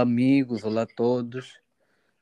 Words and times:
Olá, 0.00 0.08
amigos, 0.08 0.64
olá 0.64 0.82
a 0.84 0.86
todos. 0.86 1.60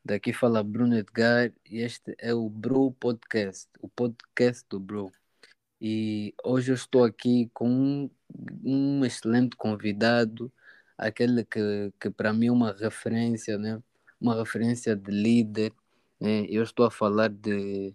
Daqui 0.04 0.32
fala 0.32 0.64
Bruno 0.64 0.98
Edgar 0.98 1.52
e 1.64 1.78
este 1.78 2.12
é 2.18 2.34
o 2.34 2.50
Bro 2.50 2.90
Podcast, 2.98 3.68
o 3.80 3.88
podcast 3.88 4.66
do 4.68 4.80
Bro. 4.80 5.12
E 5.80 6.34
hoje 6.42 6.72
eu 6.72 6.74
estou 6.74 7.04
aqui 7.04 7.48
com 7.54 7.68
um, 7.70 8.10
um 8.64 9.04
excelente 9.04 9.56
convidado, 9.56 10.52
aquele 10.98 11.44
que, 11.44 11.92
que 12.00 12.10
para 12.10 12.32
mim 12.32 12.48
é 12.48 12.52
uma 12.52 12.72
referência, 12.72 13.56
né? 13.56 13.80
uma 14.20 14.34
referência 14.34 14.96
de 14.96 15.12
líder. 15.12 15.72
Né? 16.18 16.46
Eu 16.48 16.64
estou 16.64 16.84
a 16.84 16.90
falar 16.90 17.28
de 17.28 17.94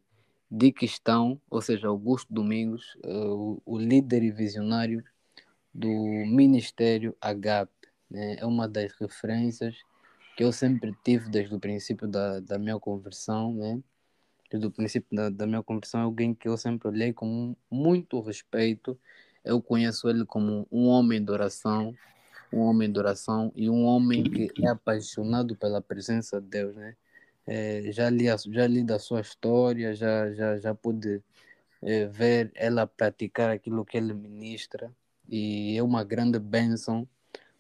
Dick 0.50 0.88
Stão, 0.88 1.42
ou 1.50 1.62
seja, 1.62 1.90
Augusto 1.90 2.34
Domingos, 2.34 2.95
uh, 3.04 3.34
o, 3.34 3.62
o 3.66 3.78
líder 3.78 4.23
e 4.23 4.31
visionário 4.31 5.04
do 5.73 5.90
Ministério 5.90 7.18
AGAP. 7.20 7.73
Né? 8.13 8.35
É 8.40 8.45
uma 8.45 8.70
das 8.70 8.94
referências 8.94 9.76
que 10.38 10.44
eu 10.44 10.52
sempre 10.52 10.95
tive 11.03 11.30
desde 11.30 11.53
o 11.55 11.59
princípio 11.59 12.08
da, 12.08 12.39
da 12.39 12.59
minha 12.59 12.80
conversão, 12.80 13.53
né? 13.55 13.81
Desde 14.52 14.67
o 14.67 14.72
princípio 14.72 15.16
da, 15.16 15.30
da 15.30 15.48
minha 15.48 15.63
conversão, 15.63 16.02
é 16.02 16.03
alguém 16.03 16.34
que 16.34 16.48
eu 16.48 16.55
sempre 16.58 16.88
olhei 16.88 17.12
com 17.12 17.55
muito 17.70 18.22
respeito. 18.22 18.98
Eu 19.44 19.62
conheço 19.62 20.08
ele 20.08 20.26
como 20.26 20.67
um 20.72 20.88
homem 20.88 21.23
de 21.23 21.31
oração, 21.31 21.94
um 22.52 22.59
homem 22.59 22.91
de 22.91 22.99
oração 22.99 23.52
e 23.55 23.70
um 23.70 23.83
homem 23.83 24.23
que 24.23 24.52
é 24.64 24.70
apaixonado 24.70 25.55
pela 25.55 25.81
presença 25.81 26.39
de 26.39 26.48
Deus, 26.48 26.75
né? 26.75 26.95
É, 27.45 27.92
já, 27.92 28.09
li 28.09 28.30
a, 28.30 28.38
já 28.38 28.67
li 28.67 28.83
da 28.83 29.00
sua 29.00 29.22
história, 29.22 29.94
já, 29.95 30.31
já, 30.33 30.58
já 30.59 30.73
pude 30.73 31.22
é, 31.81 32.05
ver 32.08 32.52
ela 32.55 32.88
praticar 32.88 33.50
aquilo 33.50 33.83
que 33.83 33.98
ele 33.98 34.14
ministra 34.14 34.92
e 35.27 35.75
é 35.77 35.83
uma 35.83 36.03
grande 36.03 36.39
bênção 36.39 37.08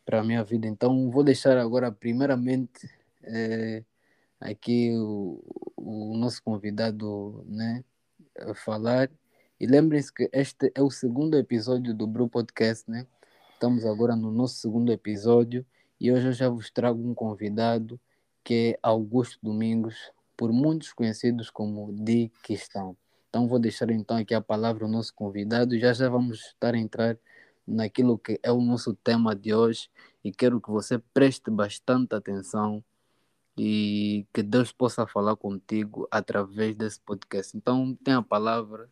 para 0.05 0.19
a 0.21 0.23
minha 0.23 0.43
vida. 0.43 0.67
Então, 0.67 1.09
vou 1.09 1.23
deixar 1.23 1.57
agora, 1.57 1.91
primeiramente, 1.91 2.89
é, 3.23 3.83
aqui 4.39 4.91
o, 4.95 5.41
o, 5.77 6.17
nosso 6.17 6.41
convidado 6.43 7.43
né, 7.47 7.83
falar. 8.55 9.09
E 9.59 9.65
lembrem-se 9.65 10.13
que 10.13 10.29
este 10.33 10.71
é 10.75 10.81
o 10.81 10.91
segundo 10.91 11.37
episódio 11.37 11.93
do 11.93 12.05
Bru 12.05 12.27
Podcast, 12.27 12.89
né? 12.89 13.07
Estamos 13.53 13.85
agora 13.85 14.15
no 14.15 14.31
nosso 14.31 14.55
segundo 14.55 14.91
episódio 14.91 15.65
e 15.99 16.11
hoje 16.11 16.27
eu 16.27 16.33
já 16.33 16.49
vos 16.49 16.69
trago 16.69 17.01
um 17.01 17.13
convidado 17.13 17.97
que 18.43 18.73
é 18.73 18.79
Augusto 18.83 19.39
Domingos, 19.41 20.11
por 20.35 20.51
muitos 20.51 20.91
conhecidos 20.91 21.49
como 21.49 21.93
Di 21.93 22.29
Questão. 22.43 22.97
Então 23.29 23.47
vou 23.47 23.57
deixar 23.57 23.89
então 23.89 24.17
aqui 24.17 24.33
a 24.33 24.41
palavra 24.41 24.83
ao 24.83 24.91
nosso 24.91 25.13
convidado 25.15 25.73
e 25.73 25.79
já 25.79 25.93
já 25.93 26.09
vamos 26.09 26.47
estar 26.47 26.73
a 26.73 26.77
entrar 26.77 27.17
naquilo 27.67 28.17
que 28.17 28.39
é 28.43 28.51
o 28.51 28.61
nosso 28.61 28.93
tema 28.93 29.35
de 29.35 29.53
hoje 29.53 29.89
e 30.23 30.31
quero 30.31 30.61
que 30.61 30.69
você 30.69 30.99
preste 31.13 31.49
bastante 31.49 32.15
atenção 32.15 32.83
e 33.57 34.25
que 34.33 34.41
Deus 34.41 34.71
possa 34.71 35.05
falar 35.05 35.35
contigo 35.35 36.07
através 36.09 36.75
desse 36.75 36.99
podcast. 36.99 37.55
Então, 37.55 37.95
tem 38.03 38.13
a 38.13 38.21
palavra. 38.21 38.89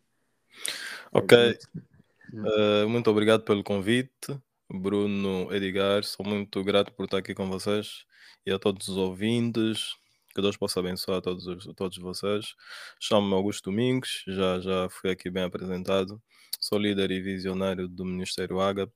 Ok. 1.12 1.58
Uh, 2.32 2.88
muito 2.88 3.10
obrigado 3.10 3.42
pelo 3.42 3.64
convite, 3.64 4.38
Bruno 4.70 5.52
Edgar. 5.52 6.04
Sou 6.04 6.24
muito 6.24 6.62
grato 6.62 6.92
por 6.92 7.04
estar 7.04 7.18
aqui 7.18 7.34
com 7.34 7.48
vocês 7.48 8.06
e 8.46 8.52
a 8.52 8.58
todos 8.58 8.88
os 8.88 8.96
ouvintes. 8.96 9.96
Que 10.34 10.40
Deus 10.40 10.56
possa 10.56 10.80
abençoar 10.80 11.20
todos, 11.20 11.66
todos 11.74 11.98
vocês. 11.98 12.54
Chamo-me 12.98 13.34
Augusto 13.34 13.70
Domingos, 13.70 14.24
já, 14.26 14.60
já 14.60 14.88
fui 14.88 15.10
aqui 15.10 15.28
bem 15.28 15.44
apresentado. 15.44 16.22
Sou 16.62 16.78
líder 16.78 17.10
e 17.10 17.20
visionário 17.20 17.88
do 17.88 18.04
Ministério 18.04 18.60
Ágape 18.60 18.92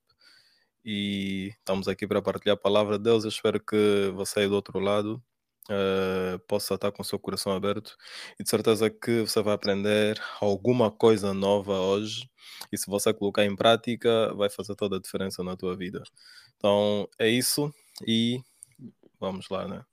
e 0.84 1.48
estamos 1.58 1.88
aqui 1.88 2.06
para 2.06 2.22
partilhar 2.22 2.54
a 2.54 2.56
palavra 2.56 2.96
de 2.96 3.02
Deus. 3.02 3.24
Eu 3.24 3.28
espero 3.28 3.58
que 3.58 4.08
você 4.14 4.38
aí 4.38 4.46
do 4.46 4.54
outro 4.54 4.78
lado 4.78 5.20
uh, 5.68 6.38
possa 6.46 6.74
estar 6.74 6.92
com 6.92 7.02
o 7.02 7.04
seu 7.04 7.18
coração 7.18 7.52
aberto 7.52 7.96
e 8.38 8.44
de 8.44 8.48
certeza 8.48 8.88
que 8.88 9.22
você 9.22 9.42
vai 9.42 9.52
aprender 9.52 10.16
alguma 10.40 10.92
coisa 10.92 11.34
nova 11.34 11.72
hoje 11.72 12.30
e 12.70 12.78
se 12.78 12.86
você 12.86 13.12
colocar 13.12 13.44
em 13.44 13.56
prática 13.56 14.32
vai 14.34 14.48
fazer 14.48 14.76
toda 14.76 14.98
a 14.98 15.00
diferença 15.00 15.42
na 15.42 15.56
tua 15.56 15.76
vida. 15.76 16.04
Então 16.56 17.08
é 17.18 17.28
isso 17.28 17.74
e 18.06 18.40
vamos 19.18 19.48
lá, 19.50 19.66
né? 19.66 19.84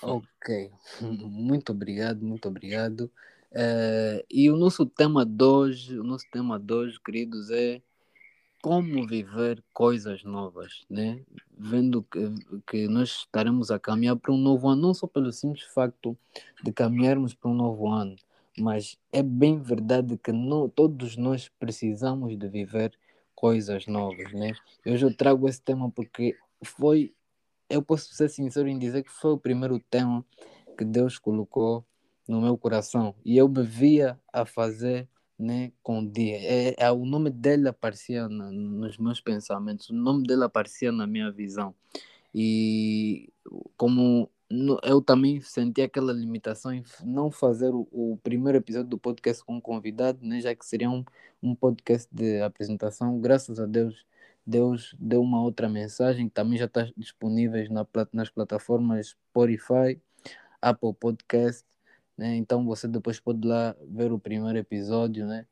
Ok, 0.00 0.72
muito 1.02 1.70
obrigado, 1.70 2.24
muito 2.24 2.48
obrigado. 2.48 3.12
Uh, 3.54 4.18
e 4.28 4.50
o 4.50 4.56
nosso 4.56 4.84
tema 4.84 5.24
de 5.24 5.44
hoje, 5.44 5.96
o 5.96 6.02
nosso 6.02 6.26
tema 6.28 6.58
de 6.58 6.74
hoje, 6.74 7.00
queridos, 7.00 7.50
é 7.50 7.80
como 8.60 9.06
viver 9.06 9.62
coisas 9.72 10.24
novas, 10.24 10.84
né? 10.90 11.20
Vendo 11.56 12.02
que, 12.02 12.18
que 12.66 12.88
nós 12.88 13.10
estaremos 13.10 13.70
a 13.70 13.78
caminhar 13.78 14.16
para 14.16 14.32
um 14.32 14.38
novo 14.38 14.68
ano, 14.68 14.82
não 14.82 14.94
só 14.94 15.06
pelo 15.06 15.30
simples 15.30 15.62
facto 15.64 16.18
de 16.64 16.72
caminharmos 16.72 17.32
para 17.32 17.48
um 17.48 17.54
novo 17.54 17.88
ano, 17.88 18.16
mas 18.58 18.98
é 19.12 19.22
bem 19.22 19.60
verdade 19.60 20.16
que 20.16 20.32
não, 20.32 20.68
todos 20.68 21.16
nós 21.16 21.48
precisamos 21.56 22.36
de 22.36 22.48
viver 22.48 22.98
coisas 23.36 23.86
novas, 23.86 24.32
né? 24.32 24.52
Hoje 24.84 25.06
eu 25.06 25.14
trago 25.16 25.48
esse 25.48 25.62
tema 25.62 25.88
porque 25.90 26.36
foi, 26.64 27.14
eu 27.70 27.82
posso 27.82 28.12
ser 28.14 28.28
sincero 28.28 28.66
em 28.66 28.78
dizer 28.78 29.04
que 29.04 29.12
foi 29.12 29.30
o 29.32 29.38
primeiro 29.38 29.78
tema 29.78 30.24
que 30.76 30.84
Deus 30.84 31.18
colocou 31.18 31.84
no 32.28 32.40
meu 32.40 32.56
coração 32.56 33.14
e 33.24 33.36
eu 33.36 33.48
me 33.48 33.62
via 33.62 34.18
a 34.32 34.44
fazer 34.46 35.08
né, 35.38 35.72
com 35.82 36.00
o 36.00 36.10
dia. 36.10 36.36
É, 36.36 36.74
é, 36.78 36.90
o 36.92 37.04
nome 37.04 37.30
dele 37.30 37.68
aparecia 37.68 38.28
na, 38.28 38.50
nos 38.50 38.98
meus 38.98 39.20
pensamentos, 39.20 39.90
o 39.90 39.94
nome 39.94 40.26
dele 40.26 40.44
aparecia 40.44 40.92
na 40.92 41.06
minha 41.06 41.30
visão. 41.30 41.74
E 42.34 43.32
como 43.76 44.30
no, 44.50 44.78
eu 44.82 45.00
também 45.00 45.40
senti 45.40 45.82
aquela 45.82 46.12
limitação 46.12 46.72
em 46.72 46.84
não 47.02 47.30
fazer 47.30 47.70
o, 47.74 47.88
o, 47.92 48.18
primeiro 48.22 48.58
episódio 48.58 48.88
do 48.88 48.98
podcast 48.98 49.44
com 49.44 49.60
convidado, 49.60 50.18
né, 50.22 50.40
já 50.40 50.54
que 50.54 50.64
seria 50.66 50.90
um, 50.90 51.04
um 51.42 51.54
podcast 51.54 52.08
de 52.12 52.40
apresentação, 52.42 53.20
graças 53.20 53.60
a 53.60 53.66
Deus. 53.66 54.06
Deus 54.46 54.94
deu 54.98 55.22
uma 55.22 55.42
outra 55.42 55.68
mensagem 55.70 56.28
que 56.28 56.34
também 56.34 56.58
já 56.58 56.66
está 56.66 56.86
disponível 56.96 57.66
na, 57.70 57.86
nas 58.12 58.28
plataformas 58.28 59.08
Spotify, 59.30 59.98
Apple 60.60 60.92
Podcast 60.94 61.64
né? 62.16 62.36
Então 62.36 62.64
você 62.64 62.88
depois 62.88 63.20
pode 63.20 63.46
lá 63.46 63.74
ver 63.88 64.12
o 64.12 64.18
primeiro 64.18 64.58
episódio, 64.58 65.26
né? 65.26 65.46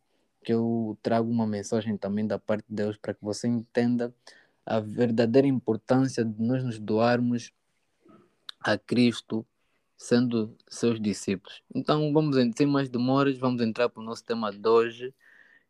Que 0.45 0.53
eu 0.53 0.99
trago 1.03 1.31
uma 1.31 1.47
mensagem 1.47 1.97
também 1.97 2.27
da 2.27 2.39
parte 2.39 2.65
de 2.69 2.75
Deus 2.75 2.97
para 2.97 3.15
que 3.15 3.23
você 3.23 3.49
entenda 3.49 4.15
a 4.65 4.81
verdadeira 4.81 5.47
importância 5.47 6.25
de 6.25 6.43
nós 6.43 6.65
nos 6.65 6.79
doarmos 6.79 7.53
a 8.61 8.79
Cristo 8.79 9.47
sendo 9.97 10.57
seus 10.69 11.01
discípulos. 11.01 11.63
Então 11.75 12.13
vamos, 12.13 12.37
sem 12.57 12.67
mais 12.67 12.89
demoras, 12.89 13.39
vamos 13.39 13.63
entrar 13.63 13.89
para 13.89 14.03
o 14.03 14.05
nosso 14.05 14.25
tema 14.25 14.53
de 14.53 14.69
hoje 14.69 15.15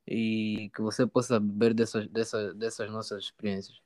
e 0.07 0.71
que 0.75 0.81
você 0.81 1.07
possa 1.07 1.39
beber 1.39 1.75
dessas, 1.75 2.07
dessas, 2.09 2.55
dessas 2.55 2.91
nossas 2.91 3.25
experiências. 3.25 3.81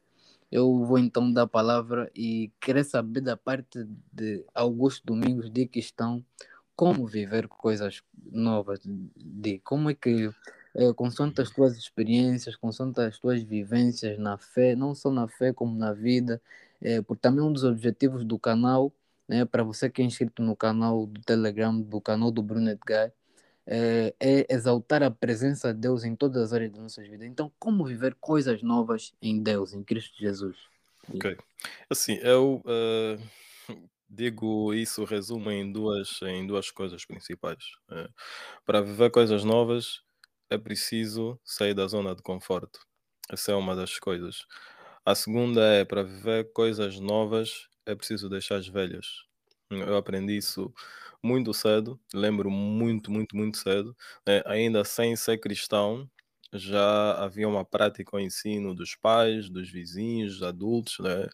Eu 0.50 0.84
vou 0.84 0.98
então 0.98 1.32
dar 1.32 1.42
a 1.42 1.46
palavra 1.48 2.10
e 2.14 2.52
querer 2.60 2.84
saber 2.84 3.20
da 3.20 3.36
parte 3.36 3.84
de 4.12 4.44
Augusto 4.54 5.04
Domingos 5.04 5.50
de 5.50 5.66
que 5.66 5.80
estão 5.80 6.24
como 6.76 7.06
viver 7.06 7.48
coisas 7.48 8.02
novas, 8.30 8.80
de 8.84 9.58
como 9.60 9.90
é 9.90 9.94
que, 9.94 10.30
é, 10.74 10.92
consoante 10.92 11.40
as 11.40 11.50
tuas 11.50 11.76
experiências, 11.76 12.54
consoante 12.54 13.00
as 13.00 13.18
tuas 13.18 13.42
vivências 13.42 14.18
na 14.18 14.36
fé, 14.36 14.76
não 14.76 14.94
só 14.94 15.10
na 15.10 15.26
fé 15.26 15.52
como 15.52 15.76
na 15.76 15.94
vida, 15.94 16.40
é, 16.80 17.00
porque 17.00 17.22
também 17.22 17.42
um 17.42 17.52
dos 17.52 17.64
objetivos 17.64 18.24
do 18.24 18.38
canal, 18.38 18.92
né, 19.26 19.44
para 19.46 19.62
você 19.62 19.88
que 19.88 20.02
é 20.02 20.04
inscrito 20.04 20.42
no 20.42 20.54
canal 20.54 21.06
do 21.06 21.20
Telegram, 21.22 21.80
do 21.80 22.00
canal 22.00 22.30
do 22.30 22.42
Bruno 22.42 22.70
Edgar, 22.70 23.10
é, 23.66 24.14
é, 24.20 24.54
exaltar 24.54 25.02
a 25.02 25.10
presença 25.10 25.74
de 25.74 25.80
Deus 25.80 26.04
em 26.04 26.14
todas 26.14 26.40
as 26.40 26.52
áreas 26.52 26.70
da 26.70 26.80
nossa 26.80 27.02
vida. 27.02 27.26
Então, 27.26 27.50
como 27.58 27.84
viver 27.84 28.14
coisas 28.20 28.62
novas 28.62 29.14
em 29.20 29.42
Deus, 29.42 29.72
em 29.72 29.82
Cristo 29.82 30.14
Jesus? 30.18 30.56
Ok. 31.12 31.36
Assim, 31.90 32.14
eu 32.22 32.62
uh, 32.64 33.20
Digo 34.08 34.72
isso 34.72 35.04
resumo 35.04 35.50
em 35.50 35.70
duas 35.72 36.20
em 36.22 36.46
duas 36.46 36.70
coisas 36.70 37.04
principais. 37.04 37.64
Eh, 37.90 38.08
para 38.66 38.80
viver 38.82 39.10
coisas 39.10 39.44
novas, 39.44 40.02
é 40.50 40.58
preciso 40.58 41.40
sair 41.44 41.74
da 41.74 41.86
zona 41.88 42.14
de 42.14 42.22
conforto. 42.22 42.80
Essa 43.30 43.52
é 43.52 43.54
uma 43.56 43.74
das 43.76 43.98
coisas. 43.98 44.46
A 45.04 45.14
segunda 45.14 45.60
é, 45.74 45.84
para 45.84 46.02
viver 46.04 46.52
coisas 46.52 47.00
novas, 47.00 47.68
é 47.86 47.94
preciso 47.96 48.28
deixar 48.30 48.56
as 48.58 48.68
velhas. 48.68 49.06
Eu 49.70 49.96
aprendi 49.96 50.36
isso 50.36 50.72
muito 51.22 51.52
cedo, 51.54 52.00
lembro 52.14 52.50
muito, 52.50 53.10
muito, 53.12 53.36
muito 53.36 53.58
cedo, 53.58 53.96
eh, 54.28 54.42
ainda 54.46 54.84
sem 54.84 55.16
ser 55.16 55.38
cristão, 55.38 56.08
já 56.54 57.14
havia 57.24 57.48
uma 57.48 57.64
prática 57.64 58.16
ao 58.16 58.20
ensino 58.20 58.74
dos 58.74 58.94
pais, 58.96 59.50
dos 59.50 59.70
vizinhos, 59.70 60.34
dos 60.34 60.42
adultos, 60.44 60.98
né, 61.00 61.28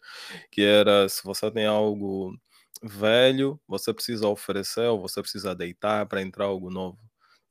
que 0.51 0.61
era 0.63 1.09
se 1.09 1.23
você 1.23 1.51
tem 1.51 1.65
algo 1.67 2.35
velho, 2.83 3.59
você 3.67 3.93
precisa 3.93 4.27
oferecer 4.27 4.87
ou 4.87 5.01
você 5.01 5.21
precisa 5.21 5.55
deitar 5.55 6.05
para 6.07 6.21
entrar 6.21 6.45
algo 6.45 6.69
novo. 6.69 6.99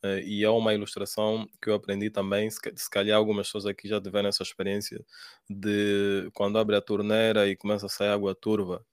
Eh, 0.04 0.22
e 0.24 0.44
é 0.44 0.50
uma 0.50 0.74
ilustração 0.74 1.46
que 1.62 1.70
eu 1.70 1.74
aprendi 1.74 2.10
também, 2.10 2.50
se 2.50 2.90
calhar 2.90 3.16
algumas 3.18 3.46
pessoas 3.48 3.66
aqui 3.66 3.88
já 3.88 4.00
tiveram 4.00 4.28
essa 4.28 4.42
experiência 4.42 5.04
de 5.48 6.30
quando 6.34 6.58
abre 6.58 6.76
a 6.76 6.80
torneira 6.82 7.48
e 7.48 7.56
começa 7.56 7.86
a 7.86 7.88
sair 7.88 8.08
água 8.10 8.34
turva. 8.34 8.84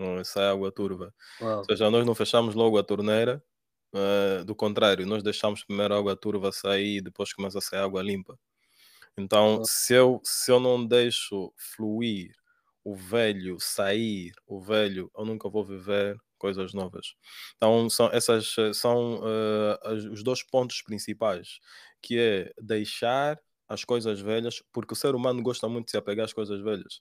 eh, 0.00 0.24
sai 0.24 0.46
água 0.48 0.72
turva. 0.72 1.14
Uau. 1.38 1.70
Ou 1.70 1.76
seja, 1.76 1.90
nós 1.90 2.06
não 2.06 2.14
fechamos 2.14 2.54
logo 2.54 2.78
a 2.78 2.84
torneira, 2.84 3.42
eh, 3.94 4.44
do 4.44 4.54
contrário, 4.56 5.06
nós 5.06 5.22
deixamos 5.24 5.64
primeiro 5.64 5.94
a 5.94 5.98
água 5.98 6.16
turva 6.16 6.52
sair 6.52 6.98
e 6.98 7.02
depois 7.02 7.32
começa 7.34 7.58
a 7.58 7.62
sair 7.62 7.80
água 7.80 8.02
limpa. 8.02 8.38
Então, 9.18 9.60
se 9.64 9.94
eu, 9.94 10.20
se 10.24 10.50
eu 10.52 10.60
não 10.60 10.84
deixo 10.86 11.52
fluir 11.56 12.32
o 12.84 12.94
velho 12.94 13.56
sair, 13.60 14.32
o 14.46 14.60
velho, 14.60 15.10
eu 15.16 15.24
nunca 15.24 15.48
vou 15.48 15.64
viver 15.64 16.16
coisas 16.38 16.74
novas. 16.74 17.14
Então, 17.56 17.88
são 17.90 18.08
essas 18.12 18.54
eh, 18.58 18.72
são 18.74 19.20
as- 19.82 20.04
os 20.04 20.22
dois 20.22 20.42
pontos 20.42 20.82
principais, 20.82 21.58
que 22.02 22.18
é 22.18 22.52
deixar 22.60 23.38
as 23.68 23.84
coisas 23.84 24.20
velhas, 24.20 24.62
porque 24.72 24.92
o 24.92 24.96
ser 24.96 25.14
humano 25.14 25.42
gosta 25.42 25.68
muito 25.68 25.86
de 25.86 25.92
se 25.92 25.96
apegar 25.96 26.24
às 26.26 26.32
coisas 26.34 26.60
velhas. 26.60 27.00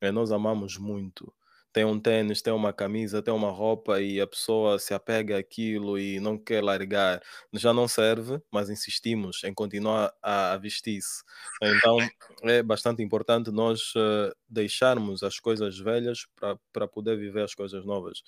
É, 0.00 0.12
nós 0.12 0.30
amamos 0.32 0.76
muito. 0.78 1.32
Tem 1.74 1.84
um 1.84 1.98
tênis, 1.98 2.40
tem 2.40 2.52
uma 2.52 2.72
camisa, 2.72 3.20
tem 3.20 3.34
uma 3.34 3.50
roupa 3.50 4.00
e 4.00 4.20
a 4.20 4.26
pessoa 4.28 4.78
se 4.78 4.94
apega 4.94 5.38
àquilo 5.38 5.98
e 5.98 6.20
não 6.20 6.38
quer 6.38 6.62
largar. 6.62 7.20
Já 7.52 7.72
não 7.74 7.88
serve, 7.88 8.40
mas 8.48 8.70
insistimos 8.70 9.42
em 9.42 9.52
continuar 9.52 10.14
a, 10.22 10.56
vestir-se. 10.56 11.24
Então 11.60 11.98
é 12.44 12.62
bastante 12.62 13.02
importante 13.02 13.50
nós 13.50 13.92
eh, 13.96 14.32
deixarmos 14.48 15.24
as 15.24 15.40
coisas 15.40 15.76
velhas 15.76 16.28
para 16.72 16.86
poder 16.86 17.18
viver 17.18 17.42
as 17.42 17.56
coisas 17.56 17.84
novas. 17.84 18.22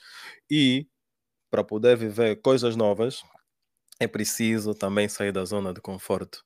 E 0.50 0.88
para 1.48 1.62
poder 1.62 1.96
viver 1.96 2.42
coisas 2.42 2.74
novas, 2.74 3.22
é 4.00 4.08
preciso 4.08 4.74
também 4.74 5.08
sair 5.08 5.30
da 5.32 5.44
zona 5.44 5.72
de 5.72 5.80
conforto. 5.80 6.44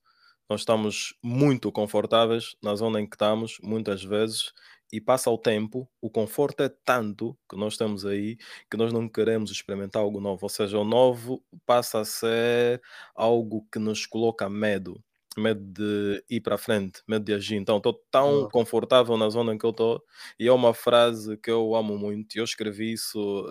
Nós 0.51 0.63
estamos 0.63 1.15
muito 1.23 1.73
confortáveis 1.73 2.57
na 2.63 2.75
zona 2.75 3.01
em 3.01 3.09
que 3.09 3.15
estamos, 3.17 3.59
muitas 3.63 4.05
vezes, 4.05 4.53
e 4.93 5.01
passa 5.01 5.31
o 5.31 5.39
tempo, 5.39 5.89
o 6.01 6.11
conforto 6.11 6.63
é 6.63 6.69
tanto 6.85 7.37
que 7.49 7.57
nós 7.57 7.77
temos 7.77 8.05
aí 8.07 8.37
que 8.71 8.77
nós 8.77 8.93
não 8.93 9.09
queremos 9.09 9.51
experimentar 9.51 10.03
algo 10.03 10.21
novo. 10.21 10.41
Ou 10.45 10.49
seja, 10.49 10.79
o 10.79 10.85
novo 10.85 11.43
passa 11.67 12.01
a 12.01 12.05
ser 12.05 12.83
algo 13.15 13.67
que 13.73 13.79
nos 13.79 14.07
coloca 14.07 14.49
medo. 14.49 15.03
Medo 15.39 15.63
de 15.65 16.25
ir 16.29 16.41
para 16.41 16.59
frente, 16.59 17.03
medo 17.09 17.25
de 17.25 17.33
agir. 17.33 17.55
Então, 17.57 17.77
estou 17.77 17.95
tão 18.11 18.49
confortável 18.51 19.17
na 19.17 19.29
zona 19.31 19.55
em 19.55 19.59
que 19.59 19.65
eu 19.65 19.71
estou, 19.71 20.03
e 20.39 20.49
é 20.49 20.53
uma 20.53 20.75
frase 20.75 21.37
que 21.39 21.51
eu 21.51 21.75
amo 21.77 21.97
muito. 21.97 22.37
Eu 22.37 22.43
escrevi 22.45 22.93
isso, 22.93 23.47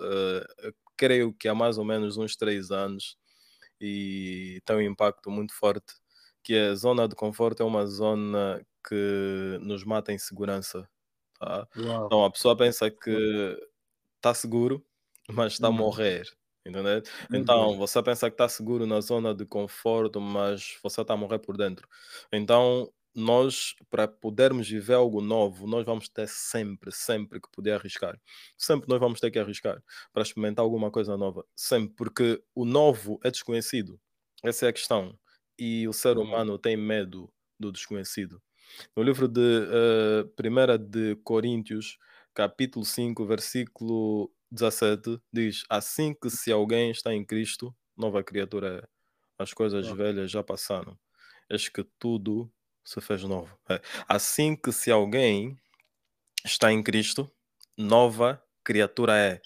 eh, 0.62 0.72
creio 0.96 1.32
que 1.32 1.48
há 1.48 1.54
mais 1.54 1.78
ou 1.78 1.84
menos 1.84 2.18
uns 2.18 2.36
três 2.36 2.70
anos, 2.70 3.16
e 3.80 4.60
tem 4.66 4.76
um 4.76 4.80
impacto 4.82 5.30
muito 5.30 5.54
forte, 5.54 5.94
que 6.42 6.54
é 6.54 6.68
a 6.68 6.74
zona 6.74 7.08
de 7.08 7.14
conforto 7.16 7.62
é 7.62 7.66
uma 7.66 7.86
zona 7.86 8.62
que 8.88 9.58
nos 9.62 9.84
mata 9.84 10.12
em 10.12 10.18
segurança. 10.18 10.88
Tá? 11.40 11.68
Uau. 11.76 12.06
Então 12.06 12.24
a 12.24 12.30
pessoa 12.32 12.56
pensa 12.56 12.90
que 12.90 13.58
está 14.16 14.34
seguro, 14.34 14.84
mas 15.30 15.54
está 15.54 15.68
a 15.68 15.70
Hum. 15.70 15.72
morrer. 15.72 16.24
Entendeu? 16.66 17.02
Então 17.32 17.76
Deus. 17.76 17.78
você 17.78 18.02
pensa 18.02 18.30
que 18.30 18.34
está 18.34 18.48
seguro 18.48 18.86
na 18.86 19.00
zona 19.00 19.34
de 19.34 19.46
conforto, 19.46 20.20
mas 20.20 20.78
você 20.82 21.00
está 21.02 21.14
a 21.14 21.16
morrer 21.16 21.38
por 21.40 21.56
dentro. 21.56 21.88
Então, 22.32 22.92
nós, 23.14 23.74
para 23.90 24.06
podermos 24.06 24.68
viver 24.68 24.94
algo 24.94 25.20
novo, 25.22 25.66
nós 25.66 25.84
vamos 25.86 26.08
ter 26.08 26.28
sempre, 26.28 26.92
sempre 26.92 27.40
que 27.40 27.48
poder 27.50 27.72
arriscar. 27.72 28.20
Sempre 28.58 28.88
nós 28.88 29.00
vamos 29.00 29.20
ter 29.20 29.30
que 29.30 29.38
arriscar 29.38 29.82
para 30.12 30.22
experimentar 30.22 30.62
alguma 30.64 30.90
coisa 30.90 31.16
nova. 31.16 31.44
Sempre, 31.56 31.94
porque 31.96 32.42
o 32.54 32.64
novo 32.64 33.18
é 33.24 33.30
desconhecido. 33.30 33.98
Essa 34.44 34.66
é 34.66 34.68
a 34.70 34.72
questão. 34.72 35.18
E 35.58 35.88
o 35.88 35.92
ser 35.92 36.18
Uau. 36.18 36.18
humano 36.18 36.58
tem 36.58 36.76
medo 36.76 37.32
do 37.58 37.72
desconhecido. 37.72 38.40
No 38.96 39.02
livro 39.02 39.28
de 39.28 39.40
eh, 39.40 40.24
1 40.38 40.78
de 40.78 41.16
Coríntios, 41.24 41.98
capítulo 42.34 42.84
5, 42.84 43.26
versículo 43.26 44.32
17, 44.50 45.20
diz: 45.32 45.64
Assim 45.68 46.14
que 46.14 46.30
se 46.30 46.52
alguém 46.52 46.90
está 46.90 47.12
em 47.14 47.24
Cristo, 47.24 47.74
nova 47.96 48.22
criatura 48.22 48.82
é. 48.84 48.88
As 49.38 49.52
coisas 49.54 49.86
Uau. 49.86 49.96
velhas 49.96 50.30
já 50.30 50.42
passaram. 50.42 50.98
Eis 51.48 51.68
que 51.68 51.84
tudo 51.98 52.52
se 52.84 53.00
fez 53.00 53.22
novo. 53.24 53.58
É. 53.68 53.80
Assim 54.08 54.54
que 54.56 54.72
se 54.72 54.90
alguém 54.90 55.58
está 56.44 56.72
em 56.72 56.82
Cristo, 56.82 57.30
nova 57.76 58.42
criatura 58.64 59.16
é. 59.16 59.40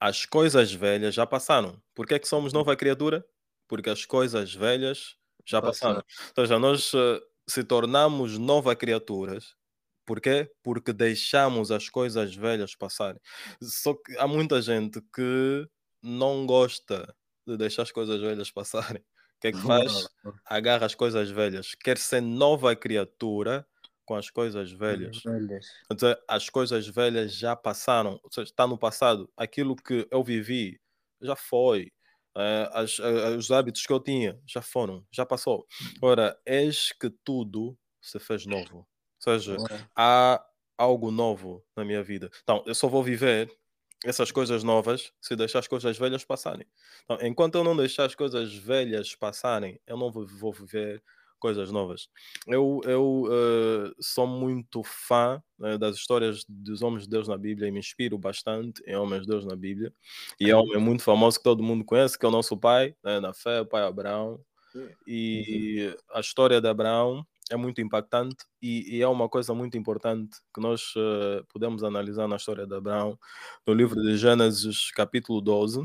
As 0.00 0.24
coisas 0.24 0.72
velhas 0.72 1.14
já 1.14 1.26
passaram. 1.26 1.80
Por 1.94 2.06
que 2.06 2.14
é 2.14 2.18
que 2.18 2.28
somos 2.28 2.52
nova 2.52 2.74
criatura? 2.76 3.24
Porque 3.68 3.90
as 3.90 4.04
coisas 4.06 4.54
velhas 4.54 5.16
já 5.46 5.60
passaram. 5.60 6.02
Ou 6.36 6.44
seja, 6.44 6.58
nós 6.58 6.92
eh, 6.94 7.20
se 7.48 7.64
tornamos 7.64 8.38
nova 8.38 8.74
criaturas. 8.76 9.54
Por 10.06 10.20
quê? 10.20 10.50
Porque 10.62 10.92
deixamos 10.92 11.70
as 11.70 11.88
coisas 11.88 12.34
velhas 12.34 12.74
passarem. 12.74 13.20
Só 13.62 13.94
que 13.94 14.16
há 14.18 14.26
muita 14.26 14.60
gente 14.60 15.00
que 15.14 15.68
não 16.02 16.46
gosta 16.46 17.14
de 17.46 17.56
deixar 17.56 17.82
as 17.82 17.92
coisas 17.92 18.20
velhas 18.20 18.50
passarem. 18.50 19.02
O 19.02 19.40
que 19.40 19.48
é 19.48 19.52
que 19.52 19.62
faz? 19.62 20.08
Agarra 20.44 20.86
as 20.86 20.94
coisas 20.94 21.30
velhas. 21.30 21.74
Quer 21.74 21.96
ser 21.96 22.20
nova 22.20 22.74
criatura 22.76 23.66
com 24.04 24.14
as 24.16 24.28
coisas 24.28 24.72
velhas. 24.72 25.22
Velhas. 25.22 25.66
As 26.26 26.50
coisas 26.50 26.88
velhas 26.88 27.32
já 27.34 27.54
passaram, 27.54 28.20
ou 28.22 28.30
seja, 28.32 28.50
está 28.50 28.66
no 28.66 28.76
passado. 28.76 29.30
Aquilo 29.36 29.76
que 29.76 30.06
eu 30.10 30.24
vivi 30.24 30.80
já 31.22 31.36
foi. 31.36 31.92
Eh, 32.36 32.70
as- 32.72 32.98
eh, 33.00 33.36
os 33.36 33.50
hábitos 33.50 33.86
que 33.86 33.92
eu 33.92 34.00
tinha 34.00 34.40
já 34.46 34.62
foram, 34.62 35.04
já 35.12 35.26
passou. 35.26 35.66
Ora, 36.02 36.38
eis 36.46 36.92
que 36.92 37.10
tudo 37.24 37.76
se 38.00 38.18
fez 38.20 38.46
novo. 38.46 38.78
Ou 38.78 38.86
seja, 39.32 39.60
Uau. 39.60 39.90
há 39.96 40.44
algo 40.78 41.10
novo 41.10 41.64
na 41.76 41.84
minha 41.84 42.02
vida. 42.02 42.30
Então, 42.42 42.62
eu 42.66 42.74
só 42.74 42.88
vou 42.88 43.02
viver 43.02 43.50
essas 44.04 44.30
coisas 44.32 44.64
novas 44.64 45.12
se 45.20 45.36
deixar 45.36 45.58
as 45.60 45.68
coisas 45.68 45.98
velhas 45.98 46.24
passarem. 46.24 46.66
Então, 47.04 47.18
enquanto 47.26 47.56
eu 47.56 47.64
não 47.64 47.76
deixar 47.76 48.06
as 48.06 48.14
coisas 48.14 48.54
velhas 48.54 49.14
passarem, 49.14 49.80
eu 49.86 49.96
não 49.96 50.10
vou 50.10 50.52
viver 50.52 51.02
coisas 51.40 51.72
novas. 51.72 52.08
Eu, 52.46 52.80
eu 52.84 53.24
eh, 53.30 53.92
sou 54.00 54.26
muito 54.28 54.82
fã 54.84 55.42
eh, 55.64 55.78
das 55.78 55.96
histórias 55.96 56.44
dos 56.48 56.82
homens 56.82 57.04
de 57.04 57.10
Deus 57.10 57.26
na 57.28 57.36
Bíblia 57.38 57.68
e 57.68 57.72
me 57.72 57.80
inspiro 57.80 58.18
bastante 58.18 58.82
em 58.86 58.96
homens 58.96 59.22
de 59.22 59.28
Deus 59.28 59.44
na 59.46 59.56
Bíblia. 59.56 59.92
E 60.40 60.50
é 60.50 60.56
um 60.56 60.60
homem 60.60 60.78
muito 60.80 61.02
famoso 61.02 61.38
que 61.38 61.44
todo 61.44 61.62
mundo 61.64 61.84
conhece, 61.84 62.18
que 62.18 62.24
é 62.26 62.28
o 62.28 62.32
nosso 62.32 62.56
pai, 62.56 62.94
né, 63.04 63.20
na 63.20 63.34
fé, 63.34 63.62
o 63.62 63.66
pai 63.66 63.82
Abraão. 63.82 64.40
E 65.06 65.94
a 66.12 66.20
história 66.20 66.60
de 66.60 66.68
Abraão 66.68 67.26
é 67.50 67.56
muito 67.56 67.80
impactante 67.80 68.36
e, 68.62 68.98
e 68.98 69.02
é 69.02 69.08
uma 69.08 69.28
coisa 69.28 69.52
muito 69.54 69.76
importante 69.76 70.38
que 70.54 70.60
nós 70.60 70.94
eh, 70.96 71.42
podemos 71.52 71.82
analisar 71.82 72.28
na 72.28 72.36
história 72.36 72.66
de 72.66 72.74
Abraão 72.76 73.18
no 73.66 73.74
livro 73.74 74.00
de 74.00 74.16
Gênesis, 74.16 74.90
capítulo 74.92 75.40
12. 75.40 75.82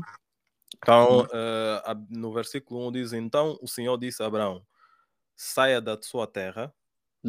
Então, 0.78 1.26
a- 1.84 1.96
no 2.10 2.32
versículo 2.32 2.86
1 2.88 2.92
diz: 2.92 3.12
Então 3.12 3.58
o 3.62 3.68
Senhor 3.68 3.96
disse 3.98 4.22
a 4.22 4.26
Abraão: 4.26 4.62
Saia 5.36 5.80
da 5.80 6.00
sua 6.02 6.26
terra, 6.26 6.74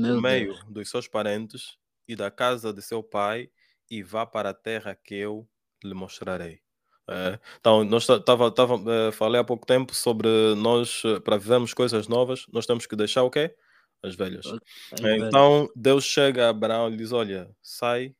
do 0.05 0.15
Meu 0.15 0.17
meio 0.17 0.47
Deus. 0.47 0.65
dos 0.67 0.89
seus 0.89 1.07
parentes 1.07 1.77
e 2.07 2.15
da 2.15 2.31
casa 2.31 2.73
de 2.73 2.81
seu 2.81 3.03
pai 3.03 3.51
e 3.89 4.03
vá 4.03 4.25
para 4.25 4.51
a 4.51 4.55
terra 4.55 4.95
que 4.95 5.15
eu 5.15 5.49
lhe 5.83 5.93
mostrarei. 5.93 6.61
É, 7.09 7.39
então, 7.59 7.83
nós 7.85 8.05
ta- 8.05 8.19
tava, 8.19 8.51
tava, 8.51 8.75
eh, 8.91 9.11
falei 9.13 9.39
há 9.39 9.43
pouco 9.43 9.65
tempo 9.65 9.95
sobre 9.95 10.27
nós, 10.55 11.01
eh, 11.05 11.19
para 11.21 11.37
vivermos 11.37 11.73
coisas 11.73 12.07
novas, 12.07 12.45
nós 12.51 12.65
temos 12.65 12.85
que 12.85 12.95
deixar 12.97 13.23
o 13.23 13.29
quê? 13.31 13.55
As 14.03 14.13
velhas. 14.15 14.45
As 14.45 14.59
É. 14.91 15.17
Então, 15.17 15.69
Deus 15.75 16.03
chega 16.03 16.47
a 16.47 16.49
Abraão 16.49 16.89
e 16.93 16.97
diz: 16.97 17.11
Olha, 17.13 17.55
sai 17.61 18.13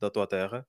da 0.00 0.10
tua 0.10 0.26
terra, 0.26 0.66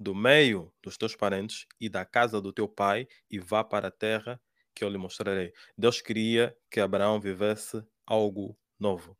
do 0.00 0.14
meio 0.14 0.72
dos 0.82 0.96
teus 0.98 1.16
parentes 1.16 1.66
e 1.80 1.88
da 1.88 2.04
casa 2.06 2.40
do 2.40 2.52
teu 2.52 2.68
pai 2.68 3.08
e 3.30 3.38
vá 3.40 3.64
para 3.64 3.88
a 3.88 3.90
terra 3.92 4.40
que 4.74 4.84
eu 4.84 4.88
lhe 4.90 4.98
mostrarei. 4.98 5.52
Deus 5.78 6.00
queria 6.02 6.56
que 6.70 6.80
Abraão 6.80 7.20
vivesse 7.20 7.82
algo 8.10 8.58
novo. 8.80 9.16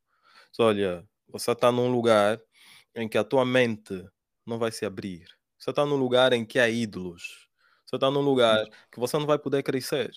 Olha, 0.58 1.08
você 1.28 1.52
está 1.52 1.72
num 1.72 1.90
lugar 1.90 2.40
em 2.94 3.08
que 3.08 3.18
a 3.18 3.24
tua 3.24 3.44
mente 3.44 4.06
não 4.46 4.58
vai 4.58 4.72
se 4.72 4.84
abrir. 4.86 5.26
Você 5.58 5.70
está 5.70 5.86
num 5.86 5.96
lugar 5.96 6.32
em 6.32 6.44
que 6.44 6.58
há 6.58 6.68
ídolos. 6.68 7.48
Você 7.86 7.96
está 7.96 8.10
num 8.10 8.20
lugar 8.22 8.58
que 8.92 9.00
você 9.00 9.18
não 9.18 9.26
vai 9.26 9.38
poder 9.38 9.62
crescer. 9.62 10.10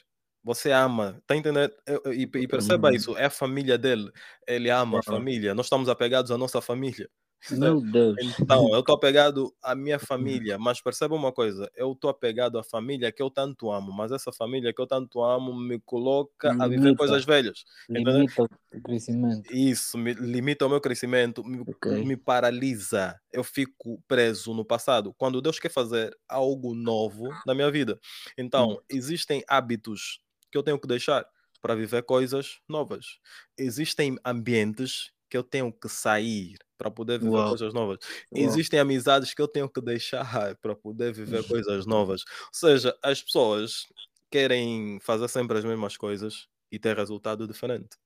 Você 0.43 0.71
ama, 0.71 1.21
tá 1.27 1.35
entendendo? 1.35 1.73
E, 2.13 2.23
e 2.23 2.47
perceba 2.47 2.89
Uhum. 2.89 2.95
isso, 2.95 3.17
é 3.17 3.25
a 3.25 3.29
família 3.29 3.77
dele. 3.77 4.11
Ele 4.47 4.69
ama 4.69 4.99
a 4.99 5.03
Uau. 5.05 5.17
família. 5.17 5.55
Nós 5.55 5.67
estamos 5.67 5.89
apegados 5.89 6.31
à 6.31 6.37
nossa 6.37 6.61
família. 6.61 7.09
Meu 7.49 7.79
Deus. 7.81 8.19
Então, 8.19 8.73
eu 8.73 8.81
estou 8.81 8.95
apegado 8.95 9.55
à 9.61 9.75
minha 9.75 9.99
família, 9.99 10.57
mas 10.59 10.81
perceba 10.81 11.15
uma 11.15 11.31
coisa: 11.33 11.69
eu 11.75 11.93
estou 11.93 12.09
apegado 12.09 12.59
à 12.59 12.63
família 12.63 13.11
que 13.11 13.21
eu 13.23 13.29
tanto 13.31 13.71
amo, 13.71 13.91
mas 13.91 14.11
essa 14.11 14.31
família 14.31 14.73
que 14.73 14.81
eu 14.81 14.87
tanto 14.87 15.23
amo 15.23 15.53
me 15.55 15.79
coloca 15.79 16.55
a 16.59 16.67
viver 16.67 16.93
Limita. 16.93 16.95
coisas 16.95 17.25
velhas. 17.25 17.65
Entendeu? 17.95 18.19
Limita 18.19 18.43
o 18.43 18.81
crescimento. 18.81 19.51
Isso 19.51 19.97
me 19.97 20.13
limita 20.13 20.65
o 20.65 20.69
meu 20.69 20.79
crescimento, 20.79 21.43
me, 21.43 21.65
Ok. 21.65 21.85
me 21.99 22.15
paralisa. 22.15 23.19
Eu 23.31 23.43
fico 23.43 24.01
preso 24.07 24.53
no 24.53 24.63
passado. 24.63 25.13
Quando 25.17 25.41
Deus 25.41 25.59
quer 25.59 25.69
fazer 25.69 26.15
algo 26.29 26.73
novo 26.73 27.39
na 27.45 27.53
minha 27.53 27.69
vida, 27.69 27.99
então 28.37 28.65
Hum. 28.65 28.77
existem 28.89 29.43
hábitos 29.47 30.21
que 30.49 30.57
eu 30.57 30.63
tenho 30.63 30.79
que 30.79 30.87
deixar 30.87 31.25
para 31.61 31.75
viver 31.75 32.03
coisas 32.03 32.59
novas. 32.69 33.17
Existem 33.57 34.17
ambientes 34.25 35.11
que 35.29 35.35
eu 35.37 35.43
tenho 35.43 35.73
que 35.73 35.89
sair 35.89 36.57
para 36.83 36.91
poder 36.91 37.19
viver 37.19 37.31
Uau, 37.31 37.45
coisas 37.45 37.73
novas. 37.73 37.99
uau. 38.31 38.63
Existem 38.63 38.79
amizades 38.79 39.33
que 39.33 39.41
eu 39.41 39.47
tenho 39.47 39.69
que 39.69 39.81
deixar 39.81 40.55
para 40.61 40.75
poder 40.75 41.13
viver 41.13 41.43
coisas 41.47 41.85
novas. 41.85 42.23
Ou 42.27 42.47
seja, 42.53 42.97
as 43.01 43.23
pessoas 43.23 43.87
querem 44.29 44.99
fazer 45.01 45.27
sempre 45.29 45.57
as 45.57 45.63
mesmas 45.65 45.95
coisas 45.97 46.47
e 46.71 46.79
ter 46.79 46.97
resultado 46.97 47.47
diferente. 47.47 47.97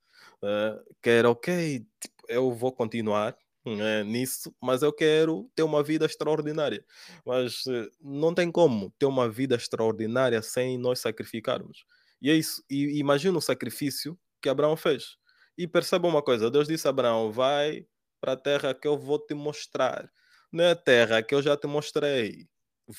Eh, 0.43 0.79
quer, 1.01 1.25
ok, 1.25 1.79
tipo, 2.01 2.15
eu 2.29 2.51
vou 2.53 2.72
continuar 2.72 3.36
né, 3.65 4.03
nisso, 4.03 4.53
mas 4.62 4.81
eu 4.84 4.93
quero 4.93 5.50
ter 5.55 5.63
uma 5.63 5.84
vida 5.84 6.05
extraordinária. 6.05 6.86
Mas 7.25 7.63
eh, 7.67 7.88
não 8.01 8.34
tem 8.34 8.51
como 8.51 8.91
ter 9.00 9.05
uma 9.05 9.29
vida 9.29 9.55
extraordinária 9.55 10.41
sem 10.41 10.77
nós 10.77 11.00
sacrificarmos. 11.00 11.86
E 12.22 12.29
é 12.29 12.36
isso. 12.36 12.63
E 12.69 13.00
imagina 13.00 13.38
o 13.38 13.41
sacrifício 13.41 14.17
que 14.41 14.50
Abraão 14.50 14.75
fez. 14.77 15.17
E 15.57 15.67
perceba 15.67 16.07
uma 16.07 16.22
coisa: 16.22 16.51
Deus 16.51 16.67
disse 16.67 16.88
a 16.88 16.91
Abraão, 16.91 17.31
vai 17.31 17.86
para 18.19 18.33
a 18.33 18.38
terra 18.38 18.74
que 18.74 18.88
eu 18.88 18.97
vou 18.97 19.19
te 19.19 19.33
mostrar. 19.33 20.12
Não 20.51 20.63
é 20.63 20.71
a 20.71 20.75
terra 20.75 21.21
que 21.24 21.36
eu 21.36 21.41
já 21.41 21.57
te 21.57 21.67
mostrei. 21.67 22.47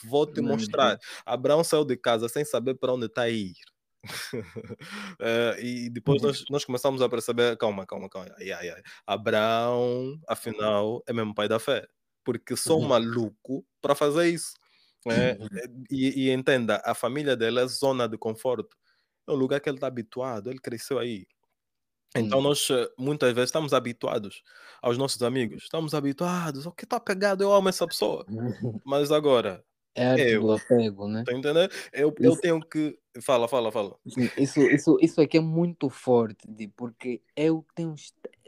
Vou 0.05 0.27
te 0.27 0.41
Uhum, 0.41 0.43
mostrar. 0.43 0.99
Abraão 1.27 1.65
saiu 1.65 1.85
de 1.85 1.97
casa 1.97 2.29
sem 2.29 2.45
saber 2.45 2.75
para 2.77 2.93
onde 2.93 3.07
está 3.07 3.23
a 3.23 3.31
ir. 3.31 3.55
Eh, 5.21 5.57
e 5.63 5.91
depois 5.91 6.23
nós, 6.23 6.45
nós 6.51 6.65
começamos 6.65 7.03
a 7.03 7.09
perceber, 7.09 7.57
calma, 7.57 7.87
calma, 7.87 8.09
calma. 8.09 8.31
Ai, 8.39 8.51
ai. 8.53 8.83
Abraão, 9.07 10.19
afinal, 10.29 11.03
é 11.07 11.13
mesmo 11.13 11.35
pai 11.35 11.49
da 11.49 11.59
fé. 11.59 11.87
Porque 12.25 12.57
sou 12.57 12.81
uhum, 12.81 12.89
maluco 12.89 13.65
para 13.81 13.95
fazer 13.95 14.29
isso. 14.29 14.55
É, 15.11 15.39
uhum, 15.39 15.61
é, 15.65 15.67
e, 15.91 16.29
e 16.29 16.31
entenda, 16.33 16.83
a 16.85 16.95
família 16.95 17.37
dele 17.37 17.61
é 17.61 17.67
zona 17.67 18.09
de 18.09 18.19
conforto. 18.19 18.77
É 19.29 19.33
um 19.33 19.37
lugar 19.37 19.61
que 19.61 19.69
ele 19.71 19.79
está 19.79 19.87
habituado, 19.89 20.51
ele 20.51 20.61
cresceu 20.61 20.99
aí. 20.99 21.27
Então 22.17 22.39
uhum. 22.39 22.45
nós 22.45 22.69
eh, 22.71 22.89
muitas 22.99 23.33
vezes 23.35 23.49
estamos 23.49 23.73
habituados 23.73 24.43
aos 24.83 24.99
nossos 24.99 25.23
amigos, 25.23 25.65
estamos 25.65 25.95
habituados, 25.95 26.67
o 26.67 26.73
que 26.73 26.85
está 26.85 26.99
pegado, 27.01 27.43
eu 27.45 27.53
amo 27.53 27.69
essa 27.69 27.87
pessoa. 27.87 28.27
Mas 28.85 29.13
agora, 29.13 29.65
É 29.95 30.15
eu, 30.17 30.53
apego, 30.53 31.09
né? 31.09 31.25
tá 31.25 31.33
entendendo? 31.35 31.73
Eu, 31.93 32.15
eu 32.23 32.33
Isso, 32.33 32.41
tenho 32.41 32.61
que. 32.61 32.99
Fala, 33.23 33.49
fala, 33.49 33.73
fala. 33.73 33.99
isso, 34.37 34.61
isso, 34.71 34.97
isso 35.01 35.21
aqui 35.21 35.37
é 35.37 35.41
muito 35.41 35.91
forte, 35.91 36.47
porque 36.77 37.23
eu 37.37 37.65
tenho, 37.75 37.95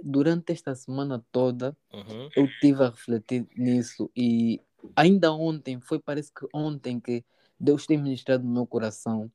durante 0.02 0.52
esta 0.52 0.74
semana 0.74 1.24
toda, 1.30 1.76
Uhum, 1.92 2.30
eu 2.36 2.48
tive 2.60 2.84
a 2.84 2.90
refletir 2.90 3.48
nisso 3.56 4.10
e 4.16 4.60
ainda 4.96 5.32
ontem, 5.32 5.80
foi 5.80 5.98
parece 6.00 6.32
que 6.32 6.46
ontem 6.54 7.00
que 7.00 7.24
Deus 7.58 7.86
tem 7.86 7.98
ministrado 7.98 8.44
no 8.44 8.52
meu 8.52 8.66
coração 8.66 9.30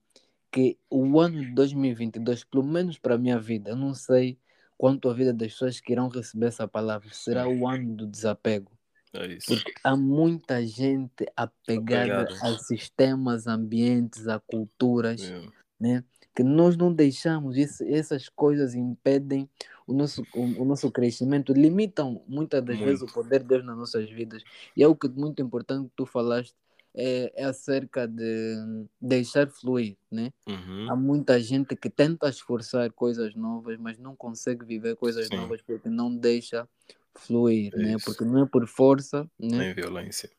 que 0.55 0.79
o 0.89 1.19
ano 1.19 1.41
de 1.41 1.51
2022, 1.51 2.45
pelo 2.45 2.63
menos 2.63 2.97
para 2.97 3.15
a 3.15 3.17
minha 3.17 3.37
vida, 3.37 3.71
eu 3.71 3.75
não 3.75 3.93
sei 3.93 4.39
quanto 4.77 5.09
a 5.09 5.13
vida 5.13 5.33
das 5.33 5.51
pessoas 5.51 5.81
que 5.81 5.91
irão 5.91 6.07
receber 6.07 6.45
essa 6.45 6.65
palavra, 6.65 7.09
será 7.11 7.45
o 7.45 7.67
ano 7.67 7.93
do 7.93 8.07
desapego. 8.07 8.71
é. 9.13 9.37
Porque 9.45 9.73
há 9.83 9.97
muita 9.97 10.65
gente 10.65 11.25
apegada 11.35 12.21
Apegado. 12.21 12.37
a 12.41 12.57
sistemas, 12.57 13.47
ambientes, 13.47 14.29
a 14.29 14.39
culturas, 14.39 15.21
Yeah. 15.21 15.51
né? 15.77 16.03
Que 16.33 16.41
nós 16.41 16.77
não 16.77 16.93
deixamos, 16.93 17.57
isso, 17.57 17.83
essas 17.83 18.29
coisas 18.29 18.75
impedem 18.75 19.49
o 19.85 19.93
nosso, 19.93 20.25
o, 20.33 20.61
o 20.61 20.65
nosso 20.65 20.89
crescimento, 20.89 21.51
limitam 21.51 22.23
muitas 22.27 22.63
das 22.63 22.79
vezes 22.79 23.01
o 23.01 23.05
Muito. 23.05 23.13
poder 23.13 23.41
de 23.41 23.47
Deus 23.47 23.65
nas 23.65 23.77
nossas 23.77 24.09
vidas. 24.09 24.41
E 24.75 24.81
é 24.83 24.87
o 24.87 24.95
que 24.95 25.09
muito 25.09 25.41
importante 25.41 25.89
que 25.89 25.95
tu 25.97 26.05
falaste, 26.05 26.55
é, 26.95 27.31
é 27.35 27.45
acerca 27.45 28.07
de 28.07 28.55
deixar 28.99 29.47
fluir, 29.49 29.97
né? 30.09 30.31
Uhum, 30.47 30.89
Há 30.89 30.95
muita 30.95 31.39
gente 31.39 31.75
que 31.75 31.89
tenta 31.89 32.29
esforçar 32.29 32.91
coisas 32.91 33.35
novas, 33.35 33.77
mas 33.77 33.97
não 33.97 34.15
consegue 34.15 34.65
viver 34.65 34.95
coisas 34.95 35.27
sim, 35.27 35.35
novas 35.35 35.61
porque 35.61 35.89
não 35.89 36.15
deixa 36.15 36.67
fluir, 37.15 37.75
né? 37.75 37.93
isso. 37.95 38.05
Porque 38.05 38.23
não 38.23 38.43
é 38.43 38.45
por 38.45 38.67
força, 38.67 39.29
né? 39.39 39.57
Nem 39.59 39.73
violência. 39.73 40.29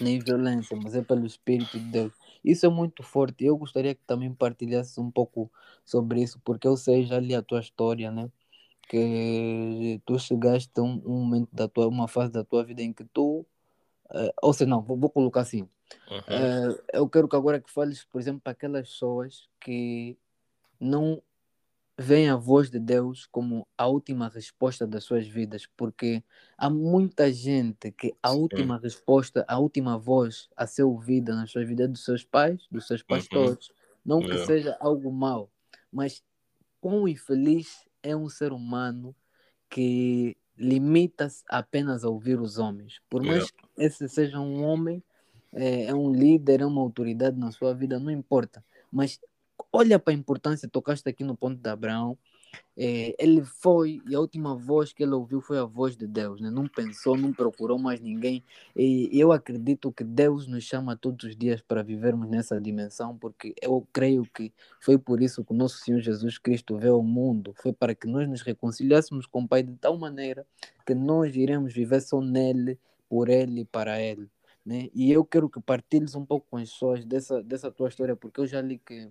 Nem 0.00 0.18
violência, 0.18 0.76
mas 0.76 0.94
é 0.94 1.02
pelo 1.02 1.26
Espírito 1.26 1.78
de 1.78 1.90
Deus. 1.90 2.12
Isso 2.44 2.66
é 2.66 2.68
muito 2.68 3.02
forte. 3.02 3.44
Eu 3.44 3.56
gostaria 3.56 3.94
que 3.94 4.02
também 4.06 4.32
partilhasse 4.32 5.00
um 5.00 5.10
pouco 5.10 5.50
sobre 5.84 6.22
isso, 6.22 6.38
porque 6.44 6.66
eu 6.68 6.76
sei, 6.76 7.04
já 7.04 7.18
li 7.18 7.34
a 7.34 7.42
tua 7.42 7.60
história, 7.60 8.10
né? 8.10 8.30
Que 8.88 10.00
tu 10.06 10.18
chegaste 10.18 10.70
a 10.78 10.82
um, 10.82 11.02
um 11.06 11.24
momento 11.24 11.48
da 11.52 11.68
tua, 11.68 11.88
uma 11.88 12.08
fase 12.08 12.32
da 12.32 12.44
tua 12.44 12.64
vida 12.64 12.82
em 12.82 12.92
que 12.92 13.04
tu, 13.04 13.46
eh, 14.14 14.34
ou 14.42 14.52
seja, 14.52 14.68
não, 14.70 14.82
vou, 14.82 14.96
vou 14.98 15.10
colocar 15.10 15.42
assim. 15.42 15.68
Uhum, 16.10 16.22
Eh, 16.28 16.82
eu 16.94 17.08
quero 17.08 17.28
que 17.28 17.36
agora 17.36 17.60
que 17.60 17.70
fales, 17.70 18.04
por 18.04 18.20
exemplo, 18.20 18.40
para 18.40 18.52
aquelas 18.52 18.88
pessoas 18.88 19.48
que 19.60 20.18
não 20.80 21.22
veem 21.98 22.28
a 22.28 22.36
voz 22.36 22.70
de 22.70 22.78
Deus 22.78 23.26
como 23.26 23.66
a 23.76 23.86
última 23.86 24.28
resposta 24.28 24.86
das 24.86 25.04
suas 25.04 25.26
vidas, 25.26 25.66
porque 25.76 26.22
há 26.58 26.68
muita 26.68 27.32
gente 27.32 27.90
que 27.92 28.14
a 28.22 28.32
sim. 28.32 28.36
última 28.36 28.78
resposta, 28.78 29.44
a 29.48 29.58
última 29.58 29.96
voz 29.98 30.48
a 30.56 30.66
ser 30.66 30.82
ouvida 30.82 31.34
nas 31.34 31.50
suas 31.50 31.66
vidas 31.66 31.86
é 31.86 31.88
dos 31.88 32.04
seus 32.04 32.24
pais, 32.24 32.66
dos 32.70 32.86
seus 32.86 33.02
Uhum, 33.10 33.18
pastores. 33.30 33.70
Não 34.04 34.22
que 34.22 34.36
yeah, 34.36 34.46
seja 34.46 34.76
algo 34.80 35.10
mau, 35.10 35.50
mas 35.90 36.22
quão 36.80 37.08
infeliz 37.08 37.86
é 38.02 38.14
um 38.14 38.28
ser 38.28 38.52
humano 38.52 39.14
que 39.70 40.36
limita-se 40.56 41.44
apenas 41.48 42.04
a 42.04 42.08
ouvir 42.08 42.40
os 42.40 42.58
homens. 42.58 43.00
Por 43.08 43.22
yeah. 43.22 43.32
mais 43.32 43.50
que 43.50 43.64
esse 43.78 44.08
seja 44.08 44.38
um 44.40 44.64
homem, 44.64 45.02
é, 45.52 45.86
é 45.86 45.94
um 45.94 46.12
líder, 46.12 46.60
é 46.60 46.66
uma 46.66 46.80
autoridade 46.80 47.38
na 47.38 47.50
sua 47.50 47.74
vida, 47.74 47.98
não 47.98 48.10
importa. 48.10 48.64
Mas 48.90 49.20
olha 49.72 49.98
para 49.98 50.12
a 50.12 50.16
importância, 50.16 50.68
tocaste 50.68 51.08
aqui 51.08 51.24
no 51.24 51.36
ponto 51.36 51.60
de 51.60 51.68
Abraão, 51.68 52.18
é, 52.78 53.14
ele 53.18 53.42
foi, 53.42 54.02
e 54.06 54.14
a 54.14 54.20
última 54.20 54.54
voz 54.54 54.92
que 54.92 55.02
ele 55.02 55.12
ouviu 55.12 55.40
foi 55.40 55.58
a 55.58 55.64
voz 55.64 55.96
de 55.96 56.06
Deus, 56.06 56.40
né? 56.40 56.50
não 56.50 56.68
pensou, 56.68 57.16
não 57.16 57.32
procurou 57.32 57.78
mais 57.78 58.00
ninguém. 58.00 58.44
E 58.74 59.08
eu 59.12 59.32
acredito 59.32 59.90
que 59.92 60.04
Deus 60.04 60.46
nos 60.46 60.64
chama 60.64 60.96
todos 60.96 61.24
os 61.26 61.36
dias 61.36 61.62
para 61.62 61.82
vivermos 61.82 62.28
nessa 62.28 62.60
dimensão, 62.60 63.16
porque 63.16 63.54
eu 63.62 63.86
creio 63.92 64.24
que 64.24 64.52
foi 64.80 64.98
por 64.98 65.22
isso 65.22 65.44
que 65.44 65.52
o 65.52 65.56
nosso 65.56 65.78
Senhor 65.78 66.00
Jesus 66.00 66.38
Cristo 66.38 66.76
veio 66.76 66.94
ao 66.94 67.02
mundo, 67.02 67.54
foi 67.56 67.72
para 67.72 67.94
que 67.94 68.06
nós 68.06 68.28
nos 68.28 68.42
reconciliássemos 68.42 69.26
com 69.26 69.42
o 69.42 69.48
Pai 69.48 69.62
de 69.62 69.74
tal 69.76 69.96
maneira 69.98 70.46
que 70.86 70.94
nós 70.94 71.34
iremos 71.34 71.72
viver 71.72 72.00
só 72.02 72.20
nele, 72.20 72.78
por 73.08 73.28
ele 73.28 73.62
e 73.62 73.64
para 73.64 74.00
ele. 74.00 74.28
Né? 74.66 74.90
E 74.92 75.12
eu 75.12 75.24
quero 75.24 75.48
que 75.48 75.60
partilhes 75.60 76.16
um 76.16 76.26
pouco 76.26 76.48
com 76.50 76.56
as 76.56 76.70
pessoas 76.70 77.04
dessa, 77.04 77.40
dessa 77.40 77.70
tua 77.70 77.88
história, 77.88 78.16
porque 78.16 78.40
eu 78.40 78.46
já 78.48 78.60
li 78.60 78.78
que 78.84 79.08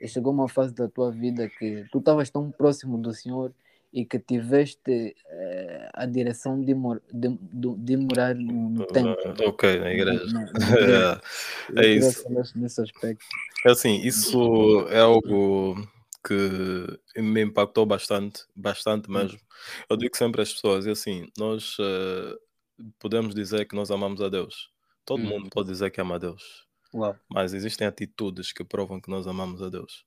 e 0.00 0.08
chegou 0.08 0.32
uma 0.32 0.48
fase 0.48 0.74
da 0.74 0.88
tua 0.88 1.12
vida 1.12 1.48
que 1.48 1.86
tu 1.92 1.98
estavas 1.98 2.28
tão 2.28 2.50
próximo 2.50 2.98
do 2.98 3.14
Senhor 3.14 3.54
e 3.92 4.04
que 4.04 4.18
tiveste 4.18 5.14
eh, 5.28 5.90
a 5.94 6.06
direção 6.06 6.60
de, 6.60 6.74
mor 6.74 7.00
de, 7.12 7.28
de, 7.28 7.74
de 7.76 7.96
morar 7.96 8.34
no, 8.34 8.84
templo, 8.86 9.14
ok, 9.46 9.78
na 9.78 9.92
igreja. 9.92 10.24
na, 10.26 10.40
na 10.40 10.48
igreja. 10.74 11.20
É 11.68 11.70
Eu 11.70 11.74
queria 11.76 12.40
isso. 12.40 12.58
nesse 12.58 12.80
aspecto. 12.80 13.24
É 13.64 13.70
assim, 13.70 14.00
isso 14.00 14.88
é 14.88 14.98
algo 14.98 15.76
que 16.26 17.20
me 17.20 17.42
impactou 17.42 17.86
bastante, 17.86 18.44
bastante 18.56 19.08
mesmo. 19.08 19.38
Eu 19.88 19.96
digo 19.96 20.16
sempre 20.16 20.42
às 20.42 20.52
pessoas, 20.52 20.86
é 20.86 20.90
assim, 20.90 21.28
nós 21.38 21.76
eh, 21.78 22.36
podemos 22.98 23.34
dizer 23.34 23.66
que 23.66 23.76
nós 23.76 23.90
amamos 23.90 24.20
a 24.20 24.28
Deus. 24.28 24.72
Todo 25.04 25.24
Hum, 25.24 25.28
mundo 25.28 25.50
pode 25.50 25.68
dizer 25.68 25.90
que 25.90 26.00
ama 26.00 26.16
a 26.16 26.18
Deus, 26.18 26.66
Uau. 26.92 27.20
mas 27.30 27.54
existem 27.54 27.86
atitudes 27.86 28.52
que 28.52 28.64
provam 28.64 29.00
que 29.00 29.10
nós 29.10 29.26
amamos 29.26 29.62
a 29.62 29.68
Deus. 29.70 30.04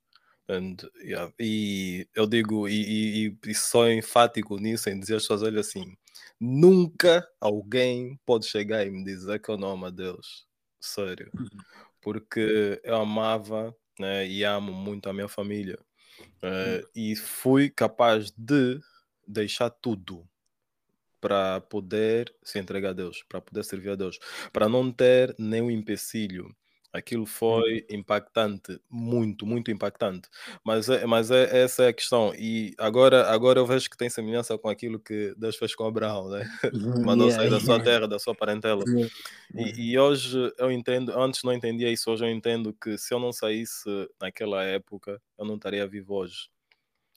And, 0.50 0.78
yeah, 1.04 1.34
E 1.40 2.08
eu 2.16 2.28
digo, 2.28 2.68
e, 2.70 3.28
e, 3.30 3.38
e 3.48 3.56
sou 3.56 3.90
enfático 3.92 4.58
nisso, 4.58 4.90
em 4.90 5.00
dizer 5.00 5.16
às 5.18 5.24
pessoas, 5.24 5.44
olha 5.44 5.62
assim, 5.62 5.96
nunca 6.40 7.28
alguém 7.42 8.20
pode 8.26 8.46
chegar 8.48 8.86
e 8.86 8.92
me 8.92 9.04
dizer 9.04 9.40
que 9.42 9.50
eu 9.50 9.58
não 9.58 9.72
amo 9.72 9.88
a 9.88 9.90
Deus. 9.92 10.48
Sério 10.82 11.34
porque 12.02 12.80
eu 12.84 12.96
amava, 12.98 13.76
né, 14.00 14.28
e 14.28 14.44
amo 14.44 14.72
muito 14.72 15.10
a 15.10 15.14
minha 15.14 15.28
família. 15.28 15.80
Hum, 16.60 16.80
Eh, 16.80 16.88
e 16.96 17.16
fui 17.16 17.70
capaz 17.70 18.32
de 18.32 18.80
deixar 19.28 19.70
tudo 19.70 20.28
para 21.26 21.60
poder 21.60 22.32
se 22.44 22.60
entregar 22.60 22.92
a 22.92 22.94
Deus, 22.94 23.24
para 23.28 23.42
poder 23.42 23.64
servir 23.64 23.90
a 23.90 23.96
Deus, 23.96 24.20
para 24.54 24.70
não 24.70 24.92
ter 24.92 25.34
nenhum 25.40 25.72
empecilho. 25.72 26.56
Aquilo 26.94 27.26
foi 27.26 27.84
impactante, 27.90 28.80
muito, 28.88 29.44
muito 29.44 29.72
impactante. 29.72 30.30
Mas, 30.64 30.88
é, 30.88 31.04
mas 31.08 31.32
é, 31.32 31.64
essa 31.64 31.84
é 31.86 31.88
a 31.88 31.94
questão. 31.94 32.32
E 32.36 32.76
agora, 32.78 33.26
agora 33.32 33.60
eu 33.60 33.66
vejo 33.66 33.90
que 33.90 33.98
tem 33.98 34.08
semelhança 34.08 34.56
com 34.56 34.70
aquilo 34.70 35.00
que 35.00 35.34
Deus 35.36 35.56
fez 35.58 35.74
com 35.74 35.84
Abraão, 35.86 36.30
né? 36.30 36.46
Mandou 37.04 37.28
Yeah, 37.28 37.36
sair 37.42 37.50
da 37.50 37.60
sua 37.60 37.82
terra, 37.82 38.08
da 38.08 38.20
sua 38.20 38.36
parentela. 38.36 38.86
E, 39.56 39.92
e 39.94 40.00
hoje 40.00 40.54
eu 40.60 40.72
entendo, 40.72 41.18
antes 41.20 41.44
não 41.44 41.54
entendia 41.54 41.92
isso, 41.92 42.12
hoje 42.12 42.26
eu 42.26 42.30
entendo 42.30 42.74
que 42.74 42.98
se 42.98 43.14
eu 43.14 43.20
não 43.20 43.34
saísse 43.34 43.90
naquela 44.22 44.64
época, 44.64 45.20
eu 45.40 45.46
não 45.46 45.56
estaria 45.56 45.88
vivo 45.88 46.14
hoje. 46.16 46.50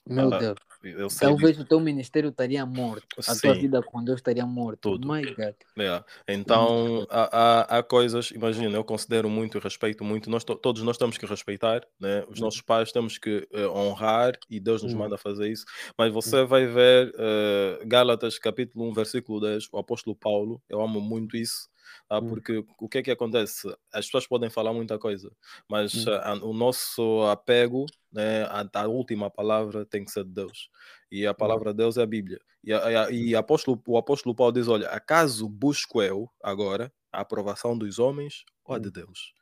Meu 0.09 0.31
Ah, 0.31 0.39
Deus. 0.39 0.57
eu 0.83 1.09
sei 1.09 1.29
Talvez 1.29 1.51
disso. 1.51 1.63
o 1.63 1.65
teu 1.67 1.79
ministério 1.79 2.29
estaria 2.29 2.65
morto. 2.65 3.05
A 3.27 3.35
tua 3.35 3.53
Sim. 3.53 3.61
vida 3.61 3.81
com 3.83 4.03
Deus 4.03 4.19
estaria 4.19 4.45
morto. 4.45 4.79
Tudo. 4.81 5.07
My 5.07 5.25
God. 5.25 5.55
É, 5.77 6.03
Então, 6.33 7.05
há, 7.09 7.75
há, 7.75 7.77
há 7.79 7.83
coisas, 7.83 8.31
imagina, 8.31 8.75
eu 8.77 8.83
considero 8.83 9.29
muito 9.29 9.57
e 9.57 9.61
respeito 9.61 10.03
muito, 10.03 10.29
nós 10.29 10.43
to- 10.43 10.55
todos 10.55 10.81
nós 10.83 10.97
temos 10.97 11.17
que 11.17 11.25
respeitar, 11.25 11.81
né? 11.99 12.23
os 12.29 12.39
Uhum. 12.39 12.45
nossos 12.45 12.61
pais 12.61 12.91
temos 12.91 13.17
que 13.17 13.47
eh, 13.53 13.67
honrar 13.67 14.33
e 14.49 14.59
Deus 14.59 14.83
nos 14.83 14.93
Uhum. 14.93 14.99
manda 14.99 15.17
fazer 15.17 15.49
isso, 15.49 15.65
mas 15.97 16.11
você 16.13 16.43
vai 16.43 16.65
ver 16.65 17.13
eh, 17.17 17.79
Gálatas 17.85 18.37
capítulo 18.39 18.89
1, 18.89 18.93
versículo 18.93 19.39
10, 19.39 19.67
o 19.71 19.77
apóstolo 19.77 20.15
Paulo, 20.15 20.61
eu 20.69 20.81
amo 20.81 20.99
muito 21.01 21.37
isso, 21.37 21.69
tá? 22.09 22.19
Uhum. 22.19 22.27
porque 22.27 22.65
o 22.79 22.89
que 22.89 22.97
é 22.97 23.03
que 23.03 23.11
acontece? 23.11 23.67
As 23.93 24.05
pessoas 24.05 24.27
podem 24.27 24.49
falar 24.49 24.73
muita 24.73 24.97
coisa, 24.99 25.31
mas 25.69 26.05
Uhum. 26.05 26.13
ah, 26.15 26.33
o 26.41 26.53
nosso 26.53 27.21
apego, 27.31 27.85
né, 28.11 28.43
a, 28.45 28.67
a 28.73 28.87
última 28.87 29.29
palavra 29.29 29.85
tem 29.85 30.03
que 30.03 30.11
ser 30.11 30.25
de 30.25 30.31
Deus, 30.31 30.69
e 31.11 31.25
a 31.25 31.33
palavra 31.33 31.71
de 31.71 31.77
Deus 31.77 31.95
é 31.97 32.01
a 32.01 32.05
Bíblia. 32.07 32.41
E, 32.63 32.73
a- 32.73 33.05
a- 33.05 33.11
e 33.11 33.35
apóstolo, 33.35 33.81
o 33.87 33.97
apóstolo 33.97 34.35
Paulo 34.35 34.51
diz: 34.51 34.67
Olha, 34.67 34.89
acaso 34.89 35.47
busco 35.47 36.01
eu 36.01 36.29
agora 36.43 36.91
a 37.11 37.21
aprovação 37.21 37.77
dos 37.77 37.99
homens 37.99 38.43
ou 38.65 38.75
a 38.75 38.79
de 38.79 38.91
Deus? 38.91 39.33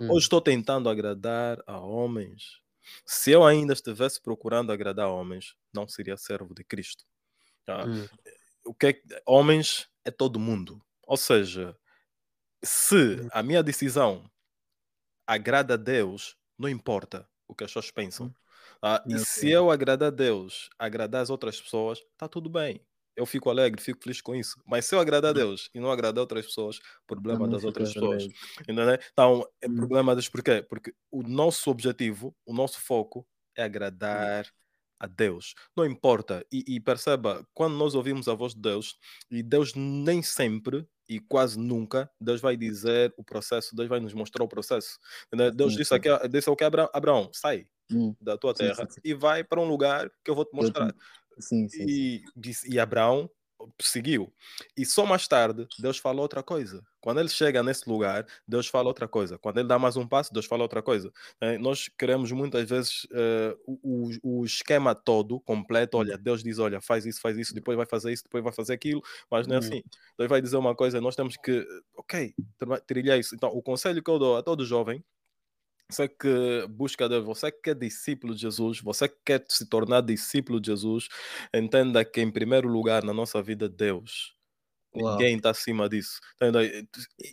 Hum. 0.00 0.08
Ou 0.10 0.18
estou 0.18 0.40
tentando 0.40 0.88
agradar 0.88 1.62
a 1.66 1.78
homens? 1.78 2.62
Se 3.04 3.30
eu 3.30 3.44
ainda 3.44 3.74
estivesse 3.74 4.20
procurando 4.22 4.72
agradar 4.72 5.06
a 5.06 5.10
homens, 5.10 5.54
não 5.72 5.86
seria 5.86 6.16
servo 6.16 6.54
de 6.54 6.64
Cristo. 6.64 7.04
Hum. 7.68 8.06
O 8.64 8.74
que 8.74 8.86
é 8.86 9.02
homens 9.26 9.88
é 10.04 10.10
todo 10.10 10.38
mundo. 10.40 10.80
Ou 11.06 11.16
seja, 11.16 11.76
se 12.64 13.20
Hum. 13.20 13.30
a 13.30 13.42
minha 13.42 13.62
decisão 13.62 14.24
agrada 15.26 15.74
a 15.74 15.76
Deus, 15.76 16.36
não 16.58 16.68
importa 16.68 17.28
o 17.48 17.54
que 17.54 17.64
as 17.64 17.70
pessoas 17.70 17.90
pensam. 17.90 18.32
Tá? 18.80 19.04
E 19.08 19.18
se 19.18 19.50
eu 19.50 19.70
agradar 19.70 20.08
a 20.08 20.10
Deus, 20.10 20.68
agradar 20.78 21.22
as 21.22 21.30
outras 21.30 21.60
pessoas, 21.60 21.98
está 22.00 22.28
tudo 22.28 22.48
bem. 22.50 22.80
Eu 23.16 23.26
fico 23.26 23.50
alegre, 23.50 23.80
fico 23.82 24.02
feliz 24.02 24.20
com 24.22 24.34
isso. 24.34 24.56
Mas 24.66 24.86
se 24.86 24.94
eu 24.94 25.00
agradar 25.00 25.30
a 25.30 25.34
Deus 25.34 25.68
e 25.74 25.80
não 25.80 25.90
agradar 25.92 26.20
outras 26.22 26.46
pessoas, 26.46 26.80
problema 27.06 27.46
das 27.48 27.64
outras 27.64 27.92
pessoas. 27.92 28.26
Entendeu? 28.62 28.86
Então, 29.12 29.46
é 29.62 29.68
Hum. 29.68 29.88
problema 29.88 30.14
das 30.16 30.28
porquê? 30.28 30.62
Porque 30.62 30.94
o 31.10 31.22
nosso 31.22 31.70
objetivo, 31.70 32.34
o 32.46 32.54
nosso 32.54 32.80
foco 32.80 33.26
é 33.56 33.62
agradar 33.64 34.46
a 35.02 35.06
Deus. 35.08 35.54
Não 35.76 35.84
importa. 35.86 36.46
E, 36.52 36.64
e 36.68 36.80
perceba, 36.80 37.46
quando 37.54 37.74
nós 37.76 37.94
ouvimos 37.94 38.28
a 38.28 38.34
voz 38.34 38.54
de 38.54 38.60
Deus, 38.60 38.96
e 39.30 39.42
Deus 39.42 39.74
nem 39.74 40.22
sempre 40.22 40.86
e 41.08 41.20
quase 41.20 41.58
nunca, 41.58 42.10
Deus 42.20 42.40
vai 42.40 42.56
dizer 42.56 43.12
o 43.18 43.24
processo, 43.24 43.74
Deus 43.76 43.88
vai 43.88 44.00
nos 44.00 44.14
mostrar 44.14 44.44
o 44.44 44.48
processo. 44.48 44.98
Deus 45.54 45.74
Sim, 45.74 45.76
disse, 45.76 45.92
sim. 45.92 45.94
aqui, 45.94 46.08
disse 46.28 46.48
ao 46.48 46.56
que 46.56 46.64
Abraão, 46.64 46.88
Abraão, 46.94 47.30
sai 47.34 47.66
Hum. 47.90 48.16
da 48.20 48.38
tua 48.38 48.54
Sim, 48.54 48.72
terra 48.74 48.74
sim, 48.74 48.88
sim. 48.90 49.02
e 49.04 49.14
vai 49.14 49.44
para 49.44 49.60
um 49.60 49.66
lugar 49.68 50.10
que 50.24 50.30
eu 50.30 50.34
vou 50.36 50.44
te 50.44 50.54
mostrar. 50.54 50.94
Sim, 51.40 51.68
sim, 51.68 51.68
sim. 51.68 51.88
E, 51.88 52.22
e 52.68 52.78
Abraão 52.80 53.30
seguiu. 53.80 54.32
E 54.76 54.84
só 54.84 55.04
mais 55.06 55.26
tarde, 55.28 55.66
Deus 55.78 55.98
fala 55.98 56.20
outra 56.20 56.42
coisa. 56.42 56.82
Quando 57.00 57.18
ele 57.20 57.28
chega 57.28 57.62
nesse 57.62 57.88
lugar, 57.88 58.26
Deus 58.46 58.66
fala 58.68 58.88
outra 58.88 59.08
coisa. 59.08 59.36
Quando 59.38 59.58
ele 59.58 59.68
dá 59.68 59.78
mais 59.78 59.96
um 59.96 60.06
passo, 60.06 60.32
Deus 60.32 60.46
fala 60.46 60.62
outra 60.62 60.82
coisa. 60.82 61.12
Eh, 61.40 61.58
nós 61.58 61.88
queremos 61.98 62.30
muitas 62.32 62.68
vezes 62.68 63.06
eh, 63.12 63.56
o, 63.66 64.10
o- 64.22 64.44
esquema 64.44 64.94
todo, 64.94 65.40
completo. 65.40 65.98
Olha, 65.98 66.16
Deus 66.16 66.42
diz: 66.42 66.58
olha, 66.58 66.80
faz 66.80 67.04
isso, 67.06 67.20
faz 67.20 67.36
isso, 67.38 67.54
depois 67.54 67.76
vai 67.76 67.86
fazer 67.86 68.12
isso, 68.12 68.24
depois 68.24 68.42
vai 68.44 68.52
fazer 68.52 68.72
aquilo. 68.74 69.02
Mas 69.30 69.46
não 69.46 69.56
é 69.56 69.58
Hum. 69.58 69.58
assim. 69.58 69.82
Deus 70.18 70.28
vai 70.28 70.40
dizer 70.40 70.56
uma 70.56 70.74
coisa, 70.74 71.00
nós 71.00 71.16
temos 71.16 71.36
que, 71.36 71.66
ok, 71.96 72.34
trilhar 72.86 73.18
isso. 73.18 73.34
Então, 73.34 73.50
o 73.50 73.62
conselho 73.62 74.02
que 74.02 74.10
eu 74.10 74.18
dou 74.18 74.36
a 74.36 74.42
todo 74.42 74.64
jovem 74.64 75.02
você 75.92 76.08
que 76.08 76.66
busca 76.70 77.08
Deus, 77.08 77.24
você 77.24 77.50
que 77.52 77.70
é 77.70 77.74
discípulo 77.74 78.34
de 78.34 78.42
Jesus, 78.42 78.80
você 78.80 79.08
que 79.08 79.16
quer 79.24 79.44
se 79.48 79.66
tornar 79.68 80.00
discípulo 80.02 80.60
de 80.60 80.68
Jesus, 80.70 81.08
entenda 81.54 82.04
que 82.04 82.20
em 82.20 82.30
primeiro 82.30 82.68
lugar 82.68 83.04
na 83.04 83.12
nossa 83.14 83.42
vida 83.42 83.68
Deus. 83.68 84.34
Uau. 84.94 85.12
Ninguém 85.12 85.36
está 85.36 85.50
acima 85.50 85.88
disso. 85.88 86.20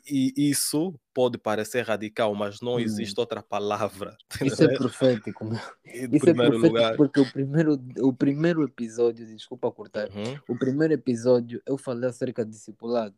E 0.10 0.34
isso 0.50 0.98
pode 1.14 1.38
parecer 1.38 1.82
radical, 1.86 2.34
mas 2.34 2.62
não 2.62 2.76
Hum. 2.76 2.80
existe 2.80 3.20
outra 3.20 3.44
palavra. 3.44 4.18
Isso 4.42 4.64
é 4.64 4.70
profético, 4.70 5.44
meu. 5.46 5.60
Isso 6.12 6.30
é 6.30 6.34
primeiro 6.34 6.58
profético 6.58 6.68
lugar. 6.68 6.96
porque 6.96 7.20
o 7.20 7.30
primeiro, 7.30 7.74
o 8.00 8.14
primeiro 8.14 8.64
episódio, 8.64 9.26
desculpa 9.26 9.72
cortar, 9.72 10.10
Uhum, 10.16 10.40
o 10.48 10.58
primeiro 10.58 10.94
episódio 10.94 11.62
eu 11.66 11.78
falei 11.78 12.10
acerca 12.10 12.46
de 12.46 12.52
discipulado. 12.52 13.16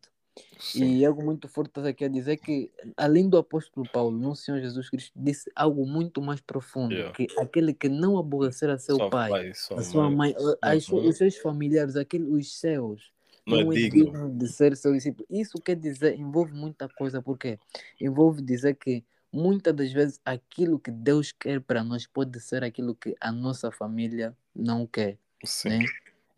Sim, 0.58 0.98
E 0.98 1.04
algo 1.04 1.22
muito 1.22 1.48
forte 1.48 1.68
está 1.68 1.86
aqui 1.88 2.04
a 2.04 2.08
dizer 2.08 2.38
que, 2.38 2.70
além 2.96 3.28
do 3.28 3.36
apóstolo 3.36 3.86
Paulo, 3.86 4.16
no 4.18 4.34
Senhor 4.34 4.60
Jesus 4.60 4.88
Cristo 4.88 5.12
disse 5.14 5.50
algo 5.54 5.86
muito 5.86 6.22
mais 6.22 6.40
profundo: 6.40 6.94
Yeah. 6.94 7.12
que 7.12 7.26
aquele 7.38 7.74
que 7.74 7.88
não 7.88 8.16
aborrecer 8.18 8.70
a 8.70 8.78
seu 8.78 8.98
Só 8.98 9.10
pai, 9.10 9.30
pai, 9.30 9.54
só 9.54 9.74
a 9.74 9.82
sua 9.82 10.10
mãe. 10.10 10.34
as 10.62 10.88
Uhum. 10.90 11.08
os 11.08 11.16
seus 11.16 11.36
familiares, 11.36 11.96
aquele, 11.96 12.24
os 12.24 12.58
céus, 12.58 13.12
Não 13.46 13.58
é 13.58 13.64
não 13.64 13.72
é 13.72 13.76
digno. 13.76 14.04
digno 14.04 14.30
de 14.30 14.48
ser 14.48 14.76
seu 14.76 14.92
discípulo. 14.94 15.26
Isso 15.28 15.60
quer 15.60 15.76
dizer, 15.76 16.18
envolve 16.18 16.54
muita 16.54 16.88
coisa, 16.88 17.20
porque 17.20 17.58
envolve 18.00 18.40
dizer 18.42 18.74
que 18.76 19.04
muitas 19.32 19.74
das 19.74 19.92
vezes 19.92 20.20
aquilo 20.24 20.78
que 20.78 20.90
Deus 20.90 21.32
quer 21.32 21.60
para 21.60 21.82
nós 21.84 22.06
pode 22.06 22.38
ser 22.40 22.64
aquilo 22.64 22.94
que 22.94 23.14
a 23.20 23.30
nossa 23.32 23.70
família 23.70 24.36
não 24.54 24.86
quer, 24.86 25.18
Sim, 25.44 25.70
né? 25.70 25.90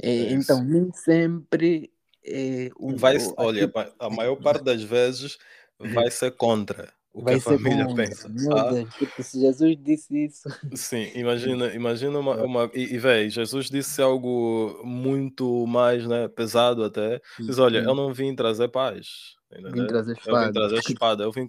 é 0.02 0.08
É, 0.08 0.32
então, 0.32 0.64
nem 0.64 0.92
sempre 0.92 1.90
é, 2.26 2.70
o, 2.76 2.96
Vai, 2.96 3.16
o- 3.16 3.34
olha, 3.38 3.64
aquilo 3.66 3.94
a 3.98 4.08
maior 4.10 4.36
parte 4.36 4.64
das 4.64 4.82
vezes 4.82 5.38
vai 5.78 6.10
ser 6.10 6.30
contra 6.36 6.92
o 7.12 7.18
que 7.18 7.24
vai 7.24 7.34
a 7.34 7.40
ser 7.40 7.58
família 7.58 7.84
contra. 7.86 8.06
pensa. 8.06 8.28
Meu? 8.28 8.68
Deus, 8.70 8.94
porque 8.98 9.22
se 9.22 9.40
Jesus 9.40 9.76
disse 9.80 10.24
isso, 10.24 10.48
Sim, 10.74 11.10
imagina, 11.14 11.72
imagina 11.74 12.18
uma, 12.18 12.34
uma 12.42 12.70
e, 12.74 12.94
e 12.94 12.98
véi, 12.98 13.30
Jesus 13.30 13.70
disse 13.70 14.02
algo 14.02 14.80
muito 14.84 15.66
mais, 15.66 16.06
né, 16.06 16.26
pesado 16.28 16.82
até. 16.84 17.20
Diz, 17.38 17.58
olha, 17.58 17.78
eu 17.78 17.94
não 17.94 18.12
vim 18.12 18.34
trazer 18.34 18.68
paz, 18.68 19.34
vim 19.72 19.86
trazer 19.86 20.12
Eu 20.12 20.16
vim 20.16 20.20
espada. 20.20 20.52
trazer 20.52 20.76
espada, 20.98 21.24
eu 21.24 21.30
vim, 21.32 21.48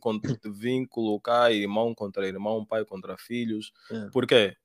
vim 0.53 0.85
colocar 0.85 1.51
irmão 1.51 1.95
contra 1.95 2.27
irmão, 2.27 2.63
pai 2.65 2.85
contra 2.85 3.17
filhos. 3.17 3.71
É. 3.91 4.09
Por 4.11 4.27
quê? 4.27 4.55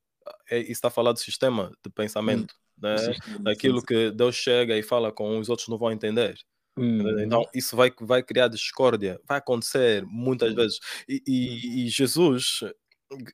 É, 0.50 0.58
isso 0.58 0.72
está 0.72 0.88
a 0.88 0.90
falar 0.90 1.12
do 1.12 1.18
sistema 1.18 1.72
de 1.82 1.90
pensamento, 1.90 2.54
né? 2.80 3.14
Daquilo 3.44 3.82
que 3.84 4.10
Deus 4.12 4.34
chega 4.36 4.76
e 4.76 4.82
fala 4.82 5.12
com 5.12 5.38
os 5.38 5.48
outros 5.48 5.68
não 5.68 5.78
vão 5.78 5.92
entender. 5.92 6.36
Hum, 6.76 7.20
Então, 7.24 7.44
isso 7.54 7.76
vai, 7.76 7.92
vai 8.00 8.22
criar 8.22 8.48
discórdia, 8.48 9.20
vai 9.28 9.38
acontecer 9.38 10.04
muitas 10.06 10.54
vezes. 10.54 10.78
E, 11.08 11.22
e- 11.26 11.86
e 11.86 11.88
Jesus 11.90 12.60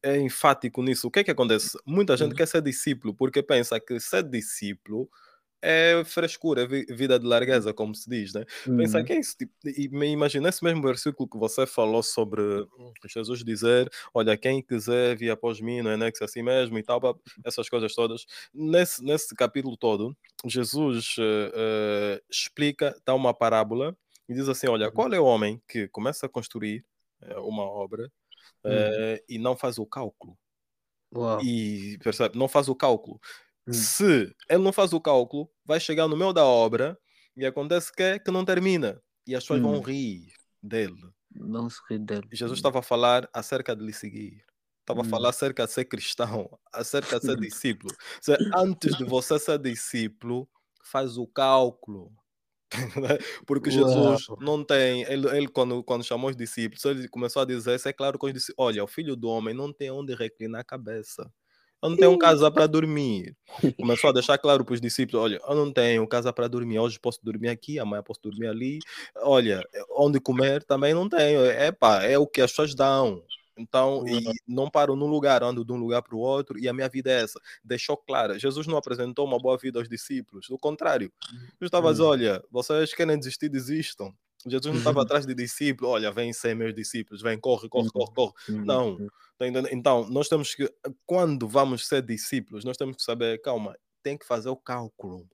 é 0.03 0.19
enfático 0.19 0.83
nisso. 0.83 1.09
O 1.09 1.11
que 1.11 1.21
é 1.21 1.25
que 1.25 1.31
acontece? 1.31 1.79
Muita 1.87 2.17
gente 2.17 2.35
Hum. 2.35 2.37
quer 2.37 2.47
ser 2.49 2.63
discípulo 2.63 3.15
porque 3.15 3.43
pensa 3.43 3.79
que 3.81 4.01
ser 4.01 4.23
discípulo 4.25 5.09
é 5.63 6.03
frescura, 6.05 6.63
é 6.63 6.67
vi- 6.67 6.87
vida 6.91 7.19
de 7.19 7.27
largueza, 7.27 7.73
como 7.75 7.95
se 7.95 8.09
diz, 8.09 8.33
né? 8.35 8.45
Pensa 8.77 9.03
hum, 9.03 9.05
que 9.05 9.13
é 9.13 9.21
isso. 9.21 9.37
Tipo, 9.37 9.53
e 9.67 9.89
me 9.89 10.09
imagina 10.09 10.49
esse 10.49 10.63
mesmo 10.65 10.83
versículo 10.83 11.29
que 11.29 11.39
você 11.39 11.67
falou 11.67 12.03
sobre 12.03 12.43
Jesus 13.09 13.45
dizer: 13.45 13.91
Olha, 14.15 14.37
quem 14.37 14.63
quiser 14.63 15.17
vir 15.17 15.31
após 15.31 15.61
mim, 15.61 15.83
não 15.83 15.91
é 15.91 15.97
né, 15.97 16.11
que 16.11 16.19
se 16.19 16.25
assim 16.25 16.43
mesmo 16.43 16.79
e 16.79 16.83
tal, 16.83 17.01
essas 17.45 17.69
coisas 17.69 17.95
todas. 17.95 18.25
Nesse, 18.53 19.03
nesse 19.05 19.35
capítulo 19.35 19.77
todo, 19.77 20.17
Jesus 20.45 21.17
eh, 21.19 22.23
explica, 22.31 22.97
dá 23.05 23.15
uma 23.15 23.35
parábola 23.35 23.97
e 24.29 24.35
diz 24.35 24.49
assim: 24.49 24.67
Olha, 24.69 24.91
Uhum. 24.91 24.91
qual 24.91 25.13
é 25.13 25.21
o 25.21 25.25
homem 25.25 25.61
que 25.69 25.89
começa 25.89 26.27
a 26.27 26.29
construir 26.29 26.85
eh, 27.23 27.37
uma 27.39 27.63
obra 27.65 28.11
hum. 28.67 28.91
eh, 28.93 29.25
e 29.29 29.39
não 29.39 29.57
faz 29.57 29.79
o 29.79 29.87
cálculo? 29.87 30.39
Uau. 31.17 31.43
E 31.43 31.99
percebe? 32.03 32.39
Não 32.39 32.49
faz 32.49 32.69
o 32.69 32.75
cálculo. 32.75 33.21
Hum. 33.67 33.91
Se 33.91 34.35
ele 34.49 34.63
não 34.63 34.73
faz 34.73 34.93
o 34.93 35.01
cálculo, 35.01 35.51
vai 35.65 35.81
chegar 35.81 36.09
no 36.09 36.17
meio 36.17 36.33
da 36.33 36.45
obra 36.45 36.99
e 37.37 37.45
acontece 37.47 37.93
que, 37.93 38.03
é 38.03 38.19
que 38.19 38.31
não 38.31 38.45
termina. 38.45 39.03
E 39.27 39.35
as 39.35 39.45
pessoas 39.45 39.61
vão 39.61 39.81
Hum. 39.81 39.83
rir 39.83 40.33
dele. 40.63 41.13
Não 41.31 41.71
se 41.71 41.81
ri 41.89 41.99
dele. 42.01 42.33
Jesus 42.33 42.59
estava 42.59 42.81
a 42.81 42.83
falar 42.83 43.29
acerca 43.33 43.75
de 43.75 43.85
lhe 43.85 43.93
seguir. 43.93 44.45
Estava 44.81 45.01
a 45.03 45.05
Hum. 45.05 45.05
falar 45.05 45.31
acerca 45.31 45.67
de 45.67 45.73
ser 45.73 45.85
cristão, 45.87 46.49
acerca 46.73 47.19
de 47.19 47.25
ser 47.25 47.37
discípulo. 47.39 47.95
Se 48.21 48.37
antes 48.55 48.97
de 48.97 49.05
você 49.05 49.39
ser 49.39 49.59
discípulo, 49.59 50.49
faz 50.85 51.17
o 51.19 51.27
cálculo. 51.27 52.13
Porque 53.47 53.71
Jesus 53.71 54.29
Uau. 54.29 54.39
não 54.39 54.65
tem, 54.65 55.03
ele, 55.05 55.29
ele 55.37 55.49
quando, 55.49 55.83
quando 55.85 56.05
chamou 56.05 56.31
os 56.31 56.37
discípulos, 56.37 56.85
ele 56.85 57.09
começou 57.09 57.43
a 57.43 57.45
dizer, 57.47 57.77
isso 57.77 57.89
é 57.89 57.93
claro 57.93 58.19
que 58.19 58.27
ele 58.27 58.35
disse, 58.35 58.53
olha, 58.59 58.85
o 58.85 58.89
filho 58.89 59.17
do 59.17 59.29
homem 59.29 59.55
não 59.55 59.73
tem 59.73 59.91
onde 59.91 60.15
reclinar 60.15 60.63
a 60.63 60.65
cabeça. 60.65 61.33
Eu 61.83 61.91
não 61.91 61.97
tenho 61.97 62.19
casa 62.19 62.51
para 62.51 62.67
dormir. 62.67 63.37
Começou 63.79 64.11
a 64.11 64.13
deixar 64.13 64.39
claro 64.39 64.65
para 64.65 64.75
os 64.75 64.81
discípulos: 64.81 65.23
olha, 65.23 65.41
eu 65.47 65.55
não 65.55 65.73
tenho 65.73 66.07
casa 66.09 66.33
para 66.33 66.49
dormir. 66.49 66.79
Hoje 66.79 66.99
posso 66.99 67.21
dormir 67.23 67.49
aqui, 67.49 67.79
amanhã 67.79 68.03
posso 68.03 68.21
dormir 68.23 68.49
ali. 68.49 68.79
Olha, 69.17 69.63
onde 69.91 70.19
comer 70.19 70.65
também 70.65 70.95
não 70.95 71.09
tenho. 71.09 71.45
É 71.45 71.71
pá, 71.71 72.03
é 72.03 72.19
o 72.19 72.27
que 72.27 72.41
as 72.41 72.51
pessoas 72.51 72.75
dão. 72.75 73.23
Então, 73.59 74.07
e 74.07 74.23
não 74.47 74.69
paro 74.69 74.95
num 74.95 75.07
lugar, 75.07 75.43
ando 75.43 75.65
de 75.65 75.73
um 75.73 75.77
lugar 75.77 76.03
para 76.03 76.15
o 76.15 76.19
outro, 76.19 76.59
e 76.59 76.69
a 76.69 76.75
minha 76.75 76.89
vida 76.91 77.11
é 77.11 77.23
essa. 77.23 77.41
Deixou 77.65 77.97
clara. 77.97 78.39
Jesus 78.39 78.67
não 78.67 78.77
apresentou 78.77 79.25
uma 79.25 79.39
boa 79.39 79.57
vida 79.57 79.79
aos 79.79 79.89
discípulos, 79.89 80.47
do 80.49 80.59
contrário. 80.59 81.11
Jesus 81.31 81.55
estava 81.63 81.89
a 81.89 81.93
dizer: 81.93 82.05
olha, 82.05 82.45
vocês 82.51 82.93
querem 82.93 83.19
desistir, 83.19 83.49
desistam. 83.49 84.15
Jesus 84.47 84.73
não 84.73 84.79
estava 84.79 85.03
atrás 85.03 85.27
de 85.27 85.35
discípulos, 85.35 85.93
olha, 85.95 86.13
vem 86.13 86.33
100 86.33 86.55
meus 86.55 86.75
discípulos, 86.75 87.23
vem, 87.23 87.39
corre, 87.39 87.69
corre, 87.69 87.91
corre, 87.91 88.13
corre. 88.15 88.33
Não. 88.65 89.03
Tá 89.39 89.47
então, 89.49 90.09
nós 90.09 90.29
temos 90.29 90.55
que, 90.55 90.73
quando 91.05 91.49
vamos 91.49 91.87
ser 91.87 92.03
discípulos, 92.03 92.65
nós 92.65 92.77
temos 92.77 92.97
que 92.97 93.03
saber, 93.03 93.41
calma, 93.43 93.77
tem 94.03 94.17
que 94.17 94.27
fazer 94.27 94.49
o 94.49 94.57
cálculo. 94.57 95.29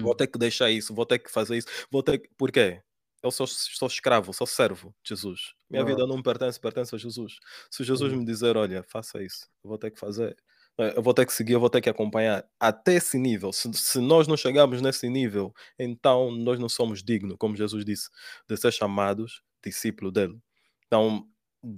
Vou 0.00 0.14
Hum, 0.14 0.14
ter 0.14 0.26
que 0.26 0.38
deixar 0.38 0.70
isso, 0.70 0.94
vou 0.94 1.06
ter 1.06 1.18
que 1.18 1.30
fazer 1.30 1.56
isso, 1.58 1.68
vou 1.90 2.02
ter 2.02 2.18
que... 2.18 2.28
Por 2.36 2.50
quê? 2.52 2.82
Eu 3.22 3.30
sou, 3.30 3.46
sou 3.46 3.88
escravo, 3.88 4.32
sou 4.34 4.46
servo 4.46 4.94
de 5.02 5.10
Jesus. 5.10 5.54
Minha 5.70 5.84
vida 5.84 6.06
uau, 6.06 6.06
não 6.06 6.18
me 6.18 6.22
pertence, 6.22 6.60
pertence 6.60 6.94
a 6.94 6.98
Jesus. 6.98 7.38
Se 7.70 7.82
Jesus 7.84 8.12
me 8.12 8.24
dizer, 8.24 8.56
olha, 8.56 8.82
faça 8.82 9.22
isso, 9.22 9.48
eu 9.62 9.68
vou 9.70 9.78
ter 9.78 9.90
que 9.90 9.98
fazer. 9.98 10.36
Eh, 10.78 10.94
Eu 10.96 11.02
vou 11.02 11.14
ter 11.14 11.26
que 11.26 11.32
seguir, 11.32 11.52
eu 11.54 11.60
vou 11.60 11.70
ter 11.70 11.80
que 11.80 11.88
acompanhar 11.90 12.44
até 12.60 12.94
esse 12.94 13.18
nível. 13.18 13.52
Se, 13.52 13.70
se 13.74 14.00
nós 14.00 14.26
não 14.28 14.36
chegarmos 14.36 14.80
nesse 14.82 15.08
nível, 15.08 15.52
então 15.78 16.30
nós 16.32 16.58
não 16.58 16.68
somos 16.68 17.02
dignos, 17.02 17.36
como 17.38 17.56
Jesus 17.56 17.84
disse, 17.84 18.08
de 18.48 18.56
ser 18.56 18.72
chamados 18.72 19.42
discípulo 19.64 20.10
dele. 20.12 20.38
Então, 20.86 21.26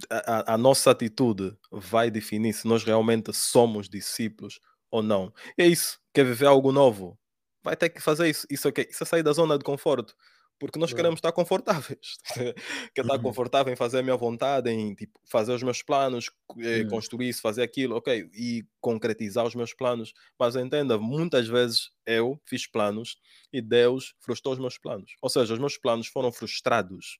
a, 0.09 0.53
a- 0.53 0.57
nossa 0.57 0.91
atitude 0.91 1.57
vai 1.71 2.11
definir 2.11 2.53
se 2.53 2.67
nós 2.67 2.83
realmente 2.83 3.31
somos 3.33 3.89
discípulos 3.89 4.59
ou 4.91 5.01
não. 5.03 5.33
E 5.57 5.63
é 5.63 5.67
isso. 5.67 5.99
Quer 6.13 6.25
viver 6.25 6.47
algo 6.47 6.71
novo? 6.71 7.17
Vai 7.63 7.75
ter 7.77 7.89
que 7.89 8.01
fazer 8.01 8.29
isso. 8.29 8.45
Isso 8.49 8.67
é, 8.69 8.71
isso 8.89 9.03
é 9.03 9.05
sair 9.05 9.23
da 9.23 9.31
zona 9.33 9.57
de 9.57 9.63
conforto. 9.63 10.15
Porque 10.59 10.79
nós 10.79 10.93
queremos 10.93 11.17
estar 11.19 11.31
confortáveis. 11.31 12.15
Quer 12.95 13.01
estar 13.01 13.19
uhum, 13.19 13.19
confortável 13.19 13.71
em 13.71 13.75
fazer 13.75 13.99
a 13.99 14.03
minha 14.03 14.17
vontade, 14.17 14.69
em 14.71 14.95
tipo, 14.95 15.19
fazer 15.25 15.53
os 15.53 15.61
meus 15.63 15.83
planos, 15.83 16.31
eh, 16.59 16.83
hum, 16.83 16.89
construir 16.89 17.29
isso, 17.29 17.41
fazer 17.41 17.61
aquilo, 17.61 17.95
ok, 17.95 18.29
e 18.33 18.65
concretizar 18.81 19.45
os 19.45 19.55
meus 19.55 19.73
planos. 19.73 20.13
Mas 20.39 20.55
entenda, 20.55 20.97
muitas 20.97 21.47
vezes 21.47 21.91
eu 22.05 22.41
fiz 22.45 22.65
planos 22.67 23.17
e 23.53 23.61
Deus 23.61 24.15
frustrou 24.19 24.53
os 24.53 24.59
meus 24.59 24.77
planos. 24.77 25.13
Ou 25.21 25.29
seja, 25.29 25.53
os 25.53 25.59
meus 25.59 25.77
planos 25.77 26.07
foram 26.07 26.31
frustrados. 26.31 27.19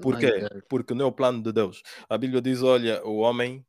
Por 0.00 0.16
my 0.16 0.18
quê? 0.18 0.48
Porque 0.68 0.94
não 0.94 1.06
é 1.06 1.08
o 1.08 1.12
plano 1.12 1.42
de 1.42 1.52
Deus. 1.52 1.82
A 2.08 2.18
Bíblia 2.18 2.42
diz: 2.42 2.62
olha, 2.62 3.04
o 3.04 3.18
homem 3.18 3.64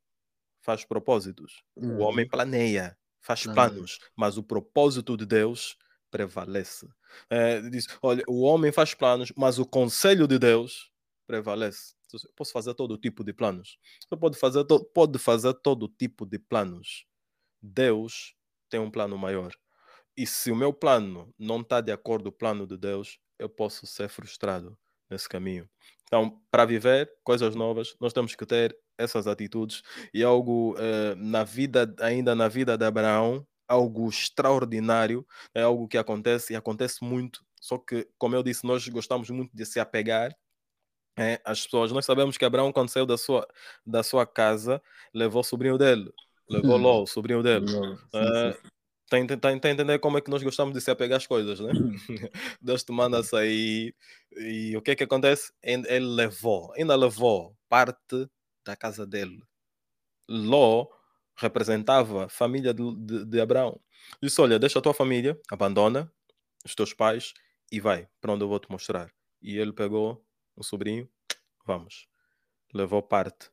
faz 0.62 0.86
propósitos, 0.86 1.64
o 1.76 2.00
homem 2.00 2.26
uhum, 2.26 2.30
planeia, 2.30 2.98
faz 3.22 3.48
planos, 3.48 4.00
mas 4.18 4.38
o 4.38 4.44
propósito 4.44 5.18
de 5.18 5.26
Deus 5.26 5.78
prevalece. 6.14 6.88
Eh, 7.32 7.62
diz: 7.72 7.88
olha, 8.02 8.24
o 8.28 8.42
homem 8.44 8.72
faz 8.72 8.94
planos, 8.94 9.34
mas 9.36 9.58
o 9.58 9.66
conselho 9.66 10.28
de 10.28 10.38
Deus 10.38 10.92
prevalece. 11.26 11.96
Seja, 12.08 12.28
Eu 12.28 12.34
posso 12.36 12.52
fazer 12.52 12.76
todo 12.76 12.96
tipo 12.98 13.24
de 13.24 13.34
planos. 13.34 13.80
Você 14.00 14.16
pode 14.16 14.38
fazer, 14.38 14.64
pode 14.94 15.18
fazer 15.18 15.54
todo 15.56 15.88
tipo 15.88 16.26
de 16.28 16.38
planos. 16.38 17.06
Deus 17.62 18.36
tem 18.70 18.80
um 18.80 18.92
plano 18.92 19.18
maior. 19.18 19.52
E 20.18 20.28
se 20.28 20.52
o 20.52 20.56
meu 20.56 20.74
plano 20.74 21.34
não 21.40 21.62
está 21.62 21.82
de 21.82 21.92
acordo 21.92 22.32
com 22.32 22.36
o 22.36 22.40
plano 22.40 22.68
de 22.68 22.78
Deus, 22.78 23.20
eu 23.40 23.50
posso 23.50 23.88
ser 23.88 24.10
frustrado 24.10 24.78
nesse 25.10 25.30
caminho. 25.30 25.70
Então, 26.06 26.42
para 26.52 26.66
viver 26.66 27.12
coisas 27.24 27.56
novas, 27.56 27.96
nós 28.00 28.14
temos 28.14 28.36
que 28.36 28.46
ter 28.46 28.78
essas 28.98 29.28
atitudes 29.28 29.82
e 30.14 30.24
algo 30.24 30.76
eh, 30.78 31.16
na 31.16 31.44
vida, 31.44 31.94
ainda 32.00 32.36
na 32.36 32.48
vida 32.48 32.78
de 32.78 32.86
Abraão, 32.86 33.46
algo 33.68 34.10
extraordinário, 34.10 35.26
é 35.54 35.62
algo 35.64 35.88
que 35.88 35.98
acontece 35.98 36.54
e 36.54 36.56
acontece 36.56 37.04
muito. 37.04 37.46
Só 37.62 37.78
que, 37.78 38.08
como 38.18 38.36
eu 38.36 38.44
disse, 38.44 38.66
nós 38.66 38.88
gostamos 38.90 39.30
muito 39.30 39.56
de 39.56 39.66
se 39.66 39.80
apegar 39.80 40.36
eh, 41.18 41.42
às 41.46 41.64
pessoas. 41.64 41.92
Nós 41.92 42.06
sabemos 42.06 42.38
que 42.38 42.46
Abraão, 42.46 42.72
quando 42.72 42.90
saiu 42.90 43.06
da 43.06 43.18
sua, 43.18 43.48
da 43.86 44.04
sua 44.04 44.26
casa, 44.26 44.82
levou 45.14 45.42
o 45.42 45.44
sobrinho 45.44 45.78
dele, 45.78 46.12
levou 46.50 46.78
hum, 46.78 46.82
Ló, 46.82 47.04
o 47.04 47.08
sobrinho 47.08 47.44
dele. 47.44 47.68
sim, 48.12 48.32
sim, 48.34 48.54
Eh, 48.54 48.58
Tá 49.10 49.18
a 49.18 49.38
tá 49.40 49.50
a 49.50 49.72
entender 49.72 50.00
como 50.00 50.18
é 50.18 50.22
que 50.22 50.32
nós 50.32 50.42
gostamos 50.44 50.74
de 50.74 50.82
se 50.82 50.90
apegar 50.92 51.18
às 51.18 51.28
coisas, 51.28 51.60
né? 51.60 51.76
sim. 51.76 52.00
Deus 52.62 52.84
te 52.84 52.92
manda 52.92 53.22
sair 53.24 53.96
e 54.32 54.76
o 54.78 54.82
que 54.82 54.92
é 54.92 54.96
que 54.96 55.04
acontece? 55.04 55.54
Ele 55.62 56.00
levou, 56.00 56.74
ainda 56.76 56.96
levou 56.96 57.56
parte 57.70 58.28
da 58.66 58.76
casa 58.76 59.06
dele. 59.06 59.42
Ló 60.30 60.88
representava 61.38 62.26
a 62.26 62.30
família 62.30 62.74
de 62.74 62.84
de 62.96 63.26
de 63.26 63.42
Abraão. 63.42 63.80
Disse: 64.22 64.42
"Olha, 64.42 64.60
deixa 64.60 64.80
a 64.80 64.82
tua 64.82 64.94
família, 64.94 65.40
abandona 65.52 66.12
os 66.66 66.76
teus 66.76 66.94
pais 66.94 67.34
e 67.72 67.80
vai 67.80 68.08
para 68.22 68.34
onde 68.34 68.44
eu 68.44 68.50
vou 68.50 68.60
te 68.60 68.72
mostrar". 68.72 69.12
E 69.42 69.58
ele 69.58 69.74
pegou 69.74 70.26
o 70.56 70.64
sobrinho, 70.64 71.10
vamos, 71.66 72.08
levou 72.74 73.02
parte 73.04 73.50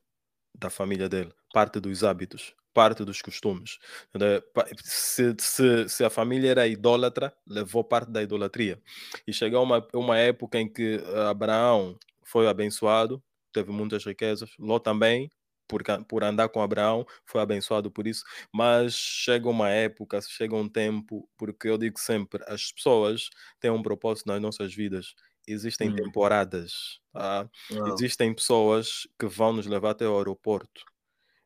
da 0.55 0.69
família 0.69 1.09
dele, 1.09 1.33
parte 1.53 1.79
dos 1.79 2.03
hábitos, 2.03 2.55
parte 2.73 3.03
dos 3.05 3.21
costumes. 3.21 3.79
né? 4.13 4.41
Pa- 4.53 4.67
Se, 4.83 5.35
se, 5.39 5.89
se 5.89 6.03
a 6.03 6.09
família 6.09 6.51
era 6.51 6.67
idólatra, 6.67 7.33
levou 7.47 7.83
parte 7.83 8.11
da 8.11 8.23
idolatria. 8.23 8.81
E 9.27 9.33
chegou 9.33 9.63
uma, 9.63 9.87
uma 9.93 10.17
época 10.17 10.59
em 10.59 10.71
que 10.71 10.99
Abraão 11.29 11.97
foi 12.25 12.47
abençoado, 12.47 13.23
teve 13.53 13.71
muitas 13.71 14.05
riquezas, 14.05 14.51
Ló 14.59 14.79
também. 14.79 15.29
Por, 15.71 15.83
por 16.07 16.23
andar 16.23 16.49
com 16.49 16.61
Abraão, 16.61 17.05
foi 17.25 17.39
abençoado 17.41 17.89
por 17.91 18.05
isso, 18.07 18.23
mas 18.53 18.93
chega 18.93 19.47
uma 19.49 19.69
época, 19.69 20.19
chega 20.21 20.53
um 20.55 20.67
tempo, 20.69 21.29
porque 21.37 21.69
eu 21.69 21.77
digo 21.77 21.97
sempre: 21.99 22.43
as 22.47 22.71
pessoas 22.71 23.29
têm 23.59 23.71
um 23.71 23.81
propósito 23.81 24.27
nas 24.27 24.41
nossas 24.41 24.73
vidas 24.75 25.13
existem 25.47 25.91
Hum, 25.91 25.93
temporadas, 25.93 26.99
tá? 27.11 27.49
Existem 27.85 28.33
pessoas 28.33 29.07
que 29.19 29.25
vão 29.25 29.53
nos 29.53 29.65
levar 29.65 29.91
até 29.91 30.07
o 30.07 30.17
aeroporto. 30.17 30.83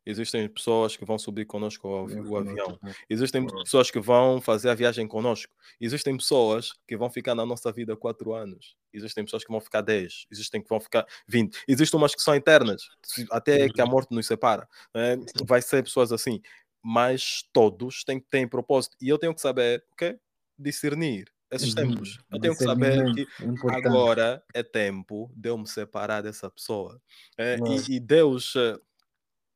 Existem 0.05 0.47
pessoas 0.47 0.95
que 0.95 1.03
vão 1.03 1.17
subir 1.17 1.45
conosco 1.45 1.87
o 1.87 2.03
avi 2.03 2.17
avião. 2.17 2.79
Existem 3.09 3.45
pessoas 3.45 3.89
que 3.89 3.99
vão 3.99 4.39
fazer 4.39 4.69
a 4.69 4.75
viagem 4.75 5.07
conosco. 5.07 5.51
Existem 5.81 6.15
pessoas 6.15 6.73
que 6.87 6.95
vão 6.95 7.09
ficar 7.09 7.33
na 7.33 7.45
nossa 7.45 7.71
vida 7.71 7.95
4 7.97 8.33
anos. 8.33 8.75
Existem 8.93 9.23
pessoas 9.23 9.43
que 9.43 9.51
vão 9.51 9.59
ficar 9.59 9.81
10. 9.81 10.27
Existem 10.31 10.61
que 10.61 10.69
vão 10.69 10.79
ficar 10.79 11.05
20. 11.27 11.63
Existem 11.67 11.97
umas 11.97 12.13
que 12.13 12.21
são 12.21 12.35
eternas, 12.35 12.83
até 13.31 13.67
que 13.69 13.81
a 13.81 13.85
uhum, 13.85 13.91
morte 13.91 14.13
nos 14.13 14.27
separa. 14.27 14.67
Eh, 14.93 15.17
sim, 15.17 15.45
vai 15.45 15.61
ser 15.61 15.83
pessoas 15.83 16.11
assim. 16.11 16.39
Mas 16.83 17.43
todos 17.51 18.03
têm 18.03 18.19
têm 18.19 18.47
propósito. 18.47 18.95
E 19.01 19.09
eu 19.09 19.17
tenho 19.17 19.33
que 19.33 19.41
saber, 19.41 19.83
o 19.91 19.95
quê? 19.95 20.19
Discernir 20.57 21.25
esses 21.51 21.69
uhum, 21.69 21.75
tempos. 21.75 22.19
Eu 22.31 22.39
tenho 22.39 22.55
que 22.55 22.63
saber 22.63 23.13
que 23.13 23.21
importante, 23.43 23.87
agora 23.87 24.43
é 24.53 24.61
tempo 24.61 25.31
de 25.35 25.49
eu 25.49 25.57
me 25.57 25.67
separar 25.67 26.21
dessa 26.21 26.49
pessoa. 26.49 27.01
Eh, 27.37 27.57
uau, 27.59 27.73
e 27.89 27.95
e 27.95 27.99
Deus, 27.99 28.55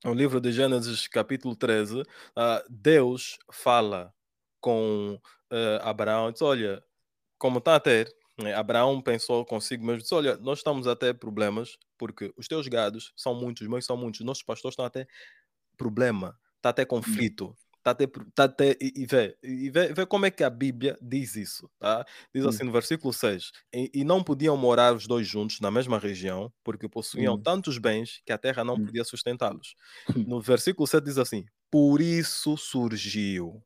eh 0.04 0.10
o 0.10 0.14
livro 0.14 0.40
de 0.40 0.52
Gênesis, 0.52 1.08
capítulo 1.08 1.56
13, 1.56 2.04
ah, 2.36 2.64
Deus 2.70 3.38
fala 3.52 4.14
com 4.62 5.20
eh, 5.52 5.80
Abraão, 5.82 6.32
diz: 6.32 6.42
Olha, 6.42 6.84
como 7.40 7.60
está 7.60 7.76
a 7.76 7.80
ter, 7.80 8.14
né, 8.42 8.54
Abraão 8.56 9.02
pensou 9.02 9.46
consigo 9.46 9.86
mesmo, 9.86 10.02
disse: 10.02 10.16
Olha, 10.16 10.38
nós 10.38 10.60
estamos 10.60 10.88
a 10.88 10.96
ter 10.96 11.16
problemas 11.20 11.78
porque 11.98 12.34
os 12.38 12.48
teus 12.48 12.68
gados 12.68 13.14
são 13.18 13.36
muitos, 13.36 13.64
os 13.64 13.70
meus 13.70 13.86
são 13.86 13.98
muitos, 13.98 14.22
os 14.22 14.26
nossos 14.26 14.44
pastores 14.44 14.74
estão 14.74 14.86
a 14.86 14.90
ter 14.90 15.08
problema, 15.78 16.40
está 16.58 16.70
a 16.70 16.74
ter 16.74 16.88
hum, 17.06 17.28
conflito. 17.28 17.56
Está 17.80 17.92
a 17.92 17.96
ter, 17.96 18.08
pro- 18.08 18.30
tá 18.36 18.44
a 18.46 18.50
ter, 18.50 18.78
e, 18.82 19.06
vê, 19.06 19.38
e 19.44 19.70
vê, 19.70 19.94
vê 19.94 20.06
como 20.06 20.26
é 20.26 20.32
que 20.32 20.44
a 20.44 20.50
Bíblia 20.50 20.98
diz 21.02 21.36
isso. 21.36 21.70
Tá? 21.80 22.06
Diz 22.36 22.44
hum, 22.44 22.46
assim 22.46 22.64
no 22.66 22.72
versículo 22.74 23.14
6: 23.14 23.52
e, 23.74 23.90
e 23.94 24.04
não 24.04 24.24
podiam 24.24 24.58
morar 24.58 24.94
os 24.94 25.08
dois 25.08 25.28
juntos 25.28 25.60
na 25.62 25.72
mesma 25.72 25.98
região, 26.00 26.52
porque 26.64 26.90
possuíam 26.90 27.38
hum, 27.38 27.44
tantos 27.44 27.78
bens 27.78 28.22
que 28.26 28.34
a 28.34 28.38
terra 28.38 28.64
não 28.64 28.78
hum, 28.78 28.92
podia 28.92 29.04
sustentá-los. 29.06 29.76
hum, 30.16 30.26
No 30.26 30.42
versículo 30.42 30.86
7 30.88 31.06
diz 31.06 31.18
assim: 31.18 31.46
Por 31.72 32.02
isso 32.02 32.58
surgiu 32.58 33.64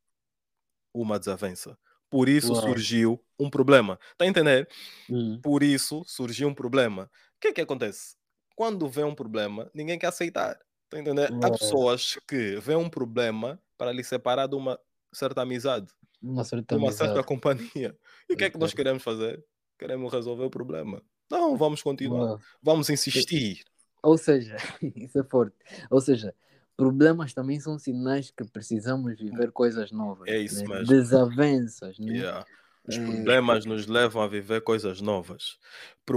uma 0.94 1.20
desavença. 1.20 1.78
Por 2.10 2.30
isso 2.30 2.54
uau, 2.54 2.54
surgiu 2.56 3.24
um 3.40 3.50
problema. 3.50 4.00
Está 4.12 4.26
a 4.26 4.28
entender? 4.28 4.70
hum, 5.08 5.44
Por 5.44 5.64
isso 5.64 6.04
surgiu 6.08 6.48
um 6.50 6.56
problema. 6.56 7.06
O 7.38 7.40
que 7.42 7.50
é 7.50 7.54
que 7.54 7.62
acontece? 7.62 8.16
Quando 8.56 8.90
vem 8.90 9.04
um 9.06 9.16
problema, 9.16 9.70
ninguém 9.74 10.00
quer 10.00 10.08
aceitar. 10.08 10.60
Está 10.94 10.98
a 10.98 11.00
entender? 11.00 11.34
Há 11.44 11.48
uau, 11.48 11.58
pessoas 11.58 12.16
que 12.28 12.58
vêem 12.60 12.78
um 12.78 12.90
problema 12.90 13.60
para 13.78 13.92
lhe 13.92 14.04
separar 14.04 14.48
de 14.48 14.56
uma 14.56 14.80
certa 15.12 15.42
amizade, 15.42 15.92
uma 16.22 16.44
certa 16.44 16.76
de 16.76 16.82
uma 16.82 16.92
certa 16.92 17.06
amizade, 17.06 17.28
companhia. 17.28 17.98
E 18.30 18.34
o 18.34 18.38
que 18.38 18.44
é 18.44 18.50
que 18.50 18.58
nós 18.58 18.74
queremos 18.74 19.02
fazer? 19.02 19.44
Queremos 19.78 20.14
resolver 20.14 20.44
o 20.44 20.50
problema. 20.50 21.02
Não, 21.30 21.58
vamos 21.58 21.82
continuar. 21.82 22.40
Vamos 22.62 22.90
insistir. 22.90 23.64
Ou 24.04 24.18
seja, 24.18 24.56
isso 24.96 25.20
é 25.20 25.24
forte, 25.24 25.56
ou 25.90 26.00
seja, 26.00 26.36
problemas 26.76 27.34
também 27.34 27.60
são 27.60 27.80
sinais 27.80 28.30
que 28.30 28.44
precisamos 28.44 29.18
viver 29.18 29.52
coisas 29.52 29.92
novas, 29.92 30.28
É 30.28 30.38
isso 30.38 30.64
né? 30.64 30.76
mesmo. 30.76 30.88
Desavenças, 30.88 31.98
né? 31.98 32.18
Yeah. 32.18 32.46
Os 32.88 32.98
É, 32.98 32.98
problemas 32.98 33.66
nos 33.66 33.88
levam 33.88 34.22
a 34.22 34.28
viver 34.28 34.62
coisas 34.62 35.00
novas. 35.02 35.58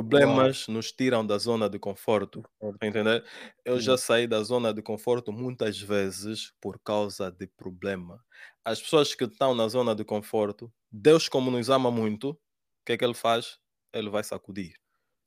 uau, 0.09 0.49
Problemas 0.49 0.67
nos 0.69 0.91
tiram 0.93 1.25
da 1.27 1.39
zona 1.39 1.69
de 1.69 1.79
conforto. 1.79 2.45
Tá 2.79 2.87
entender? 2.87 3.25
Eu 3.65 3.81
já 3.81 3.97
saí 3.97 4.27
da 4.27 4.43
zona 4.43 4.73
de 4.75 4.83
conforto 4.83 5.33
muitas 5.33 5.81
vezes 5.81 6.53
por 6.61 6.79
causa 6.81 7.31
de 7.31 7.47
problema. 7.47 8.23
As 8.65 8.83
pessoas 8.83 9.15
que 9.15 9.25
estão 9.25 9.55
na 9.55 9.69
zona 9.69 9.95
de 9.95 10.05
conforto, 10.05 10.73
Deus, 10.91 11.29
como 11.29 11.51
nos 11.51 11.71
ama 11.71 11.91
muito, 11.91 12.31
o 12.33 12.39
que 12.85 12.93
é 12.93 12.97
que 12.99 13.05
Ele 13.05 13.15
faz? 13.15 13.59
Ele 13.95 14.11
vai 14.11 14.23
sacudir, 14.25 14.75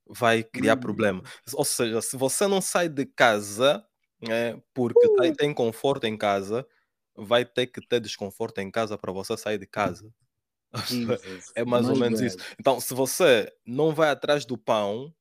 vai 0.08 0.44
criar 0.44 0.76
problema. 0.78 1.22
hum, 1.22 1.54
Ou 1.54 1.64
seja, 1.64 2.02
se 2.02 2.16
você 2.16 2.46
não 2.48 2.60
sai 2.62 2.88
de 2.88 3.06
casa, 3.06 3.86
né, 4.22 4.60
porque 4.74 5.08
tem, 5.10 5.32
tem 5.34 5.54
conforto 5.54 6.04
em 6.06 6.16
casa, 6.18 6.66
vai 7.16 7.44
ter 7.44 7.66
que 7.68 7.80
ter 7.82 8.00
desconforto 8.00 8.58
em 8.58 8.70
casa 8.70 8.98
para 8.98 9.12
você 9.12 9.36
sair 9.36 9.58
de 9.58 9.66
casa. 9.66 10.12
Jesus, 10.76 11.54
É 11.54 11.64
mais 11.64 11.88
ou 11.88 11.96
menos 11.96 12.20
isso. 12.20 12.36
Então, 12.58 12.80
se 12.80 12.94
você 12.94 13.52
não 13.66 13.94
vai 13.94 14.10
atrás 14.10 14.44
do 14.44 14.56
pão, 14.58 15.14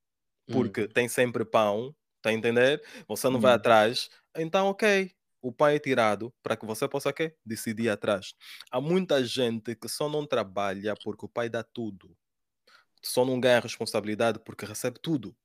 porque 0.51 0.87
tem 0.87 1.09
sempre 1.09 1.45
pão, 1.45 1.95
tá 2.21 2.31
a 2.31 2.33
entender? 2.33 2.83
Você 3.07 3.29
não 3.29 3.39
vai 3.39 3.53
Hum. 3.53 3.55
atrás, 3.55 4.09
então 4.37 4.67
ok. 4.69 5.11
O 5.41 5.53
pai 5.53 5.77
é 5.77 5.79
tirado 5.79 6.33
para 6.43 6.57
que 6.57 6.65
você 6.65 6.87
possa 6.89 7.13
quê? 7.13 7.35
decidir 7.45 7.89
atrás. 7.89 8.33
Há 8.71 8.81
muita 8.81 9.23
gente 9.25 9.75
que 9.75 9.89
só 9.89 10.09
não 10.09 10.25
trabalha 10.27 10.95
porque 11.03 11.25
o 11.25 11.29
pai 11.29 11.49
dá 11.49 11.63
tudo. 11.63 12.17
Só 13.03 13.23
não 13.25 13.39
ganha 13.39 13.59
responsabilidade 13.59 14.39
porque 14.39 14.65
recebe 14.65 14.99
tudo. 15.01 15.35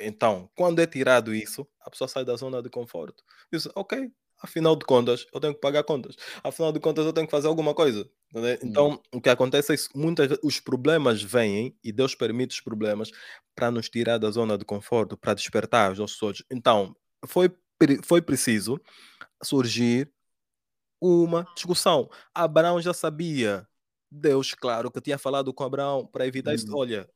Então, 0.00 0.50
quando 0.56 0.80
é 0.80 0.86
tirado 0.86 1.34
isso, 1.34 1.68
a 1.80 1.90
pessoa 1.90 2.08
sai 2.08 2.24
da 2.24 2.36
zona 2.36 2.62
de 2.62 2.70
conforto. 2.70 3.24
Diz, 3.52 3.68
ok, 3.76 4.12
afinal 4.42 4.76
de 4.76 4.84
contas, 4.84 5.26
eu 5.32 5.40
tenho 5.40 5.54
que 5.54 5.60
pagar 5.60 5.84
contas. 5.84 6.16
Afinal 6.42 6.72
de 6.72 6.80
contas, 6.80 7.06
eu 7.06 7.12
tenho 7.12 7.26
que 7.26 7.30
fazer 7.30 7.46
alguma 7.48 7.74
coisa. 7.74 8.08
né? 8.34 8.58
Então, 8.62 9.00
o 9.12 9.20
que 9.20 9.28
acontece 9.28 9.72
é 9.72 9.76
que 9.76 9.84
muitas 9.94 10.38
os 10.42 10.60
problemas 10.60 11.22
vêm 11.22 11.76
e 11.82 11.92
Deus 11.92 12.14
permite 12.14 12.54
os 12.54 12.60
problemas 12.60 13.10
para 13.54 13.70
nos 13.70 13.88
tirar 13.88 14.18
da 14.18 14.30
zona 14.30 14.58
de 14.58 14.64
conforto, 14.64 15.16
para 15.16 15.34
despertar 15.34 15.92
os 15.92 15.98
nossos 15.98 16.22
olhos. 16.22 16.44
Então, 16.50 16.94
foi, 17.26 17.50
foi 18.02 18.20
preciso 18.20 18.80
surgir 19.42 20.10
uma 21.00 21.44
discussão. 21.54 22.08
Abraão 22.34 22.80
já 22.80 22.92
sabia. 22.92 23.66
Deus, 24.10 24.54
claro, 24.54 24.90
que 24.90 25.00
tinha 25.00 25.16
falado 25.16 25.54
com 25.54 25.64
Abraão 25.64 26.06
para 26.06 26.26
evitar 26.26 26.54
isso. 26.54 26.70
Hum. 26.70 26.76
Olha, 26.76 27.08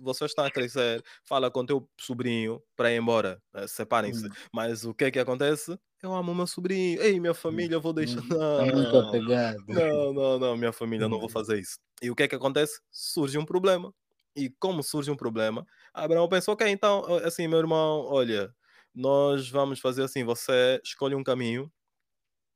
você 0.00 0.24
está 0.26 0.46
a 0.46 0.50
crescer, 0.50 1.02
fala 1.24 1.50
com 1.50 1.64
teu 1.66 1.88
sobrinho 2.00 2.62
para 2.76 2.92
ir 2.92 2.96
embora, 3.00 3.42
eh, 3.54 3.66
separem-se. 3.68 4.26
Hum. 4.26 4.36
Mas 4.52 4.84
o 4.84 4.94
que 4.94 5.04
é 5.06 5.10
que 5.10 5.18
acontece? 5.18 5.78
Eu 6.02 6.14
amo 6.14 6.34
meu 6.34 6.46
sobrinho. 6.46 7.00
Ei, 7.02 7.20
minha 7.20 7.34
família, 7.34 7.74
eu 7.76 7.80
vou 7.80 7.92
deixar. 7.92 8.22
Está 8.50 8.66
muito 8.66 8.96
Não, 8.96 8.98
apegado. 8.98 9.62
não, 9.68 10.12
não, 10.14 10.38
não, 10.38 10.56
minha 10.56 10.72
família, 10.72 11.04
eu 11.04 11.08
não 11.08 11.20
vou 11.20 11.28
Hum. 11.28 11.30
fazer 11.30 11.58
isso. 11.60 11.78
E 12.02 12.10
o 12.10 12.14
que 12.16 12.22
é 12.24 12.28
que 12.28 12.34
acontece? 12.34 12.80
Surge 12.90 13.36
um 13.38 13.44
problema. 13.44 13.92
E 14.36 14.48
como 14.60 14.82
surge 14.82 15.10
um 15.10 15.16
problema, 15.16 15.66
Abraão 15.92 16.28
pensou, 16.28 16.54
ok, 16.54 16.66
então, 16.68 17.04
eh, 17.18 17.26
assim, 17.26 17.48
meu 17.48 17.58
irmão, 17.58 18.04
olha, 18.06 18.54
nós 18.94 19.48
vamos 19.50 19.80
fazer 19.80 20.04
assim, 20.04 20.24
você 20.24 20.80
escolhe 20.84 21.14
um 21.16 21.24
caminho, 21.24 21.70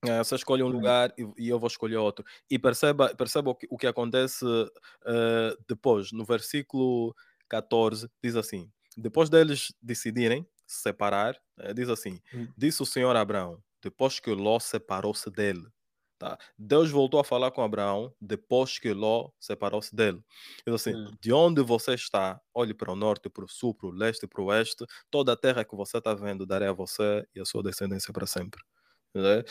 eh, 0.06 0.18
você 0.24 0.34
escolhe 0.36 0.62
um 0.62 0.68
Hum. 0.68 0.68
lugar 0.68 1.12
e, 1.38 1.48
eu 1.48 1.58
vou 1.60 1.68
escolher 1.68 1.96
outro. 1.98 2.24
E 2.50 2.58
perceba, 2.58 3.14
perceba 3.16 3.50
o, 3.50 3.54
que, 3.56 3.66
o 3.70 3.78
que 3.78 3.86
acontece 3.88 4.44
eh, 5.06 5.56
depois, 5.68 6.12
no 6.12 6.24
versículo 6.24 7.14
14, 7.54 8.08
diz 8.22 8.36
assim: 8.36 8.70
depois 8.96 9.28
deles 9.28 9.72
decidirem 9.82 10.46
se 10.66 10.82
separar, 10.82 11.36
eh, 11.58 11.74
diz 11.74 11.88
assim: 11.88 12.20
Hum. 12.32 12.48
disse 12.56 12.82
o 12.82 12.86
Senhor 12.86 13.14
a 13.16 13.20
Abraão, 13.20 13.62
depois 13.82 14.20
que 14.20 14.30
Ló 14.30 14.58
separou-se 14.58 15.30
dele. 15.30 15.66
Tá? 16.18 16.38
Deus 16.56 16.90
voltou 16.90 17.18
a 17.18 17.24
falar 17.24 17.50
com 17.50 17.60
Abraão 17.62 18.14
depois 18.20 18.78
que 18.78 18.92
Ló 18.92 19.30
separou-se 19.40 19.94
dele. 19.94 20.22
Diz 20.66 20.74
assim: 20.74 20.94
Hum. 20.94 21.12
de 21.20 21.32
onde 21.32 21.62
você 21.62 21.94
está, 21.94 22.40
olhe 22.54 22.72
para 22.72 22.92
o 22.92 22.96
norte, 22.96 23.28
para 23.28 23.44
o 23.44 23.48
sul, 23.48 23.74
para 23.74 23.88
o 23.88 23.90
leste, 23.90 24.26
para 24.26 24.40
o 24.40 24.46
oeste, 24.46 24.84
toda 25.10 25.32
a 25.32 25.36
terra 25.36 25.64
que 25.64 25.76
você 25.76 25.98
está 25.98 26.14
vendo 26.14 26.46
darei 26.46 26.68
a 26.68 26.72
você 26.72 27.26
e 27.34 27.40
a 27.40 27.44
sua 27.44 27.62
descendência 27.62 28.12
para 28.12 28.26
sempre. 28.26 28.60
Né? 29.14 29.42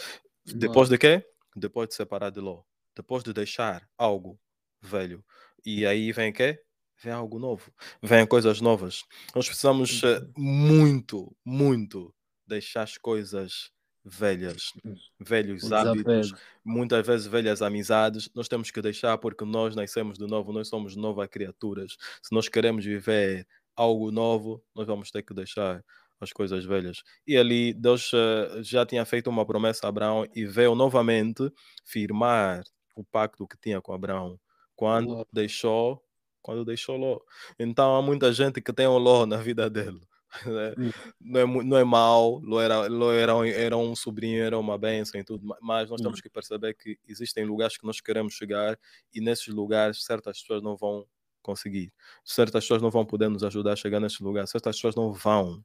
Depois 0.46 0.90
de 0.90 0.98
quê? 0.98 1.26
Depois 1.56 1.90
de 1.90 1.96
separar 1.96 2.30
de 2.32 2.40
Ló. 2.40 2.64
Depois 2.96 3.24
de 3.24 3.34
deixar 3.34 3.88
algo 3.98 4.40
velho. 4.82 5.24
E 5.66 5.86
aí 5.86 6.12
vem 6.12 6.32
o 6.32 6.34
quê? 6.34 6.60
Vem 7.04 7.12
algo 7.12 7.38
novo. 7.38 7.72
Vem 8.02 8.26
coisas 8.26 8.62
novas. 8.62 9.04
Nós 9.36 9.46
precisamos 9.46 10.02
eh, 10.04 10.22
muito, 10.38 11.36
muito 11.44 12.14
deixar 12.48 12.84
as 12.84 12.98
coisas 12.98 13.72
velhas. 14.06 14.72
Velhos 15.20 15.64
O 15.64 15.76
hábitos, 15.76 16.34
muitas 16.64 17.06
vezes 17.06 17.28
velhas 17.28 17.62
amizades, 17.62 18.30
nós 18.34 18.48
temos 18.48 18.72
que 18.72 18.82
deixar 18.82 19.18
porque 19.18 19.44
nós 19.44 19.76
nascemos 19.76 20.18
de 20.18 20.26
novo, 20.26 20.54
nós 20.54 20.70
somos 20.70 20.96
novas 20.96 21.28
criaturas. 21.28 21.98
Se 22.22 22.34
nós 22.34 22.48
queremos 22.48 22.86
viver 22.86 23.46
algo 23.76 24.10
novo, 24.10 24.64
nós 24.74 24.88
vamos 24.88 25.12
ter 25.12 25.24
que 25.24 25.34
deixar 25.34 25.84
as 26.22 26.32
coisas 26.32 26.64
velhas. 26.64 27.04
E 27.28 27.36
ali 27.36 27.74
Deus 27.74 28.12
eh, 28.14 28.64
já 28.64 28.86
tinha 28.86 29.04
feito 29.06 29.30
uma 29.30 29.46
promessa 29.46 29.86
a 29.86 29.90
Abraão 29.90 30.26
e 30.34 30.46
veio 30.46 30.74
novamente 30.74 31.52
firmar 31.84 32.64
o 32.96 33.04
pacto 33.04 33.46
que 33.46 33.58
tinha 33.58 33.82
com 33.82 33.92
Abraão 33.92 34.40
quando 34.76 35.28
deixou 35.32 36.02
quando 36.44 36.66
deixou 36.66 36.98
Ló. 36.98 37.20
Então 37.60 37.96
há 37.98 38.02
muita 38.04 38.32
gente 38.34 38.62
que 38.62 38.74
tem 38.74 38.88
o 38.88 38.98
Ló 39.00 39.26
na 39.26 39.38
vida 39.38 39.70
dele. 39.70 40.02
né? 40.46 40.76
Não 41.22 41.40
é, 41.42 41.64
não 41.64 41.78
é 41.78 41.84
mau, 41.84 42.40
Ló 42.44 42.60
era, 42.62 42.88
Ló 42.88 43.12
era, 43.14 43.36
um- 43.36 43.46
era 43.46 43.78
um 43.78 43.96
sobrinho, 43.96 44.44
era 44.44 44.58
uma 44.60 44.78
bênção 44.78 45.20
e 45.20 45.24
tudo, 45.24 45.46
ma- 45.46 45.58
mas 45.62 45.90
nós 45.90 46.02
temos 46.02 46.22
que 46.22 46.30
perceber 46.30 46.74
que 46.76 46.98
existem 47.08 47.46
lugares 47.46 47.78
que 47.78 47.86
nós 47.86 48.02
queremos 48.02 48.34
chegar 48.34 48.78
e 49.14 49.22
nesses 49.22 49.48
lugares 49.48 50.04
certas 50.04 50.42
pessoas 50.42 50.62
não 50.64 50.76
vão 50.76 51.06
conseguir. 51.42 51.94
Certas 52.26 52.64
pessoas 52.66 52.82
não 52.82 52.92
vão 52.92 53.06
poder 53.06 53.30
nos 53.30 53.44
ajudar 53.44 53.74
a 53.74 53.76
chegar 53.76 54.00
nesses 54.00 54.20
lugares. 54.20 54.50
Certas 54.52 54.76
pessoas 54.78 54.96
não 54.96 55.12
vão 55.14 55.64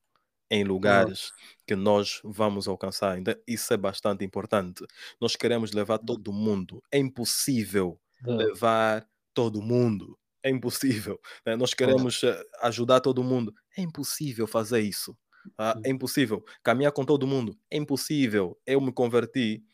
em 0.51 0.65
lugares 0.65 1.33
que 1.67 1.77
nós 1.77 2.21
vamos 2.25 2.67
alcançar. 2.69 3.19
Então, 3.19 3.35
isso 3.47 3.73
é 3.75 3.77
bastante 3.77 4.25
importante. 4.25 4.85
Nós 5.21 5.37
queremos 5.37 5.73
levar 5.73 5.99
todo 5.99 6.33
mundo. 6.33 6.83
É 6.93 6.99
impossível 6.99 8.01
Ah, 8.27 8.49
levar 8.55 9.07
todo 9.35 9.61
mundo. 9.63 10.19
É 10.49 10.51
impossível. 10.51 11.19
né? 11.47 11.57
Nós 11.57 11.75
queremos 11.75 12.23
eh, 12.25 12.43
ajudar 12.63 13.01
todo 13.01 13.23
mundo. 13.25 13.53
É 13.77 13.83
impossível 13.83 14.47
fazer 14.47 14.81
isso. 14.81 15.17
ah, 15.59 15.79
É 15.85 15.91
impossível. 15.91 16.45
Caminhar 16.63 16.93
com 16.93 17.05
todo 17.05 17.27
mundo. 17.27 17.57
É 17.71 17.77
impossível. 17.77 18.59
Eu 18.67 18.81
me 18.81 18.93
converti. 18.93 19.65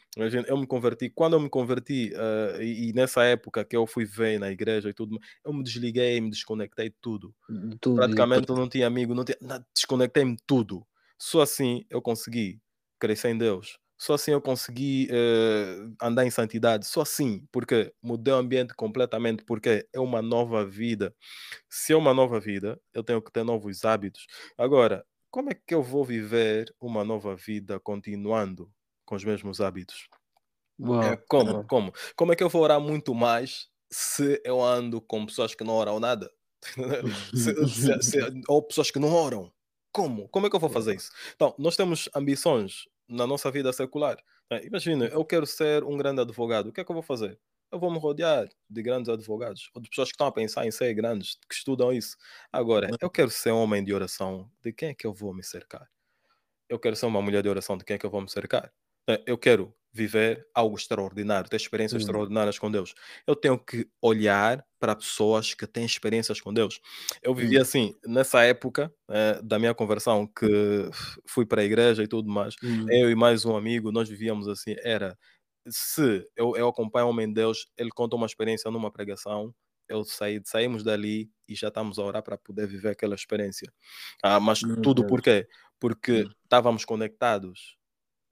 Eu 0.48 0.56
me 0.56 0.66
converti. 0.66 1.10
Quando 1.10 1.34
eu 1.34 1.40
me 1.40 1.48
converti, 1.50 2.12
ah, 2.16 2.62
e, 2.62 2.90
e 2.90 2.92
nessa 2.92 3.24
época 3.24 3.64
que 3.64 3.76
eu 3.76 3.86
fui 3.86 4.04
ver 4.04 4.38
na 4.38 4.50
igreja 4.50 4.88
e 4.90 4.94
tudo, 4.94 5.18
eu 5.44 5.52
me 5.52 5.62
desliguei, 5.62 6.20
me 6.20 6.30
desconectei 6.30 6.88
de 6.90 6.96
tudo 7.00 7.34
tudo. 7.80 8.00
praticamente 8.00 8.50
eu 8.50 8.56
não 8.56 8.68
tinha 8.68 8.86
amigo, 8.86 9.14
não 9.14 9.24
tinha, 9.24 9.38
desconectei-me 9.74 10.36
de 10.36 10.42
tudo. 10.46 10.86
Só 11.18 11.42
assim 11.42 11.84
eu 11.90 12.02
consegui 12.02 12.60
crescer 12.98 13.30
em 13.30 13.38
Deus. 13.38 13.78
Só 13.98 14.14
assim 14.14 14.32
eu 14.32 14.40
consegui 14.42 15.08
eh, 15.10 15.76
andar 16.02 16.26
em 16.26 16.30
santidade. 16.30 16.86
Só 16.86 17.02
assim, 17.02 17.46
porque 17.52 17.92
mudei 18.02 18.34
o 18.34 18.36
ambiente 18.36 18.74
completamente, 18.74 19.44
porque 19.44 19.86
é 19.92 20.00
uma 20.00 20.20
nova 20.22 20.66
vida. 20.66 21.14
Se 21.70 21.92
é 21.94 21.96
uma 21.96 22.14
nova 22.14 22.40
vida, 22.40 22.80
eu 22.94 23.04
tenho 23.04 23.22
que 23.22 23.32
ter 23.32 23.44
novos 23.44 23.84
hábitos. 23.84 24.26
Agora, 24.58 25.04
como 25.30 25.50
é 25.50 25.54
que 25.54 25.74
eu 25.74 25.82
vou 25.82 26.04
viver 26.04 26.74
uma 26.80 27.04
nova 27.04 27.36
vida 27.36 27.80
continuando 27.80 28.72
com 29.06 29.16
os 29.16 29.24
mesmos 29.24 29.60
hábitos? 29.60 30.08
É, 31.02 31.16
como? 31.28 31.62
Como? 31.64 31.92
Como 32.16 32.32
é 32.32 32.36
que 32.36 32.42
eu 32.42 32.48
vou 32.48 32.62
orar 32.62 32.80
muito 32.80 33.14
mais 33.14 33.68
se 33.92 34.40
eu 34.44 34.62
ando 34.62 35.00
com 35.00 35.26
pessoas 35.26 35.54
que 35.54 35.64
não 35.64 35.74
oram 35.74 36.00
nada? 36.00 36.30
Se- 37.34 37.54
se- 37.66 38.02
se- 38.02 38.30
ou 38.48 38.62
pessoas 38.62 38.90
que 38.90 38.98
não 38.98 39.12
oram? 39.12 39.52
Como? 39.92 40.28
Como 40.30 40.46
é 40.46 40.50
que 40.50 40.56
eu 40.56 40.60
vou 40.60 40.70
fazer 40.70 40.94
isso? 40.96 41.10
Então, 41.34 41.54
nós 41.58 41.76
temos 41.76 42.08
ambições 42.14 42.84
na 43.08 43.26
nossa 43.26 43.50
vida 43.50 43.72
secular. 43.72 44.16
né? 44.50 44.64
Imagina, 44.64 45.06
eu 45.06 45.24
quero 45.24 45.46
ser 45.46 45.84
um 45.84 45.96
grande 45.96 46.20
advogado. 46.20 46.68
O 46.68 46.72
que 46.72 46.80
é 46.80 46.84
que 46.84 46.90
eu 46.90 46.94
vou 46.94 47.02
fazer? 47.02 47.38
Eu 47.72 47.78
vou 47.80 47.90
me 47.92 47.98
rodear 47.98 48.48
de 48.70 48.82
grandes 48.82 49.08
advogados, 49.08 49.68
ou 49.74 49.82
de 49.82 49.88
pessoas 49.88 50.08
que 50.08 50.14
estão 50.14 50.26
a 50.28 50.32
pensar 50.32 50.66
em 50.66 50.70
ser 50.70 50.94
grandes, 50.94 51.36
que 51.48 51.54
estudam 51.54 51.92
isso. 51.92 52.16
Agora, 52.52 52.88
eu 53.00 53.10
quero 53.10 53.30
ser 53.30 53.52
um 53.52 53.58
homem 53.62 53.82
de 53.84 53.92
oração. 53.92 54.50
De 54.62 54.72
quem 54.72 54.90
é 54.90 54.94
que 54.94 55.06
eu 55.06 55.12
vou 55.12 55.34
me 55.34 55.42
cercar? 55.44 55.88
eu 56.68 56.78
quero 56.78 56.96
ser 56.96 57.06
uma 57.06 57.22
mulher 57.22 57.42
de 57.42 57.48
oração, 57.48 57.76
de 57.76 57.84
quem 57.84 57.94
é 57.96 57.98
que 57.98 58.06
eu 58.06 58.10
vou 58.10 58.20
me 58.20 58.30
cercar? 58.30 58.72
Eh, 59.08 59.22
Eu 59.26 59.38
quero 59.38 59.74
viver 59.94 60.46
algo 60.54 60.76
extraordinário, 60.76 61.48
ter 61.48 61.56
experiências 61.56 62.02
Hum. 62.02 62.04
extraordinárias 62.04 62.58
com 62.58 62.70
Deus. 62.70 62.94
Eu 63.26 63.36
tenho 63.36 63.58
que 63.58 63.88
olhar 64.02 64.66
para 64.80 64.96
pessoas 64.96 65.54
que 65.54 65.66
têm 65.66 65.84
experiências 65.86 66.40
com 66.40 66.52
Deus. 66.52 66.80
Eu 67.22 67.34
vivi 67.34 67.58
Hum. 67.58 67.60
assim, 67.60 67.94
nessa 68.06 68.42
época 68.44 68.92
eh, 69.10 69.40
da 69.42 69.58
minha 69.58 69.74
conversão, 69.74 70.26
que 70.26 70.46
fui 71.26 71.46
para 71.46 71.62
a 71.62 71.64
igreja 71.64 72.02
e 72.02 72.08
tudo 72.08 72.28
mais, 72.30 72.56
Hum. 72.62 72.98
eu 73.02 73.10
e 73.10 73.14
mais 73.14 73.44
um 73.44 73.56
amigo, 73.56 73.92
nós 73.92 74.08
vivíamos 74.08 74.48
assim, 74.48 74.74
era, 74.82 75.16
se 75.68 76.24
eu, 76.36 76.56
eu 76.56 76.68
acompanho 76.68 77.06
um 77.06 77.10
homem 77.10 77.28
de 77.28 77.34
Deus, 77.34 77.66
ele 77.76 77.90
conta 77.90 78.16
uma 78.16 78.26
experiência 78.26 78.70
numa 78.70 78.90
pregação, 78.92 79.54
eu 79.88 80.04
saí, 80.04 80.40
saímos 80.44 80.82
dali 80.84 81.30
e 81.48 81.54
já 81.54 81.68
estamos 81.68 81.98
a 81.98 82.04
orar 82.04 82.22
para 82.22 82.38
poder 82.38 82.66
viver 82.66 82.90
aquela 82.90 83.14
experiência. 83.14 83.70
Ah, 84.22 84.40
mas 84.40 84.64
tudo 84.82 85.04
por 85.04 85.22
quê? 85.22 85.46
Porque 85.80 86.24
Hum. 86.24 86.34
estávamos 86.44 86.84
conectados 86.84 87.76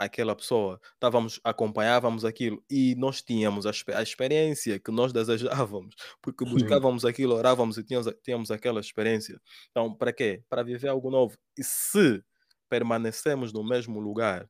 àquela 0.04 0.34
pessoa, 0.36 0.80
estávamos, 0.94 1.40
acompanhávamos 1.44 2.24
aquilo 2.24 2.62
e 2.70 2.94
nós 2.96 3.22
tínhamos 3.22 3.66
a, 3.66 3.70
a 3.94 4.02
experiência 4.02 4.78
que 4.78 4.90
nós 4.90 5.12
desejávamos, 5.14 5.94
porque 6.20 6.44
buscávamos 6.44 7.04
aquilo, 7.04 7.34
orávamos 7.34 7.78
e 7.78 7.84
tínhamos, 7.84 8.12
tínhamos 8.22 8.50
aquela 8.50 8.80
experiência. 8.80 9.40
Então, 9.70 9.94
para 9.94 10.12
quê? 10.12 10.42
Para 10.48 10.62
viver 10.62 10.88
algo 10.88 11.10
novo. 11.10 11.36
E 11.58 11.62
se 11.64 12.22
permanecemos 12.68 13.52
no 13.52 13.62
mesmo 13.62 14.00
lugar, 14.00 14.48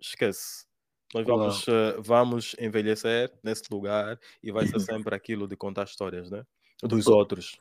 esquece. 0.00 0.64
Nós 1.12 1.26
vamos, 1.26 1.66
eh, 1.68 1.96
vamos 1.98 2.56
envelhecer 2.58 3.32
nesse 3.42 3.64
lugar 3.70 4.18
e 4.42 4.50
vai 4.52 4.66
ser 4.66 4.72
sempre 5.10 5.14
aquilo 5.14 5.48
de 5.48 5.56
contar 5.56 5.84
histórias, 5.84 6.30
né? 6.30 6.44
Dos 6.82 7.06
Oh. 7.06 7.14
outros. 7.16 7.58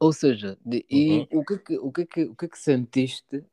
Ou 0.00 0.12
seja, 0.12 0.56
de- 0.64 0.84
e 0.90 1.10
Uhum. 1.32 1.40
o 1.40 1.44
que 1.44 1.58
que, 1.58 1.78
o 1.78 1.92
que 1.92 2.06
que, 2.06 2.22
o 2.24 2.34
que 2.36 2.48
que 2.48 2.58
sentiste? 2.58 3.44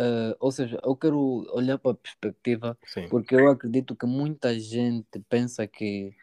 Ah, 0.00 0.36
ou 0.40 0.50
seja, 0.50 0.80
eu 0.82 0.96
quero 0.96 1.18
olhar 1.52 1.78
para 1.78 1.92
a 1.92 1.94
perspectiva, 1.94 2.78
Sim. 2.86 3.08
porque 3.08 3.34
eu 3.34 3.50
acredito 3.50 3.94
que 3.94 4.06
muita 4.06 4.58
gente 4.58 5.20
pensa 5.28 5.66
que 5.66 6.14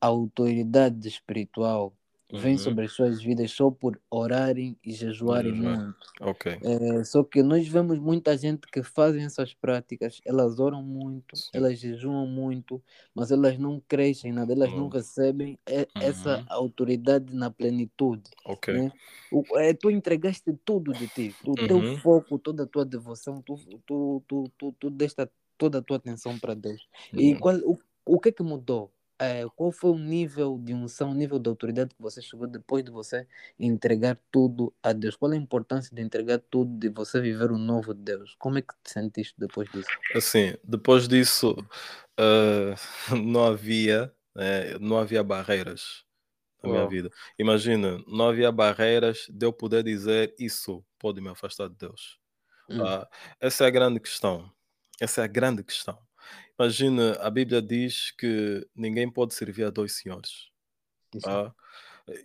a 0.00 0.08
autoridade 0.08 1.06
espiritual 1.08 1.94
vem 2.32 2.52
Uhum. 2.52 2.58
sobre 2.58 2.84
as 2.86 2.92
suas 2.92 3.22
vidas 3.22 3.50
só 3.50 3.70
por 3.70 4.00
orarem 4.10 4.78
e 4.84 4.92
jejuarem 4.92 5.52
Jejuar. 5.52 5.78
muito. 5.78 5.96
É, 6.62 7.04
só 7.04 7.24
que 7.24 7.42
nós 7.42 7.66
vemos 7.66 7.98
muita 7.98 8.36
gente 8.36 8.66
que 8.66 8.82
fazem 8.82 9.24
essas 9.24 9.54
práticas, 9.54 10.20
elas 10.26 10.58
oram 10.60 10.82
muito, 10.82 11.34
Sim. 11.36 11.50
elas 11.54 11.78
jejuam 11.78 12.26
muito, 12.26 12.82
mas 13.14 13.30
elas 13.30 13.58
não 13.58 13.80
crescem 13.88 14.30
nada, 14.32 14.52
elas 14.52 14.70
não 14.70 14.82
Não. 14.84 14.88
recebem 14.88 15.58
e- 15.68 15.88
essa 15.98 16.36
Uhum. 16.38 16.44
autoridade 16.48 17.34
na 17.34 17.50
plenitude. 17.50 18.28
Né? 18.68 18.92
O, 19.30 19.42
é, 19.58 19.72
tu 19.72 19.90
entregaste 19.90 20.52
tudo 20.64 20.92
de 20.92 21.08
ti, 21.08 21.34
o 21.46 21.56
teu 21.56 21.78
Uhum. 21.78 21.96
foco, 21.98 22.38
toda 22.38 22.64
a 22.64 22.66
tua 22.66 22.84
devoção, 22.84 23.40
tu, 23.42 23.56
tu, 23.86 24.22
tu, 24.28 24.44
tu, 24.58 24.72
tu 24.78 24.90
deste 24.90 25.26
toda 25.56 25.78
a 25.78 25.82
tua 25.82 25.96
atenção 25.96 26.38
para 26.38 26.54
Deus. 26.54 26.88
E 27.16 27.32
Uhum. 27.32 27.38
qual, 27.38 27.56
o, 27.64 27.78
o 28.04 28.20
que 28.20 28.28
é 28.30 28.32
que 28.32 28.42
mudou? 28.42 28.92
É, 29.20 29.44
qual 29.54 29.70
foi 29.70 29.90
o 29.90 29.98
nível 29.98 30.58
de 30.58 30.72
unção, 30.72 31.10
o 31.10 31.14
nível 31.14 31.38
de 31.38 31.48
autoridade 31.50 31.94
que 31.94 32.00
você 32.00 32.22
chegou 32.22 32.46
depois 32.46 32.82
de 32.82 32.90
você 32.90 33.26
entregar 33.58 34.18
tudo 34.30 34.74
a 34.82 34.92
Deus? 34.94 35.14
Qual 35.14 35.30
é 35.32 35.36
a 35.36 35.38
importância 35.38 35.94
de 35.94 36.00
entregar 36.02 36.38
tudo, 36.38 36.78
de 36.78 36.88
você 36.88 37.20
viver 37.20 37.50
o 37.52 37.58
novo 37.58 37.92
Deus? 37.92 38.34
Como 38.38 38.56
é 38.58 38.62
que 38.62 38.72
te 38.82 38.90
sentiste 38.92 39.34
depois 39.38 39.68
disso? 39.70 39.90
Assim, 40.14 40.54
depois 40.64 41.06
disso, 41.08 41.54
ah, 42.18 42.74
não 43.24 43.44
havia, 43.46 44.12
eh, 44.36 44.78
não 44.80 44.98
havia 44.98 45.22
barreiras 45.22 46.04
na 46.62 46.70
minha 46.70 46.86
Uau. 46.86 46.88
vida. 46.88 47.10
Imagina, 47.38 47.98
não 48.08 48.28
havia 48.30 48.52
barreiras 48.52 49.26
de 49.30 49.46
eu 49.46 49.52
poder 49.52 49.84
dizer 49.84 50.34
isso 50.38 50.84
pode 50.98 51.20
me 51.20 51.28
afastar 51.30 51.68
de 51.68 51.76
Deus. 51.76 52.18
Hum, 52.68 52.86
Ah, 52.86 53.08
essa 53.40 53.64
é 53.64 53.68
a 53.68 53.70
grande 53.70 54.00
questão. 54.00 54.50
Essa 55.00 55.22
é 55.22 55.24
a 55.24 55.28
grande 55.28 55.64
questão. 55.64 55.98
Imagina, 56.60 57.14
a 57.20 57.30
Bíblia 57.30 57.62
diz 57.62 58.10
que 58.12 58.68
ninguém 58.76 59.10
pode 59.10 59.32
servir 59.34 59.64
a 59.64 59.70
dois 59.70 59.96
senhores. 59.96 60.50
Ah, 61.24 61.52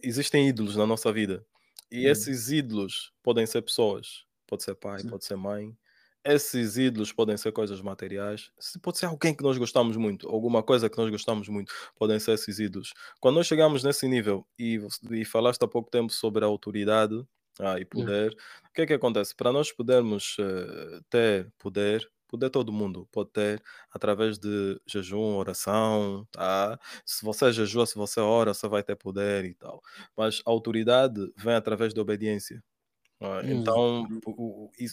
existem 0.04 0.48
ídolos 0.50 0.76
na 0.76 0.86
nossa 0.88 1.12
vida. 1.14 1.46
E 1.92 2.08
Hum. 2.08 2.10
esses 2.10 2.50
ídolos 2.52 3.14
podem 3.24 3.46
ser 3.46 3.62
pessoas, 3.62 4.26
pode 4.48 4.64
ser 4.64 4.76
pai, 4.76 5.04
Sim. 5.04 5.10
pode 5.10 5.26
ser 5.26 5.36
mãe. 5.36 5.78
Esses 6.24 6.78
ídolos 6.78 7.12
podem 7.14 7.38
ser 7.38 7.52
coisas 7.52 7.82
materiais, 7.82 8.52
pode 8.82 8.98
ser 8.98 9.06
alguém 9.06 9.36
que 9.36 9.44
nós 9.44 9.58
gostamos 9.60 9.96
muito, 9.96 10.28
alguma 10.28 10.64
coisa 10.64 10.90
que 10.90 10.98
nós 10.98 11.10
gostamos 11.12 11.48
muito, 11.48 11.72
podem 11.96 12.20
ser 12.20 12.34
esses 12.34 12.60
ídolos. 12.60 12.94
Quando 13.22 13.36
nós 13.36 13.48
chegamos 13.48 13.84
nesse 13.84 14.08
nível, 14.08 14.48
e, 14.60 14.80
e 15.12 15.24
falaste 15.26 15.64
há 15.64 15.68
pouco 15.68 15.90
tempo 15.92 16.12
sobre 16.12 16.44
a 16.44 16.48
autoridade 16.48 17.24
ah, 17.60 17.80
e 17.80 17.86
poder, 17.86 18.32
o 18.70 18.74
que 18.74 18.82
é 18.82 18.88
que 18.88 18.94
acontece? 18.94 19.36
Para 19.36 19.52
nós 19.54 19.72
podermos 19.72 20.36
eh, 20.40 21.00
ter 21.10 21.54
poder, 21.60 22.12
poder 22.38 22.50
todo 22.50 22.72
mundo 22.74 23.08
pode 23.12 23.32
ter 23.32 23.64
através 23.92 24.38
de 24.40 24.80
jejum, 24.88 25.36
oração, 25.38 26.28
tá? 26.32 26.80
Se 27.06 27.24
você 27.26 27.52
jejua, 27.54 27.86
se 27.86 27.96
você 27.96 28.20
ora, 28.20 28.54
você 28.54 28.68
vai 28.68 28.84
ter 28.84 28.96
poder 28.96 29.46
e 29.46 29.54
tal. 29.56 29.82
Mas 30.18 30.42
a 30.46 30.50
autoridade 30.52 31.32
vem 31.38 31.56
através 31.56 31.94
da 31.94 32.02
obediência. 32.02 32.64
Hum. 33.42 33.70
Então, 33.70 34.08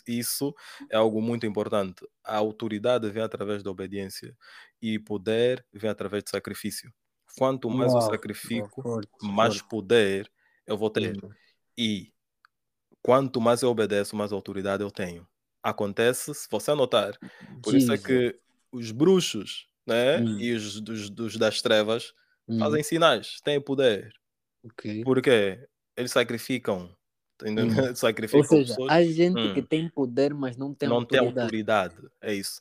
isso 0.06 0.54
é 0.90 0.96
algo 0.96 1.20
muito 1.22 1.46
importante. 1.46 2.06
A 2.24 2.36
autoridade 2.36 3.10
vem 3.10 3.22
através 3.22 3.62
da 3.62 3.70
obediência 3.70 4.36
e 4.80 4.98
poder 4.98 5.64
vem 5.72 5.90
através 5.90 6.24
do 6.24 6.30
sacrifício. 6.30 6.92
Quanto 7.38 7.70
mais 7.70 7.94
eu 7.94 8.00
Uau, 8.00 8.12
sacrifico, 8.12 8.84
forte, 8.84 9.18
mais 9.20 9.60
forte. 9.60 9.62
poder 9.62 10.30
eu 10.66 10.76
vou 10.76 10.90
ter. 10.90 11.14
Hum, 11.14 11.36
E 11.78 12.12
quanto 13.02 13.40
mais 13.40 13.62
eu 13.62 13.70
obedeço, 13.70 14.16
mais 14.16 14.32
autoridade 14.32 14.82
eu 14.84 14.90
tenho. 14.90 15.26
Acontece, 15.62 16.34
se 16.34 16.48
você 16.50 16.74
notar, 16.74 17.14
por 17.62 17.74
isso 17.76 17.92
é 17.92 17.98
Jesus. 17.98 17.98
que 17.98 18.38
os 18.72 18.90
bruxos 18.90 19.68
né, 19.86 20.24
Hum, 20.24 20.38
e 20.38 20.52
os 20.52 20.80
dos, 20.80 21.08
dos 21.10 21.36
das 21.38 21.62
trevas 21.62 22.12
hum, 22.48 22.58
fazem 22.58 22.82
sinais, 22.82 23.40
têm 23.44 23.60
poder. 23.60 24.12
ok. 24.62 24.84
Por 25.02 25.22
quê? 25.22 25.66
Eles 25.96 26.12
sacrificam, 26.12 26.96
tá? 27.38 27.46
Hum. 27.56 27.66
Ou 28.30 28.42
sacrificam 28.44 28.44
seja, 28.44 28.78
pessoas. 28.78 28.88
há 28.88 29.02
gente 29.02 29.48
que 29.48 29.62
Hum, 29.62 29.66
tem 29.66 29.88
poder, 29.88 30.34
mas 30.34 30.56
não 30.56 30.74
tem 30.74 30.88
não 30.88 31.04
tem 31.04 31.20
autoridade. 31.20 31.56
autoridade, 31.60 31.96
é 32.20 32.34
isso. 32.34 32.60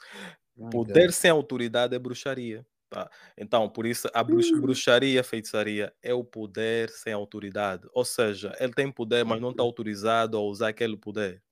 My 0.55 0.71
Poder 0.71 1.11
sem 1.13 1.31
autoridade 1.31 1.95
é 1.95 1.99
bruxaria. 1.99 2.65
Tá? 2.89 3.09
Então, 3.37 3.69
por 3.69 3.85
isso, 3.85 4.09
a 4.13 4.23
Hum, 4.27 4.61
bruxaria, 4.61 5.23
feitiçaria 5.23 5.93
é 6.03 6.13
o 6.13 6.23
poder 6.25 6.89
sem 6.89 7.13
autoridade. 7.13 7.87
Ou 7.93 8.05
seja, 8.05 8.53
ele 8.59 8.73
tem 8.73 8.91
poder, 8.91 9.25
mas 9.25 9.41
não 9.41 9.51
está 9.51 9.63
autorizado 9.63 10.37
a 10.37 10.41
usar 10.41 10.69
aquele 10.69 10.97
poder. 10.97 11.43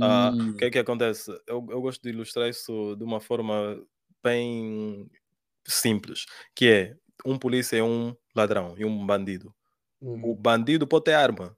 Ah, 0.00 0.36
o 0.52 0.54
hum, 0.54 0.56
que 0.56 0.64
é 0.66 0.70
que 0.70 0.78
acontece? 0.78 1.30
Eu, 1.46 1.66
eu 1.70 1.80
gosto 1.80 2.02
de 2.02 2.10
ilustrar 2.10 2.48
isso 2.48 2.94
de 2.96 3.04
uma 3.04 3.20
forma 3.20 3.82
bem 4.22 5.10
simples, 5.66 6.26
que 6.54 6.68
é 6.68 6.96
um 7.24 7.38
polícia 7.38 7.76
é 7.78 7.82
um 7.82 8.14
ladrão 8.34 8.74
e 8.78 8.84
um 8.84 9.06
bandido. 9.06 9.54
O 10.22 10.34
hum, 10.34 10.36
bandido 10.36 10.86
pode 10.86 11.04
ter 11.06 11.14
arma, 11.14 11.56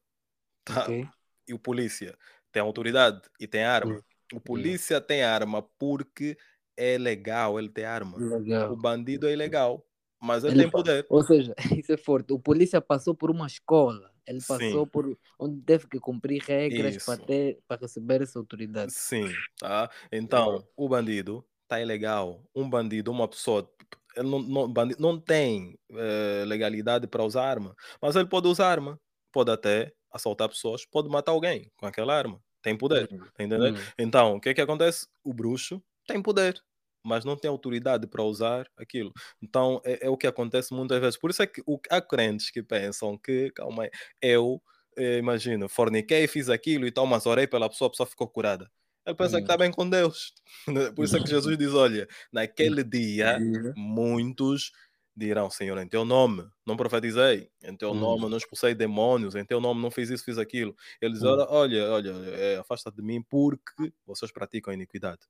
tá? 0.64 0.88
ok. 0.88 1.08
E 1.48 1.54
o 1.54 1.58
polícia 1.58 2.16
tem 2.52 2.62
autoridade 2.62 3.22
e 3.40 3.46
tem 3.48 3.64
arma. 3.64 3.94
Hum, 3.94 4.02
O 4.34 4.40
polícia 4.40 5.00
tem 5.00 5.22
arma 5.24 5.62
porque 5.78 6.36
é 6.76 6.98
legal 6.98 7.58
ele 7.58 7.70
ter 7.70 7.84
arma. 7.84 8.24
O 8.68 8.76
Legal. 8.76 8.76
bandido 8.76 9.28
é 9.28 9.32
ilegal, 9.32 9.86
mas 10.20 10.44
ele 10.44 10.54
Ele 10.54 10.58
tem 10.58 10.70
poder. 10.70 11.06
Ou 11.08 11.22
seja, 11.24 11.54
isso 11.78 11.92
é 11.92 11.96
forte. 11.96 12.32
O 12.32 12.38
polícia 12.38 12.80
passou 12.80 13.14
por 13.14 13.30
uma 13.30 13.46
escola. 13.46 14.12
Ele 14.26 14.42
passou 14.42 14.86
Sim, 14.86 14.88
por 14.88 15.18
onde 15.38 15.62
teve 15.62 15.88
que 15.88 16.00
cumprir 16.00 16.42
regras 16.42 16.98
para 16.98 17.18
ter 17.18 17.60
para 17.68 17.80
receber 17.82 18.22
essa 18.22 18.38
autoridade. 18.38 18.94
Sim, 18.94 19.44
tá? 19.58 19.90
Uau. 20.28 20.52
Então, 20.52 20.66
o 20.76 20.88
bandido 20.88 21.44
tá 21.66 21.80
ilegal. 21.80 22.44
Um 22.54 22.68
bandido, 22.70 23.10
uma 23.10 23.26
pessoa, 23.28 23.68
ele 24.16 24.28
não, 24.28 24.38
não, 24.40 24.72
bandido 24.72 25.00
não 25.02 25.20
tem 25.20 25.78
eh, 25.90 26.44
legalidade 26.46 27.06
para 27.08 27.24
usar 27.24 27.44
arma, 27.48 27.74
mas 28.00 28.14
ele 28.16 28.28
pode 28.28 28.46
usar 28.46 28.68
arma, 28.70 29.00
pode 29.32 29.50
até 29.50 29.92
assaltar 30.12 30.48
pessoas, 30.48 30.84
pode 30.86 31.08
matar 31.08 31.32
alguém 31.32 31.70
com 31.76 31.86
aquela 31.86 32.14
arma. 32.16 32.40
Tem 32.62 32.76
poder, 32.76 33.08
Hum, 33.10 33.30
tá 33.34 33.42
entendendo? 33.44 33.74
hum, 33.74 33.92
Então, 33.98 34.36
o 34.36 34.40
que 34.40 34.50
é 34.50 34.54
que 34.54 34.60
acontece? 34.60 35.06
O 35.24 35.34
bruxo 35.34 35.82
tem 36.06 36.22
poder, 36.22 36.62
mas 37.06 37.24
não 37.24 37.36
tem 37.36 37.48
autoridade 37.50 38.06
para 38.06 38.22
usar 38.22 38.66
aquilo. 38.76 39.12
Então, 39.42 39.80
é, 39.84 40.06
é 40.06 40.10
o 40.10 40.16
que 40.16 40.26
acontece 40.26 40.74
muitas 40.74 41.00
vezes. 41.00 41.18
Por 41.18 41.30
isso 41.30 41.42
é 41.42 41.46
que 41.46 41.62
o- 41.66 41.78
há 41.90 42.00
crentes 42.00 42.50
que 42.50 42.62
pensam 42.62 43.16
que, 43.18 43.50
calma 43.52 43.84
aí, 43.84 43.90
eu, 44.22 44.60
eh, 44.96 45.18
imagino, 45.18 45.68
forniquei, 45.68 46.26
fiz 46.26 46.48
aquilo 46.48 46.86
e 46.86 46.92
tal, 46.92 47.06
mas 47.06 47.26
orei 47.26 47.46
pela 47.46 47.68
pessoa, 47.68 47.88
a 47.88 47.90
pessoa 47.90 48.06
ficou 48.06 48.28
curada. 48.28 48.70
Ele 49.06 49.16
pensa 49.16 49.36
que 49.36 49.42
hum, 49.42 49.44
está 49.44 49.56
bem 49.56 49.70
com 49.70 49.88
Deus. 49.88 50.32
Por 50.96 51.04
isso 51.04 51.16
é 51.16 51.20
que 51.20 51.30
Jesus 51.30 51.56
diz: 51.58 51.72
olha, 51.74 52.08
naquele 52.32 52.82
dia, 52.84 53.42
muitos 53.74 54.72
dirão: 55.16 55.48
Senhor, 55.50 55.78
em 55.78 55.88
teu 55.88 56.04
nome 56.04 56.48
não 56.66 56.76
profetizei, 56.76 57.48
em 57.62 57.76
teu 57.76 57.92
hum, 57.92 57.94
nome 57.94 58.28
não 58.28 58.36
expulsei 58.36 58.74
demônios, 58.74 59.34
em 59.34 59.44
teu 59.44 59.60
nome 59.60 59.80
não 59.80 59.90
fiz 59.90 60.10
isso, 60.10 60.24
fiz 60.24 60.38
aquilo. 60.38 60.74
Ele 61.00 61.14
diz: 61.14 61.22
hum. 61.22 61.28
olha, 61.28 61.46
olha, 61.48 61.90
olha 61.90 62.10
eh, 62.30 62.56
afasta 62.56 62.90
de 62.90 63.02
mim 63.02 63.22
porque 63.22 63.92
vocês 64.04 64.30
praticam 64.30 64.72
iniquidade. 64.72 65.20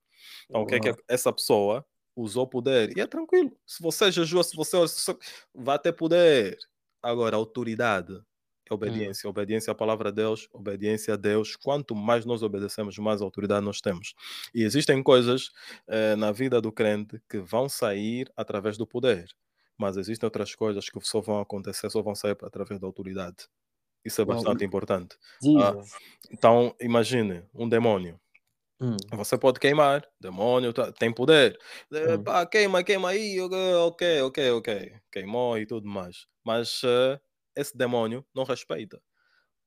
Então, 0.49 0.63
o 0.63 0.67
que 0.67 0.75
é 0.75 0.81
que 0.81 0.95
essa 1.09 1.33
pessoa 1.33 1.85
usou 2.15 2.47
poder? 2.47 2.97
E 2.97 3.01
é 3.01 3.07
tranquilo. 3.07 3.57
Se 3.67 3.83
você 3.83 4.11
jejua, 4.11 4.43
se 4.43 4.57
você 4.57 4.77
vai 5.55 5.79
ter 5.79 5.93
poder. 5.93 6.59
Agora, 7.03 7.37
autoridade 7.37 8.21
é 8.71 8.75
Hum, 8.75 8.75
obediência. 8.75 9.31
Obediência 9.31 9.71
à 9.71 9.75
palavra 9.75 10.11
de 10.11 10.17
Deus, 10.17 10.49
obediência 10.53 11.15
a 11.15 11.17
Deus. 11.17 11.57
Quanto 11.57 11.95
mais 11.95 12.25
nós 12.25 12.43
obedecemos, 12.43 12.99
mais 12.99 13.23
autoridade 13.23 13.65
nós 13.65 13.81
temos. 13.81 14.15
E 14.55 14.63
existem 14.65 15.03
coisas 15.03 15.51
eh, 15.87 16.17
na 16.17 16.33
vida 16.33 16.61
do 16.61 16.73
crente 16.73 17.21
que 17.29 17.39
vão 17.39 17.69
sair 17.69 18.31
através 18.37 18.77
do 18.77 18.87
poder. 18.87 19.29
Mas 19.79 19.97
existem 19.97 20.27
outras 20.27 20.55
coisas 20.55 20.89
que 20.91 20.99
só 21.03 21.21
vão 21.21 21.41
acontecer, 21.41 21.91
só 21.91 22.03
vão 22.03 22.15
sair 22.15 22.37
através 22.43 22.81
da 22.81 22.87
autoridade. 22.87 23.49
Isso 24.05 24.21
é 24.23 24.27
bastante 24.27 24.65
importante. 24.65 25.17
Ah, 25.57 25.77
então, 26.31 26.75
imagine 26.81 27.45
um 27.55 27.69
demônio. 27.69 28.21
Hum, 28.81 28.97
Você 29.13 29.39
pode 29.39 29.61
queimar, 29.61 30.05
demônio 30.21 30.73
tá- 30.73 30.93
tem 30.93 31.13
poder. 31.13 31.59
Eh, 31.93 32.19
hum, 32.19 32.25
pá, 32.25 32.45
queima, 32.47 32.83
queima 32.85 33.11
aí, 33.11 33.41
ok, 33.41 34.21
ok, 34.23 34.51
ok. 34.53 35.01
Queimou 35.13 35.59
e 35.59 35.67
tudo 35.67 35.89
mais. 35.89 36.27
Mas 36.45 36.83
eh, 36.85 37.21
esse 37.57 37.77
demônio 37.77 38.27
não 38.35 38.45
respeita. 38.45 39.01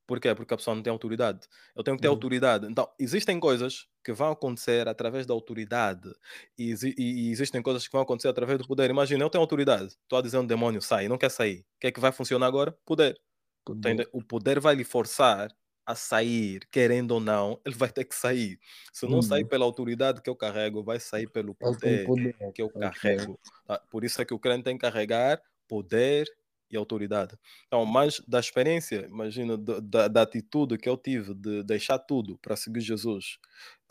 Por 0.10 0.20
quê? 0.20 0.34
Porque 0.34 0.54
a 0.54 0.58
pessoa 0.58 0.76
não 0.76 0.82
tem 0.84 0.92
autoridade. 0.92 1.48
Eu 1.76 1.84
tenho 1.84 1.96
que 1.98 2.02
ter 2.02 2.08
hum, 2.08 2.10
autoridade. 2.10 2.66
Então, 2.68 2.92
existem 3.00 3.40
coisas 3.40 3.88
que 4.04 4.12
vão 4.14 4.32
acontecer 4.32 4.88
através 4.88 5.26
da 5.28 5.34
autoridade. 5.34 6.10
E, 6.58 6.74
e- 6.98 7.28
e 7.28 7.32
existem 7.32 7.62
coisas 7.62 7.86
que 7.88 7.92
vão 7.92 8.02
acontecer 8.02 8.28
através 8.30 8.58
do 8.60 8.68
poder. 8.68 8.90
Imagina, 8.90 9.24
eu 9.24 9.30
tenho 9.30 9.42
autoridade. 9.42 9.88
Estou 10.04 10.18
a 10.20 10.22
dizer 10.22 10.38
um 10.40 10.46
demônio, 10.48 10.82
sai, 10.82 11.08
não 11.08 11.18
quer 11.18 11.30
sair. 11.32 11.60
O 11.62 11.66
que 11.82 11.88
é 11.88 11.92
que 11.92 12.00
vai 12.00 12.12
funcionar 12.12 12.48
agora? 12.48 12.72
Poder. 12.86 13.20
Poder. 13.64 14.10
O 14.14 14.24
poder 14.24 14.60
vai 14.60 14.76
lhe 14.76 14.84
forçar 14.84 15.50
a 15.86 15.96
sair, 15.96 16.68
querendo 16.72 17.12
ou 17.12 17.20
não, 17.20 17.60
ele 17.66 17.76
vai 17.76 17.90
ter 17.92 18.06
que 18.06 18.16
sair. 18.16 18.60
Se 18.94 19.08
não 19.08 19.22
sair 19.22 19.44
Hum, 19.44 19.50
pela 19.50 19.66
autoridade 19.66 20.22
que 20.22 20.30
eu 20.30 20.36
carrego, 20.36 20.84
vai 20.84 21.00
sair 21.00 21.28
pelo 21.28 21.56
poder 21.56 22.02
poder. 22.04 22.36
que 22.54 22.62
eu 22.62 22.70
carrego. 22.72 23.40
tá? 23.66 23.80
Por 23.90 24.04
isso 24.04 24.22
é 24.22 24.26
que 24.26 24.34
o 24.34 24.40
crente 24.40 24.64
tem 24.64 24.78
que 24.78 24.82
carregar 24.82 25.42
poder 25.68 26.28
e 26.72 26.78
autoridade. 26.78 27.38
Então, 27.68 27.86
mais 27.86 28.20
da 28.28 28.40
experiência, 28.40 29.06
imagina, 29.08 29.58
da, 29.58 30.08
da- 30.08 30.22
atitude 30.22 30.78
que 30.78 30.88
eu 30.90 30.98
tive 30.98 31.34
de 31.34 31.64
deixar 31.64 32.00
tudo 32.00 32.38
para 32.40 32.56
seguir 32.56 32.82
Jesus, 32.82 33.38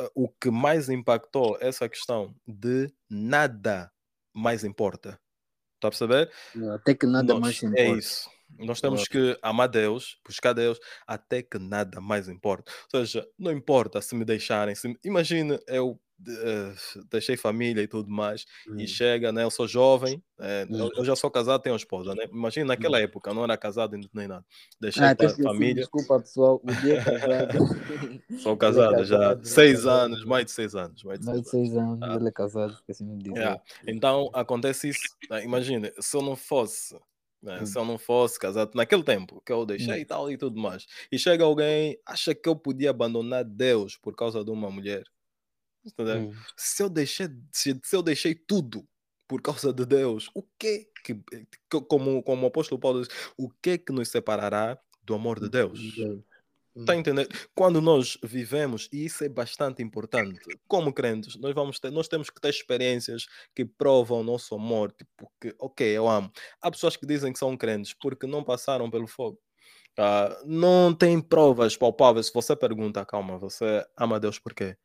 eh, 0.01 0.11
o 0.15 0.29
que 0.29 0.51
mais 0.51 0.89
impactou 0.89 1.57
essa 1.61 1.89
questão 1.89 2.35
de 2.47 2.93
nada 3.11 3.91
mais 4.35 4.65
importa. 4.65 5.19
Está 5.77 5.89
a 5.89 5.91
perceber? 5.91 6.31
Até 6.75 6.95
que 6.95 7.07
nada 7.07 7.35
Nós- 7.35 7.41
mais 7.43 7.63
é 7.63 7.67
importa. 7.67 7.99
isso. 7.99 8.31
Nós 8.59 8.81
temos 8.81 9.07
que 9.07 9.39
amar 9.43 9.69
Deus, 9.69 10.19
buscar 10.27 10.55
Deus, 10.55 10.79
até 11.07 11.43
que 11.43 11.59
nada 11.59 12.01
mais 12.01 12.29
importa. 12.29 12.73
Ou 12.95 13.01
seja, 13.05 13.27
não 13.39 13.53
importa 13.53 14.01
se 14.01 14.15
me 14.15 14.25
deixarem. 14.25 14.75
Se... 14.75 14.93
Imagina, 15.05 15.61
eu 15.69 16.01
deixei 17.11 17.37
família 17.37 17.83
e 17.83 17.89
tudo 17.89 18.11
mais, 18.11 18.45
e 18.77 18.87
Hum. 18.87 18.89
chega, 18.89 19.33
né? 19.33 19.45
Eu 19.45 19.51
sou 19.51 19.69
jovem, 19.69 20.23
eh, 20.41 20.69
eu, 20.77 20.89
Hum. 20.89 20.91
eu 20.97 21.05
já 21.05 21.17
sou 21.17 21.31
casado, 21.31 21.63
tenho 21.63 21.77
esposa, 21.77 22.15
né? 22.15 22.25
Imagina 22.33 22.67
naquela 22.69 23.01
época, 23.01 23.31
eu 23.31 23.35
não 23.35 23.45
era 23.45 23.57
casado 23.57 23.97
nem 24.15 24.29
nada. 24.29 24.45
Deixei 24.81 25.11
Ah, 25.11 25.15
pa- 25.17 25.37
esqueci, 25.37 25.43
família, 25.43 25.75
desculpa 25.75 26.21
pessoal, 26.21 26.61
o 26.65 26.75
dia 26.75 26.95
é 26.95 26.99
casado. 26.99 27.53
sou 28.37 28.57
Ele 28.67 28.81
é 28.81 28.85
casado 28.85 29.05
já 29.05 29.19
casado, 29.19 29.57
é 29.57 29.63
seis 29.63 29.87
casado. 29.87 30.05
anos, 30.05 30.25
mais 30.25 30.45
de 30.47 30.53
seis 30.53 30.75
anos. 30.75 31.03
Mais 31.05 31.21
de 31.21 31.27
Mais 31.27 31.43
de 31.43 31.49
seis 31.49 31.51
seis 31.51 31.77
anos, 31.77 32.13
Ah. 32.13 32.15
ele 32.15 32.29
é 32.29 32.33
casado, 32.33 32.73
esqueci-me 32.75 33.17
de 33.19 33.25
dizer. 33.33 33.37
Yeah. 33.37 33.63
Então 33.87 34.31
acontece 34.35 34.89
isso. 34.89 35.17
né, 35.31 35.45
Imagina, 35.45 35.93
se 36.01 36.17
eu 36.17 36.23
não 36.23 36.37
fosse, 36.37 36.99
né, 37.43 37.65
Hum. 37.65 37.67
se 37.67 37.79
eu 37.79 37.85
não 37.85 37.99
fosse 37.99 38.39
casado 38.39 38.73
naquele 38.75 39.03
tempo 39.05 39.41
que 39.45 39.53
eu 39.53 39.67
deixei 39.67 40.01
Hum. 40.01 40.03
e 40.03 40.05
tal 40.07 40.31
e 40.31 40.37
tudo 40.39 40.61
mais, 40.61 40.87
e 41.13 41.19
chega 41.19 41.45
alguém, 41.45 41.99
acha 42.07 42.35
que 42.35 42.49
eu 42.49 42.57
podia 42.57 42.91
abandonar 42.91 43.45
Deus 43.45 43.97
por 43.97 44.15
causa 44.17 44.45
de 44.45 44.51
uma 44.51 44.71
mulher. 44.71 45.05
Hum. 46.31 46.31
Se 46.57 46.83
eu 46.83 46.89
deixei, 46.89 47.29
se, 47.53 47.81
se 47.85 47.97
eu 47.97 48.03
deixei 48.03 48.35
tudo 48.35 48.87
por 49.27 49.43
causa 49.43 49.73
de 49.73 49.85
Deus, 49.87 50.31
o 50.35 50.43
que 50.59 50.89
que, 51.05 51.15
que- 51.15 51.81
como, 51.89 52.23
como 52.23 52.45
o 52.45 52.49
apóstolo 52.49 52.81
Paulo 52.81 53.03
diz, 53.03 53.09
o 53.37 53.49
que 53.63 53.79
que 53.79 53.93
nos 53.93 54.09
separará 54.11 54.79
do 55.03 55.15
amor 55.15 55.41
de 55.41 55.49
Deus? 55.49 55.79
Deus. 55.97 56.25
Tá 56.87 56.95
entendendo? 56.97 57.29
Quando 57.55 57.81
nós 57.83 58.17
vivemos, 58.23 58.89
e 58.93 59.05
isso 59.05 59.23
é 59.25 59.29
bastante 59.29 59.83
importante, 59.83 60.41
como 60.67 60.93
crentes, 60.93 61.37
nós 61.37 61.55
vamos 61.55 61.79
ter, 61.79 61.91
nós 61.91 62.09
temos 62.09 62.31
que 62.31 62.41
ter 62.41 62.49
experiências 62.51 63.27
que 63.55 63.65
provam 63.65 64.21
o 64.21 64.25
nosso 64.25 64.55
amor, 64.55 64.93
tipo 64.93 65.31
que, 65.41 65.55
ok, 65.61 65.87
eu 65.87 66.09
amo. 66.09 66.31
Há 66.63 66.71
pessoas 66.71 66.97
que 66.97 67.07
dizem 67.07 67.33
que 67.33 67.39
são 67.39 67.57
crentes 67.57 67.93
porque 67.95 68.27
não 68.27 68.43
passaram 68.45 68.91
pelo 68.91 69.07
fogo. 69.07 69.39
Ah, 69.99 70.41
não 70.47 70.95
tem 70.95 71.21
provas 71.21 71.77
palpáveis. 71.77 72.27
Se 72.29 72.35
você 72.35 72.57
pergunta, 72.57 73.05
calma, 73.07 73.39
você 73.39 73.85
ama 73.99 74.21
Deus 74.21 74.39
por 74.39 74.55
quê? 74.55 74.77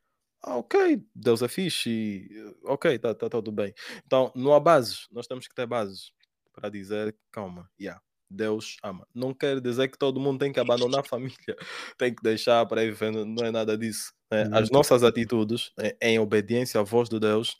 Ah, 0.46 0.56
ok, 0.58 1.02
Deus 1.14 1.40
é 1.42 1.48
fixe, 1.48 1.88
e, 1.90 2.54
ok, 2.64 2.98
tá, 2.98 3.14
tá 3.14 3.30
tudo 3.30 3.50
bem. 3.50 3.72
Então, 4.06 4.30
não 4.36 4.52
há 4.52 4.60
bases, 4.60 5.08
nós 5.10 5.26
temos 5.26 5.48
que 5.48 5.54
ter 5.54 5.66
bases 5.66 6.12
para 6.52 6.68
dizer, 6.68 7.16
calma, 7.32 7.70
yeah, 7.80 7.98
Deus 8.34 8.76
ama. 8.82 9.06
Não 9.14 9.32
quer 9.34 9.60
dizer 9.60 9.88
que 9.88 9.98
todo 9.98 10.20
mundo 10.20 10.38
tem 10.40 10.52
que 10.52 10.60
abandonar 10.60 11.00
a 11.00 11.04
família, 11.04 11.36
tem 11.98 12.14
que 12.14 12.22
deixar 12.22 12.66
para 12.66 12.84
ir 12.84 12.90
vivendo, 12.90 13.24
não 13.24 13.46
é 13.46 13.50
nada 13.50 13.76
disso. 13.78 14.12
né? 14.30 14.42
As 14.52 14.70
Muito 14.70 14.72
nossas 14.72 15.02
atitudes 15.04 15.72
eh, 15.78 15.96
em 16.02 16.18
obediência 16.18 16.80
à 16.80 16.84
voz 16.84 17.08
de 17.08 17.18
Deus, 17.20 17.56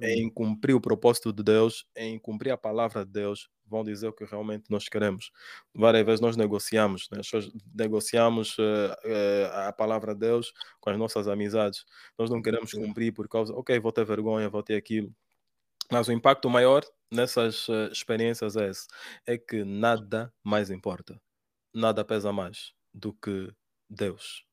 em 0.00 0.28
cumprir 0.30 0.74
o 0.74 0.80
propósito 0.80 1.32
de 1.32 1.42
Deus, 1.42 1.86
em 1.96 2.18
cumprir 2.18 2.50
a 2.50 2.56
palavra 2.58 3.04
de 3.04 3.12
Deus, 3.12 3.48
vão 3.66 3.82
dizer 3.84 4.08
o 4.08 4.12
que 4.12 4.24
realmente 4.24 4.64
nós 4.70 4.88
queremos. 4.88 5.30
Várias 5.74 6.04
vezes 6.04 6.20
nós 6.20 6.36
negociamos, 6.36 7.08
né? 7.10 7.20
As 7.20 7.48
negociamos 7.74 8.56
eh, 8.58 8.96
eh, 9.04 9.50
a 9.68 9.72
palavra 9.72 10.14
de 10.14 10.20
Deus 10.20 10.52
com 10.80 10.90
as 10.90 10.98
nossas 10.98 11.28
amizades. 11.28 11.84
Nós 12.18 12.30
não 12.30 12.42
queremos 12.42 12.72
cumprir 12.72 13.12
por 13.12 13.28
causa, 13.28 13.52
ok, 13.54 13.78
vou 13.80 13.92
ter 13.92 14.04
vergonha, 14.04 14.48
vou 14.48 14.62
ter 14.62 14.76
aquilo. 14.76 15.12
Mas 15.90 16.08
o 16.08 16.12
impacto 16.12 16.50
maior 16.50 16.84
nessas 17.10 17.68
eh, 17.68 17.88
experiências 17.92 18.56
é 18.56 18.68
esse: 18.68 18.86
é 19.26 19.38
que 19.38 19.64
nada 19.64 20.32
mais 20.42 20.70
importa, 20.70 21.20
nada 21.74 22.04
pesa 22.04 22.32
mais 22.32 22.72
do 22.92 23.12
que 23.12 23.52
Deus. 23.88 24.44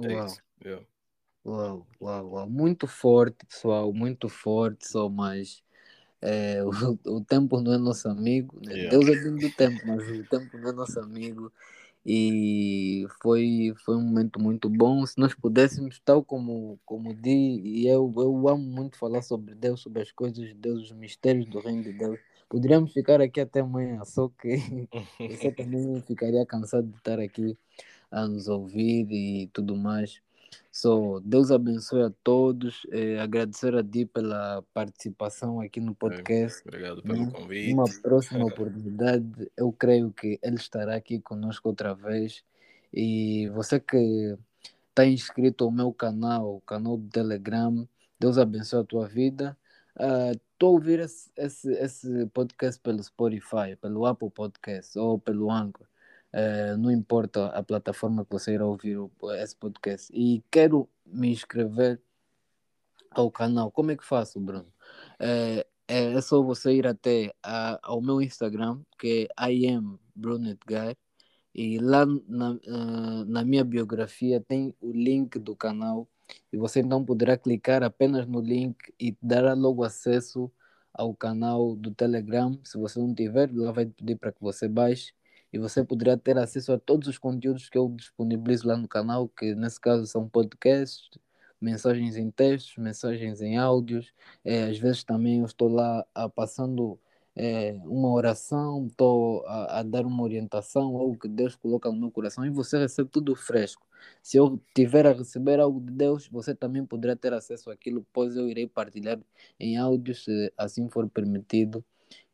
É 0.00 0.14
Uau. 0.14 0.26
isso. 0.26 0.42
Yeah. 0.64 0.86
Uau, 1.44 1.86
uau, 2.00 2.30
uau. 2.30 2.50
Muito 2.50 2.86
forte, 2.86 3.44
pessoal, 3.46 3.92
muito 3.92 4.28
forte, 4.28 4.86
só 4.86 5.08
mas 5.08 5.62
é, 6.20 6.62
o, 6.64 7.16
o 7.16 7.24
tempo 7.24 7.60
não 7.60 7.74
é 7.74 7.78
nosso 7.78 8.08
amigo, 8.08 8.60
né? 8.64 8.74
Yeah. 8.74 8.90
Deus 8.90 9.08
é 9.08 9.22
dono 9.22 9.38
do 9.38 9.50
tempo, 9.50 9.80
mas 9.86 10.08
o 10.08 10.24
tempo 10.24 10.58
não 10.58 10.68
é 10.70 10.72
nosso 10.72 11.00
amigo. 11.00 11.52
E 12.04 13.06
foi, 13.22 13.72
foi 13.84 13.96
um 13.96 14.02
momento 14.02 14.40
muito 14.40 14.68
bom. 14.68 15.06
Se 15.06 15.18
nós 15.18 15.34
pudéssemos, 15.34 16.00
tal 16.04 16.24
como, 16.24 16.78
como 16.84 17.14
di, 17.14 17.60
e 17.64 17.86
eu, 17.86 18.12
eu 18.16 18.48
amo 18.48 18.64
muito 18.64 18.98
falar 18.98 19.22
sobre 19.22 19.54
Deus, 19.54 19.80
sobre 19.80 20.02
as 20.02 20.10
coisas 20.10 20.48
de 20.48 20.54
Deus, 20.54 20.90
os 20.90 20.92
mistérios 20.92 21.46
do 21.46 21.60
reino 21.60 21.82
de 21.82 21.92
Deus. 21.92 22.18
Poderíamos 22.48 22.92
ficar 22.92 23.20
aqui 23.20 23.40
até 23.40 23.60
amanhã, 23.60 24.04
só 24.04 24.28
que 24.28 24.56
você 25.30 25.52
também 25.52 26.02
ficaria 26.02 26.44
cansado 26.44 26.88
de 26.88 26.96
estar 26.96 27.18
aqui 27.20 27.56
a 28.10 28.26
nos 28.26 28.48
ouvir 28.48 29.06
e 29.10 29.46
tudo 29.52 29.76
mais. 29.76 30.20
So, 30.70 31.20
Deus 31.20 31.50
abençoe 31.50 32.02
a 32.02 32.10
todos. 32.22 32.86
Eh, 32.90 33.18
agradecer 33.18 33.74
a 33.74 33.82
Di 33.82 34.06
pela 34.06 34.62
participação 34.72 35.60
aqui 35.60 35.80
no 35.80 35.94
podcast. 35.94 36.62
Obrigado 36.66 37.02
pelo 37.02 37.30
convite. 37.30 37.72
Uma 37.72 37.84
próxima 38.02 38.44
oportunidade, 38.46 39.50
eu 39.56 39.70
creio 39.72 40.12
que 40.12 40.38
ele 40.42 40.56
estará 40.56 40.96
aqui 40.96 41.20
conosco 41.20 41.68
outra 41.68 41.94
vez. 41.94 42.42
E 42.92 43.48
você 43.50 43.78
que 43.78 44.36
está 44.88 45.06
inscrito 45.06 45.64
ao 45.64 45.70
meu 45.70 45.92
canal, 45.92 46.56
o 46.56 46.60
canal 46.62 46.96
do 46.96 47.08
Telegram, 47.08 47.86
Deus 48.18 48.38
abençoe 48.38 48.80
a 48.80 48.84
tua 48.84 49.08
vida. 49.08 49.56
Estou 50.32 50.68
a 50.68 50.72
ouvir 50.72 51.00
esse, 51.00 51.30
esse, 51.36 51.72
esse 51.72 52.26
podcast 52.26 52.80
pelo 52.80 53.02
Spotify, 53.02 53.76
pelo 53.80 54.06
Apple 54.06 54.30
Podcast 54.30 54.98
ou 54.98 55.18
pelo 55.18 55.50
Anchor. 55.50 55.86
Eh, 56.32 56.76
não 56.76 56.90
importa 56.90 57.46
a 57.48 57.62
plataforma 57.62 58.24
que 58.24 58.30
você 58.32 58.54
irá 58.54 58.66
ouvir 58.66 58.98
esse 59.38 59.54
podcast. 59.56 60.10
E 60.14 60.42
quero 60.50 60.88
me 61.06 61.30
inscrever 61.30 62.00
ao 63.10 63.30
canal. 63.30 63.70
Como 63.70 63.90
é 63.90 63.96
que 63.96 64.04
faço, 64.04 64.40
Bruno? 64.40 64.72
É, 65.18 65.66
é, 65.86 66.20
só 66.20 66.42
você 66.42 66.72
ir 66.74 66.86
até 66.86 67.34
a- 67.42 67.78
ao 67.82 68.00
meu 68.00 68.20
Instagram, 68.22 68.80
que 68.98 69.28
é 69.38 69.52
I 69.52 69.66
am 69.68 69.98
Bruno 70.14 70.48
Edgar, 70.48 70.96
e 71.54 71.78
lá 71.78 72.06
na, 72.06 72.58
ah, 72.68 73.24
na 73.26 73.44
minha 73.44 73.64
biografia 73.64 74.40
tem 74.40 74.74
o 74.80 74.90
link 74.92 75.38
do 75.38 75.54
canal, 75.54 76.08
e 76.52 76.56
você 76.56 76.80
então 76.80 77.04
poderá 77.04 77.36
clicar 77.36 77.82
apenas 77.82 78.26
no 78.26 78.40
link 78.40 78.76
e 78.98 79.16
dará 79.20 79.52
logo 79.54 79.84
acesso 79.84 80.50
ao 80.94 81.14
canal 81.14 81.76
do 81.76 81.90
Telegram. 81.94 82.58
Se 82.64 82.78
você 82.78 82.98
não 82.98 83.14
tiver, 83.14 83.50
lá 83.54 83.72
vai 83.72 83.86
pedir 83.86 84.16
para 84.16 84.32
que 84.32 84.40
você 84.40 84.68
baixe. 84.68 85.12
E 85.52 85.58
você 85.58 85.84
poderá 85.84 86.16
ter 86.16 86.38
acesso 86.38 86.72
a 86.72 86.78
todos 86.78 87.08
os 87.08 87.18
conteúdos 87.18 87.68
que 87.68 87.78
eu 87.78 87.88
disponibilizo 87.90 88.66
lá 88.66 88.76
no 88.76 88.88
canal, 88.88 89.28
que 89.28 89.54
nesse 89.54 89.80
caso 89.80 90.06
são 90.06 90.28
podcasts, 90.28 91.10
mensagens 91.60 92.16
em 92.16 92.30
textos, 92.30 92.76
mensagens 92.76 93.40
em 93.42 93.56
áudios. 93.58 94.12
É, 94.44 94.64
às 94.64 94.78
vezes 94.78 95.04
também 95.04 95.40
eu 95.40 95.46
estou 95.46 95.68
lá 95.68 96.04
ah, 96.14 96.28
passando 96.28 96.98
é, 97.36 97.72
uma 97.84 98.10
oração, 98.12 98.86
estou 98.86 99.44
a, 99.46 99.80
a 99.80 99.82
dar 99.82 100.04
uma 100.06 100.22
orientação, 100.22 100.96
algo 100.96 101.18
que 101.18 101.28
Deus 101.28 101.54
coloca 101.56 101.90
no 101.90 101.98
meu 101.98 102.10
coração, 102.10 102.44
e 102.44 102.50
você 102.50 102.78
recebe 102.78 103.08
tudo 103.10 103.34
fresco. 103.34 103.86
Se 104.22 104.36
eu 104.36 104.60
tiver 104.74 105.06
a 105.06 105.12
receber 105.12 105.60
algo 105.60 105.80
de 105.80 105.92
Deus, 105.92 106.28
você 106.28 106.54
também 106.54 106.84
poderá 106.84 107.14
ter 107.16 107.32
acesso 107.32 107.70
àquilo, 107.70 108.06
pois 108.12 108.36
eu 108.36 108.48
irei 108.48 108.66
partilhar 108.66 109.18
em 109.58 109.76
áudios, 109.76 110.24
se 110.24 110.52
assim 110.56 110.88
for 110.88 111.08
permitido. 111.08 111.84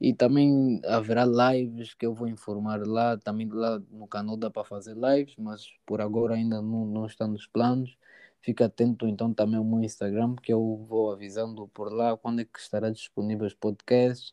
E 0.01 0.15
também 0.15 0.81
haverá 0.85 1.25
lives 1.25 1.95
que 1.95 2.07
eu 2.07 2.15
vou 2.15 2.29
informar 2.29 2.87
lá. 2.87 3.17
Também 3.19 3.49
lá 3.49 3.81
no 3.91 4.07
canal 4.07 4.37
dá 4.37 4.51
para 4.51 4.65
fazer 4.65 4.97
lives, 4.97 5.35
mas 5.39 5.67
por 5.87 6.01
agora 6.01 6.35
ainda 6.35 6.63
não, 6.63 6.87
não 6.87 7.07
está 7.07 7.27
nos 7.27 7.47
planos. 7.47 7.97
Fica 8.41 8.67
atento 8.67 9.07
então 9.07 9.35
também 9.35 9.57
ao 9.57 9.65
meu 9.65 9.83
Instagram, 9.83 10.37
que 10.37 10.53
eu 10.53 10.85
vou 10.89 11.13
avisando 11.13 11.69
por 11.69 11.93
lá 11.93 12.17
quando 12.17 12.41
é 12.41 12.45
que 12.45 12.59
estará 12.59 12.91
disponível 12.91 13.47
os 13.47 13.55
podcasts 13.55 14.33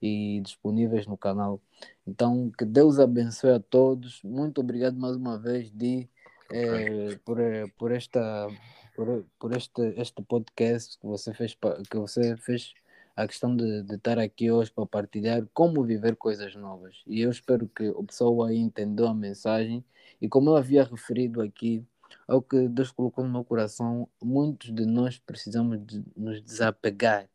e 0.00 0.40
disponíveis 0.42 1.06
no 1.06 1.16
canal. 1.16 1.60
Então, 2.06 2.50
que 2.56 2.64
Deus 2.64 2.98
abençoe 2.98 3.50
a 3.52 3.60
todos. 3.60 4.22
Muito 4.22 4.60
obrigado 4.60 4.96
mais 4.98 5.16
uma 5.16 5.38
vez, 5.38 5.70
Di, 5.70 6.08
eh, 6.52 7.18
por, 7.24 7.40
eh, 7.40 7.66
por 7.78 7.92
esta 7.92 8.48
por, 8.94 9.26
por 9.38 9.56
este, 9.56 9.94
este 9.96 10.22
podcast 10.22 10.98
que 10.98 11.06
você 11.06 11.34
fez 11.34 11.54
que 11.90 11.96
você 11.98 12.36
fez 12.36 12.72
a 13.16 13.26
questão 13.26 13.56
de, 13.56 13.82
de 13.82 13.94
estar 13.94 14.18
aqui 14.18 14.50
hoje 14.50 14.70
para 14.70 14.84
partilhar 14.86 15.46
como 15.54 15.82
viver 15.82 16.16
coisas 16.16 16.54
novas. 16.54 17.02
E 17.06 17.22
eu 17.22 17.30
espero 17.30 17.66
que 17.66 17.88
o 17.88 18.04
pessoal 18.04 18.44
aí 18.44 18.58
entendeu 18.58 19.08
a 19.08 19.14
mensagem. 19.14 19.82
E 20.20 20.28
como 20.28 20.50
eu 20.50 20.56
havia 20.56 20.84
referido 20.84 21.40
aqui, 21.40 21.84
ao 22.28 22.42
que 22.42 22.68
Deus 22.68 22.90
colocou 22.90 23.24
no 23.24 23.30
meu 23.30 23.44
coração, 23.44 24.08
muitos 24.22 24.72
de 24.74 24.84
nós 24.84 25.18
precisamos 25.18 25.84
de 25.86 26.04
nos 26.14 26.42
desapegar, 26.42 27.28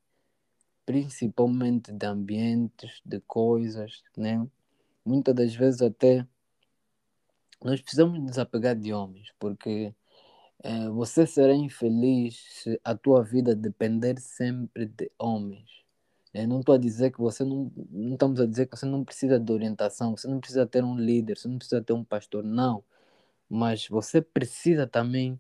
principalmente 0.86 1.91
de 1.91 2.05
ambientes, 2.05 3.01
de 3.03 3.19
coisas, 3.21 4.03
né? 4.15 4.45
Muitas 5.03 5.34
das 5.34 5.55
vezes 5.55 5.82
até 5.82 6.27
nós 7.63 7.82
precisamos 7.82 8.23
desapegar 8.23 8.75
de 8.75 8.93
homens, 8.93 9.34
porque 9.39 9.93
eh, 10.64 10.89
você 10.89 11.26
será 11.28 11.53
infeliz 11.55 12.38
se 12.49 12.80
a 12.84 12.95
tua 12.95 13.24
vida 13.24 13.55
depender 13.55 14.20
sempre 14.20 14.86
de 14.88 15.12
homens. 15.20 15.70
Eu 16.34 16.47
não 16.47 16.59
estou 16.62 16.76
a 16.76 16.78
dizer 16.78 17.12
que 17.12 17.20
você 17.20 17.43
não, 17.43 17.72
não 17.91 18.14
estamos 18.14 18.39
a 18.39 18.45
dizer 18.45 18.68
que 18.68 18.78
você 18.78 18.86
não 18.86 19.03
precisa 19.03 19.39
de 19.39 19.51
orientação, 19.51 20.16
você 20.16 20.28
não 20.28 20.39
precisa 20.39 20.66
ter 20.66 20.84
um 20.84 20.95
líder, 20.97 21.38
você 21.38 21.47
não 21.47 21.57
precisa 21.57 21.82
ter 21.82 21.93
um 21.93 22.03
pastor, 22.03 22.43
não. 22.43 22.84
mas 23.49 23.88
você 23.88 24.22
precisa 24.22 24.88
também 24.88 25.39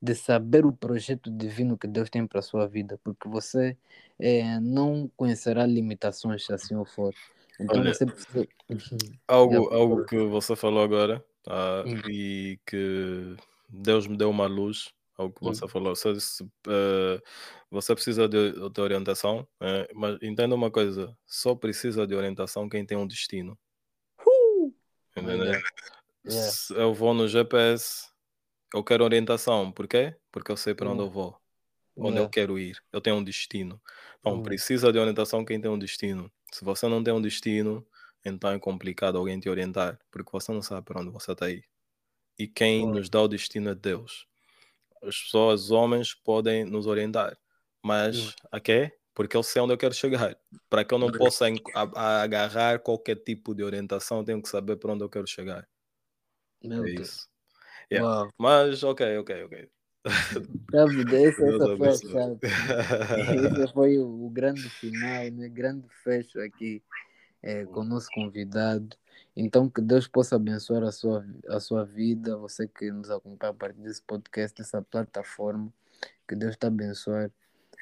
de 0.00 0.14
saber 0.14 0.64
o 0.66 0.72
projeto 0.72 1.30
divino 1.30 1.76
que 1.78 1.86
Deus 1.88 2.10
tem 2.10 2.26
para 2.26 2.40
a 2.40 2.42
sua 2.42 2.66
vida, 2.68 2.98
porque 3.04 3.28
você 3.28 3.76
é, 4.18 4.60
não 4.60 5.10
conhecerá 5.16 5.66
limitações 5.66 6.46
se 6.46 6.52
assim 6.52 6.76
for. 6.84 7.14
Então 7.60 7.80
Olha, 7.80 7.92
você 7.92 8.06
precisa. 8.06 8.48
algo, 9.26 9.68
algo 9.74 10.04
que 10.06 10.16
você 10.18 10.54
falou 10.56 10.82
agora 10.82 11.24
ah, 11.48 11.84
Hum, 11.84 12.00
e 12.08 12.58
que 12.66 13.36
Deus 13.68 14.06
me 14.06 14.16
deu 14.16 14.30
uma 14.30 14.46
luz, 14.46 14.92
algo 15.16 15.34
que 15.34 15.44
hum, 15.44 15.52
você 15.52 15.68
falou. 15.68 15.94
Você, 15.94 16.12
disse, 16.14 16.44
eh, 16.66 17.22
você 17.70 17.94
precisa 17.94 18.28
de, 18.28 18.52
de 18.70 18.80
orientação, 18.80 19.46
eh, 19.60 19.88
mas 19.94 20.18
entenda 20.22 20.54
uma 20.54 20.70
coisa: 20.70 21.16
só 21.26 21.54
precisa 21.54 22.06
de 22.06 22.14
orientação 22.14 22.68
quem 22.68 22.86
tem 22.86 22.96
um 22.96 23.06
destino. 23.06 23.58
Yeah. 26.24 26.50
Se 26.50 26.74
eu 26.74 26.92
vou 26.94 27.14
no 27.14 27.26
GPS, 27.26 28.08
eu 28.74 28.84
quero 28.84 29.04
orientação. 29.04 29.72
Por 29.72 29.86
quê? 29.88 30.16
Porque 30.30 30.52
eu 30.52 30.56
sei 30.56 30.74
para 30.74 30.90
onde 30.90 31.02
eu 31.02 31.10
vou, 31.10 31.36
onde 31.96 32.18
eu 32.18 32.28
quero 32.28 32.58
ir. 32.58 32.82
Eu 32.92 33.00
tenho 33.00 33.16
um 33.16 33.24
destino. 33.24 33.80
Então, 34.20 34.38
Hum. 34.38 34.42
precisa 34.42 34.92
de 34.92 34.98
orientação 34.98 35.44
quem 35.44 35.60
tem 35.60 35.70
um 35.70 35.78
destino. 35.78 36.30
Se 36.52 36.64
você 36.64 36.86
não 36.88 37.02
tem 37.02 37.14
um 37.14 37.22
destino, 37.22 37.86
então 38.24 38.50
é 38.50 38.58
complicado 38.58 39.16
alguém 39.16 39.38
te 39.40 39.48
orientar, 39.48 39.98
porque 40.10 40.30
você 40.30 40.52
não 40.52 40.62
sabe 40.62 40.84
para 40.84 41.00
onde 41.00 41.10
você 41.10 41.32
está 41.32 41.46
aí. 41.46 41.62
E 42.38 42.46
quem 42.46 42.86
nos 42.86 43.08
dá 43.08 43.20
o 43.20 43.28
destino 43.28 43.70
é 43.70 43.74
Deus. 43.74 44.26
As 45.02 45.16
pessoas, 45.22 45.64
os 45.64 45.70
homens, 45.70 46.14
podem 46.14 46.64
nos 46.64 46.86
orientar, 46.86 47.36
mas 47.82 48.34
a 48.50 48.60
quê? 48.60 48.92
Porque 49.14 49.36
eu 49.36 49.42
sei 49.42 49.60
onde 49.60 49.72
eu 49.72 49.78
quero 49.78 49.94
chegar. 49.94 50.36
Para 50.70 50.84
que 50.84 50.94
eu 50.94 50.98
não 50.98 51.10
possa 51.10 51.46
agarrar 51.94 52.78
qualquer 52.78 53.16
tipo 53.16 53.54
de 53.54 53.64
orientação, 53.64 54.24
tenho 54.24 54.40
que 54.40 54.48
saber 54.48 54.76
para 54.76 54.92
onde 54.92 55.02
eu 55.02 55.08
quero 55.08 55.26
chegar. 55.26 55.68
Meu 56.62 56.84
É 56.84 56.92
Deus. 56.92 57.08
isso. 57.08 57.28
Yeah. 57.90 58.30
Mas, 58.38 58.84
ok, 58.84 59.18
ok, 59.18 59.44
ok. 59.44 59.70
Essa, 60.04 60.40
Deus 61.04 61.38
essa 61.38 61.76
foi 61.76 61.88
a 61.88 61.96
chave. 61.96 62.38
Esse 63.62 63.72
foi 63.72 63.98
o, 63.98 64.26
o 64.26 64.30
grande 64.30 64.68
final, 64.70 65.30
né? 65.32 65.48
Grande 65.48 65.86
fecho 66.04 66.40
aqui 66.40 66.82
é, 67.42 67.64
com 67.64 67.80
o 67.80 67.84
nosso 67.84 68.08
convidado. 68.12 68.96
Então, 69.40 69.70
que 69.70 69.80
Deus 69.80 70.08
possa 70.08 70.34
abençoar 70.34 70.82
a 70.82 70.90
sua, 70.90 71.24
a 71.48 71.60
sua 71.60 71.84
vida, 71.84 72.36
você 72.36 72.66
que 72.66 72.90
nos 72.90 73.08
acompanha 73.08 73.52
a 73.52 73.54
partir 73.54 73.80
desse 73.80 74.02
podcast, 74.02 74.58
dessa 74.58 74.82
plataforma. 74.82 75.72
Que 76.26 76.34
Deus 76.34 76.56
te 76.56 76.66
abençoe 76.66 77.30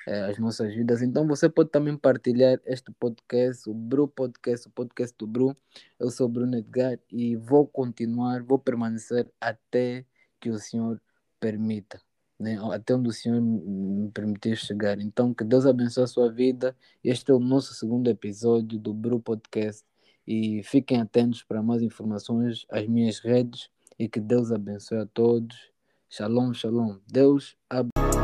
é, 0.07 0.21
as 0.25 0.39
nossas 0.39 0.75
vidas. 0.75 1.01
Então, 1.01 1.27
você 1.27 1.49
pode 1.49 1.71
também 1.71 1.97
partilhar 1.97 2.61
este 2.67 2.93
podcast, 2.93 3.71
o 3.71 3.73
Bru 3.73 4.07
Podcast, 4.07 4.69
o 4.69 4.71
podcast 4.71 5.17
do 5.17 5.27
Bru. 5.27 5.57
Eu 5.99 6.11
sou 6.11 6.29
Bruno 6.29 6.59
Edgar 6.59 6.99
e 7.11 7.37
vou 7.37 7.67
continuar, 7.67 8.43
vou 8.43 8.59
permanecer 8.59 9.27
até 9.41 10.05
que 10.39 10.51
o 10.51 10.59
Senhor 10.59 11.01
permita 11.41 11.99
né? 12.39 12.59
até 12.73 12.95
onde 12.95 13.09
o 13.09 13.13
Senhor 13.13 13.41
me 13.41 14.11
permitir 14.11 14.57
chegar. 14.57 15.01
Então, 15.01 15.33
que 15.33 15.43
Deus 15.43 15.67
abençoe 15.67 16.05
a 16.05 16.07
sua 16.07 16.31
vida. 16.31 16.77
Este 17.03 17.31
é 17.31 17.35
o 17.35 17.39
nosso 17.41 17.75
segundo 17.75 18.09
episódio 18.11 18.79
do 18.79 18.93
Bru 18.93 19.21
Podcast. 19.21 19.85
E 20.27 20.63
fiquem 20.65 21.01
atentos 21.01 21.43
para 21.43 21.63
mais 21.63 21.83
informações 21.83 22.67
às 22.71 22.87
minhas 22.87 23.19
redes. 23.19 23.71
E 23.99 24.09
que 24.09 24.21
Deus 24.21 24.51
abençoe 24.53 24.99
a 24.99 25.07
todos. 25.07 25.57
Shalom, 26.09 26.53
shalom. 26.53 26.99
Deus 27.07 27.57
abençoe. 27.69 28.16